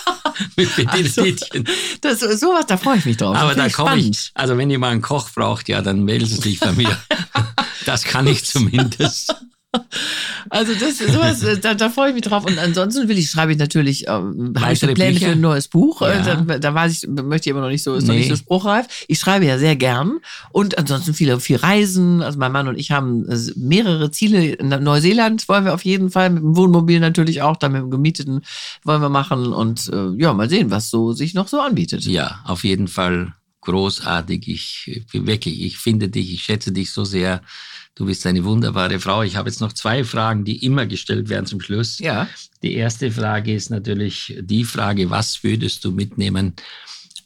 mit, 0.56 0.76
mit 0.78 0.88
Also, 0.88 1.22
Mädchen. 1.22 1.64
Das, 2.00 2.20
sowas, 2.20 2.66
da 2.66 2.76
freue 2.76 2.98
ich 2.98 3.04
mich 3.04 3.16
drauf. 3.16 3.36
Aber 3.36 3.54
da 3.54 3.68
komme 3.68 3.96
ich, 3.98 4.30
also 4.34 4.56
wenn 4.56 4.70
jemand 4.70 4.92
einen 4.92 5.02
Koch 5.02 5.28
braucht, 5.34 5.68
ja, 5.68 5.82
dann 5.82 6.04
melden 6.04 6.26
Sie 6.26 6.36
sich 6.36 6.60
bei 6.60 6.72
mir. 6.72 6.96
Das 7.86 8.04
kann 8.04 8.26
ich 8.26 8.46
zumindest. 8.46 9.34
Also 10.50 10.72
das, 10.74 10.98
sowas, 10.98 11.42
äh, 11.42 11.58
da, 11.58 11.74
da 11.74 11.88
freue 11.90 12.08
ich 12.10 12.14
mich 12.14 12.22
drauf. 12.22 12.44
Und 12.44 12.58
ansonsten 12.58 13.08
will 13.08 13.18
ich, 13.18 13.30
schreibe 13.30 13.52
ich 13.52 13.58
natürlich, 13.58 14.06
ähm, 14.08 14.54
habe 14.58 14.72
ich 14.72 14.78
so 14.80 14.86
Weitere 14.86 14.94
Pläne 14.94 15.12
Bücher? 15.14 15.26
für 15.26 15.32
ein 15.32 15.40
neues 15.40 15.68
Buch. 15.68 16.02
Äh, 16.02 16.16
Ja. 16.18 16.36
Da, 16.36 16.58
da 16.58 16.74
weiß 16.74 16.92
ich, 17.04 17.08
möchte 17.08 17.48
ich 17.48 17.54
aber 17.54 17.62
noch 17.62 17.70
nicht 17.70 17.82
so, 17.82 17.94
ist 17.94 18.06
noch 18.06 18.14
Nee. 18.14 18.20
nicht 18.20 18.28
so 18.30 18.36
spruchreif. 18.36 18.86
Ich 19.08 19.18
schreibe 19.18 19.46
ja 19.46 19.58
sehr 19.58 19.76
gern. 19.76 20.18
Und 20.50 20.78
ansonsten 20.78 21.14
viele, 21.14 21.40
viel 21.40 21.56
Reisen. 21.56 22.22
Also 22.22 22.38
mein 22.38 22.52
Mann 22.52 22.68
und 22.68 22.78
ich 22.78 22.90
haben 22.90 23.28
äh, 23.28 23.36
mehrere 23.56 24.10
Ziele. 24.10 24.44
In 24.54 24.68
Neuseeland 24.68 25.48
wollen 25.48 25.64
wir 25.64 25.74
auf 25.74 25.84
jeden 25.84 26.10
Fall, 26.10 26.30
mit 26.30 26.42
dem 26.42 26.56
Wohnmobil 26.56 27.00
natürlich 27.00 27.42
auch, 27.42 27.56
dann 27.56 27.72
mit 27.72 27.80
dem 27.82 27.90
Gemieteten 27.90 28.42
wollen 28.84 29.00
wir 29.02 29.08
machen. 29.08 29.52
Und 29.52 29.88
äh, 29.92 30.10
ja, 30.16 30.32
mal 30.34 30.48
sehen, 30.50 30.70
was 30.70 30.90
so 30.90 31.12
sich 31.12 31.34
noch 31.34 31.48
so 31.48 31.60
anbietet. 31.60 32.04
Ja, 32.04 32.40
auf 32.44 32.64
jeden 32.64 32.88
Fall 32.88 33.34
großartig. 33.62 34.46
Ich 34.46 35.02
wirklich, 35.12 35.62
ich 35.62 35.78
finde 35.78 36.08
dich, 36.08 36.32
ich 36.34 36.42
schätze 36.42 36.70
dich 36.70 36.92
so 36.92 37.04
sehr. 37.04 37.40
Du 37.96 38.06
bist 38.06 38.26
eine 38.26 38.44
wunderbare 38.44 38.98
Frau. 38.98 39.22
Ich 39.22 39.36
habe 39.36 39.48
jetzt 39.48 39.60
noch 39.60 39.72
zwei 39.72 40.02
Fragen, 40.02 40.44
die 40.44 40.64
immer 40.64 40.86
gestellt 40.86 41.28
werden 41.28 41.46
zum 41.46 41.60
Schluss. 41.60 42.00
Ja. 42.00 42.28
Die 42.62 42.74
erste 42.74 43.12
Frage 43.12 43.54
ist 43.54 43.70
natürlich 43.70 44.36
die 44.40 44.64
Frage, 44.64 45.10
was 45.10 45.44
würdest 45.44 45.84
du 45.84 45.92
mitnehmen 45.92 46.54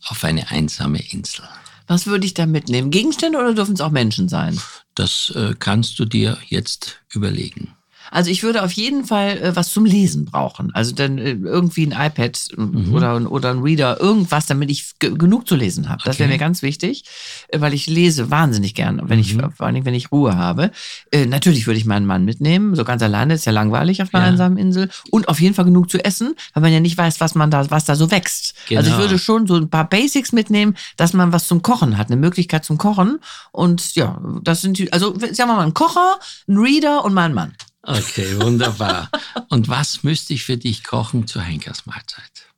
auf 0.09 0.25
eine 0.25 0.51
einsame 0.51 1.01
Insel? 1.11 1.45
Was 1.87 2.07
würde 2.07 2.27
ich 2.27 2.35
da 2.35 2.45
mitnehmen? 2.45 2.91
Gegenstände 2.91 3.39
oder 3.39 3.55
dürfen 3.55 3.75
es 3.75 3.81
auch 3.81 3.91
Menschen 3.91 4.29
sein? 4.29 4.61
Das 4.95 5.33
äh, 5.35 5.55
kannst 5.59 5.99
du 5.99 6.05
dir 6.05 6.37
jetzt 6.49 7.01
überlegen. 7.15 7.75
Also 8.11 8.31
ich 8.31 8.43
würde 8.43 8.63
auf 8.63 8.73
jeden 8.73 9.05
Fall 9.05 9.37
äh, 9.39 9.57
was 9.57 9.71
zum 9.71 9.85
Lesen 9.85 10.25
brauchen. 10.25 10.75
Also 10.75 10.95
dann 10.95 11.19
äh, 11.19 11.33
irgendwie 11.33 11.87
ein 11.87 11.93
iPad 11.93 12.39
äh, 12.57 12.61
Mhm. 12.61 12.95
oder, 12.95 13.15
ein- 13.15 13.27
oder 13.27 13.51
ein 13.51 13.59
Reader, 13.61 14.01
irgendwas, 14.01 14.47
damit 14.47 14.71
ich 14.71 14.99
ge- 14.99 15.15
genug 15.17 15.47
zu 15.49 15.57
lesen 15.57 15.89
habe. 15.89 16.03
Das 16.05 16.19
wäre 16.19 16.29
Okay. 16.29 16.35
mir 16.35 16.39
ganz 16.39 16.63
wichtig, 16.63 17.05
äh, 17.49 17.61
weil 17.61 17.75
ich 17.75 17.87
lese 17.87 18.31
wahnsinnig 18.31 18.75
gern, 18.75 19.01
wenn 19.05 19.19
ich 19.19 19.35
Mhm. 19.35 19.51
vor 19.57 19.67
allem 19.67 19.85
wenn 19.85 19.95
ich 19.95 20.11
Ruhe 20.13 20.37
habe. 20.37 20.71
Äh, 21.13 21.27
natürlich 21.27 21.67
würde 21.67 21.79
ich 21.79 21.85
meinen 21.87 22.07
Mann 22.07 22.25
mitnehmen, 22.25 22.75
so 22.75 22.85
ganz 22.85 23.03
alleine 23.03 23.35
ist 23.35 23.45
ja 23.45 23.53
langweilig 23.53 24.03
auf 24.03 24.13
einer 24.15 24.25
Ja. 24.25 24.31
einsamen 24.31 24.59
Insel 24.59 24.89
und 25.11 25.29
auf 25.29 25.41
jeden 25.41 25.55
Fall 25.55 25.65
genug 25.67 25.91
zu 25.91 25.99
essen, 26.05 26.35
weil 26.55 26.63
man 26.63 26.73
ja 26.73 26.81
nicht 26.81 26.97
weiß, 26.99 27.21
was 27.21 27.35
man 27.35 27.51
da 27.51 27.71
was 27.71 27.85
da 27.85 27.95
so 27.97 28.11
wächst. 28.11 28.55
Also 28.71 28.81
ich 28.81 28.87
Genau. 28.97 28.99
würde 28.99 29.19
schon 29.19 29.47
so 29.47 29.57
ein 29.57 29.69
paar 29.71 29.89
Basics 29.89 30.33
mitnehmen, 30.33 30.77
dass 30.97 31.13
man 31.13 31.33
was 31.33 31.47
zum 31.47 31.63
Kochen 31.63 31.99
hat, 31.99 32.09
eine 32.09 32.17
Möglichkeit 32.17 32.65
zum 32.65 32.79
Kochen 32.79 33.19
und 33.53 33.95
ja, 33.95 34.21
das 34.43 34.61
sind 34.63 34.79
die 34.79 34.93
also 34.93 35.15
sagen 35.19 35.37
wir 35.37 35.47
mal 35.57 35.67
ein 35.67 35.75
Kocher, 35.75 36.19
ein 36.49 36.57
Reader 36.59 37.05
und 37.05 37.15
mein 37.15 37.35
Mann. 37.35 37.53
Okay, 37.89 38.39
wunderbar. 38.41 39.11
Und 39.49 39.69
was 39.69 40.03
müsste 40.03 40.35
ich 40.35 40.45
für 40.45 40.59
dich 40.59 40.85
kochen 40.85 41.27
zur 41.27 41.43
Henkersmahlzeit? 41.43 42.49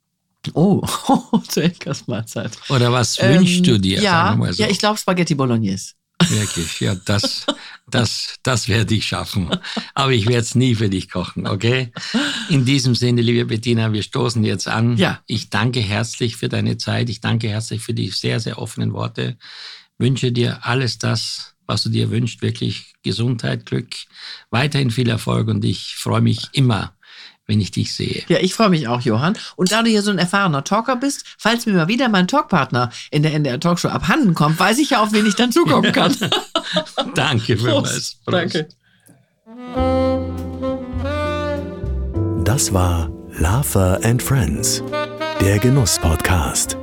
Oh, 0.54 0.84
zur 1.48 1.62
Henkersmahlzeit. 1.62 2.52
Oder 2.68 2.92
was 2.92 3.16
Ähm, 3.20 3.38
wünschst 3.38 3.66
du 3.66 3.78
dir? 3.78 4.02
Ja, 4.02 4.36
so? 4.50 4.62
ja 4.62 4.68
ich 4.68 4.78
glaube 4.78 4.98
Spaghetti 4.98 5.34
Bolognese. 5.34 5.92
Wirklich, 6.28 6.80
ja, 6.80 6.94
das, 6.96 7.46
das, 7.88 8.34
das 8.42 8.68
werde 8.68 8.94
ich 8.94 9.06
schaffen. 9.06 9.50
Aber 9.94 10.12
ich 10.12 10.26
werde 10.26 10.42
es 10.42 10.54
nie 10.54 10.74
für 10.74 10.90
dich 10.90 11.10
kochen, 11.10 11.46
okay? 11.46 11.92
In 12.50 12.64
diesem 12.64 12.94
Sinne, 12.94 13.22
liebe 13.22 13.46
Bettina, 13.46 13.92
wir 13.92 14.02
stoßen 14.02 14.44
jetzt 14.44 14.68
an. 14.68 14.96
Ja. 14.96 15.20
Ich 15.26 15.48
danke 15.48 15.80
herzlich 15.80 16.36
für 16.36 16.48
deine 16.48 16.76
Zeit. 16.76 17.08
Ich 17.08 17.20
danke 17.20 17.48
herzlich 17.48 17.82
für 17.82 17.94
die 17.94 18.10
sehr, 18.10 18.38
sehr 18.38 18.58
offenen 18.58 18.92
Worte. 18.92 19.38
Wünsche 19.96 20.30
dir 20.32 20.66
alles 20.66 20.98
das, 20.98 21.54
was 21.70 21.84
du 21.84 21.88
dir 21.88 22.10
wünschst, 22.10 22.42
wirklich 22.42 22.94
Gesundheit, 23.02 23.64
Glück, 23.64 23.94
weiterhin 24.50 24.90
viel 24.90 25.08
Erfolg 25.08 25.48
und 25.48 25.64
ich 25.64 25.94
freue 25.96 26.20
mich 26.20 26.48
immer, 26.52 26.94
wenn 27.46 27.60
ich 27.60 27.70
dich 27.70 27.94
sehe. 27.94 28.24
Ja, 28.28 28.38
ich 28.40 28.54
freue 28.54 28.70
mich 28.70 28.88
auch, 28.88 29.00
Johann. 29.00 29.36
Und 29.56 29.72
da 29.72 29.82
du 29.82 29.88
hier 29.88 30.02
so 30.02 30.10
ein 30.10 30.18
erfahrener 30.18 30.64
Talker 30.64 30.96
bist, 30.96 31.24
falls 31.38 31.66
mir 31.66 31.72
mal 31.72 31.88
wieder 31.88 32.08
mein 32.08 32.28
Talkpartner 32.28 32.90
in 33.10 33.22
der 33.22 33.32
NDR 33.34 33.60
Talkshow 33.60 33.88
abhanden 33.88 34.34
kommt, 34.34 34.58
weiß 34.58 34.78
ich 34.78 34.90
ja, 34.90 35.02
auf 35.02 35.12
wen 35.12 35.26
ich 35.26 35.36
dann 35.36 35.52
zukommen 35.52 35.92
kann. 35.92 36.14
Danke 37.14 37.56
vielmals. 37.56 38.16
Prost. 38.24 38.26
Danke. 38.26 38.68
Das 42.44 42.72
war 42.72 43.10
Laugher 43.38 44.00
and 44.02 44.20
Friends, 44.20 44.82
der 45.40 45.58
Genuss-Podcast. 45.60 46.76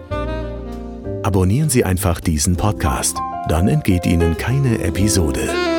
Abonnieren 1.23 1.69
Sie 1.69 1.83
einfach 1.83 2.21
diesen 2.21 2.55
Podcast, 2.55 3.17
dann 3.47 3.67
entgeht 3.67 4.05
Ihnen 4.05 4.37
keine 4.37 4.79
Episode. 4.79 5.76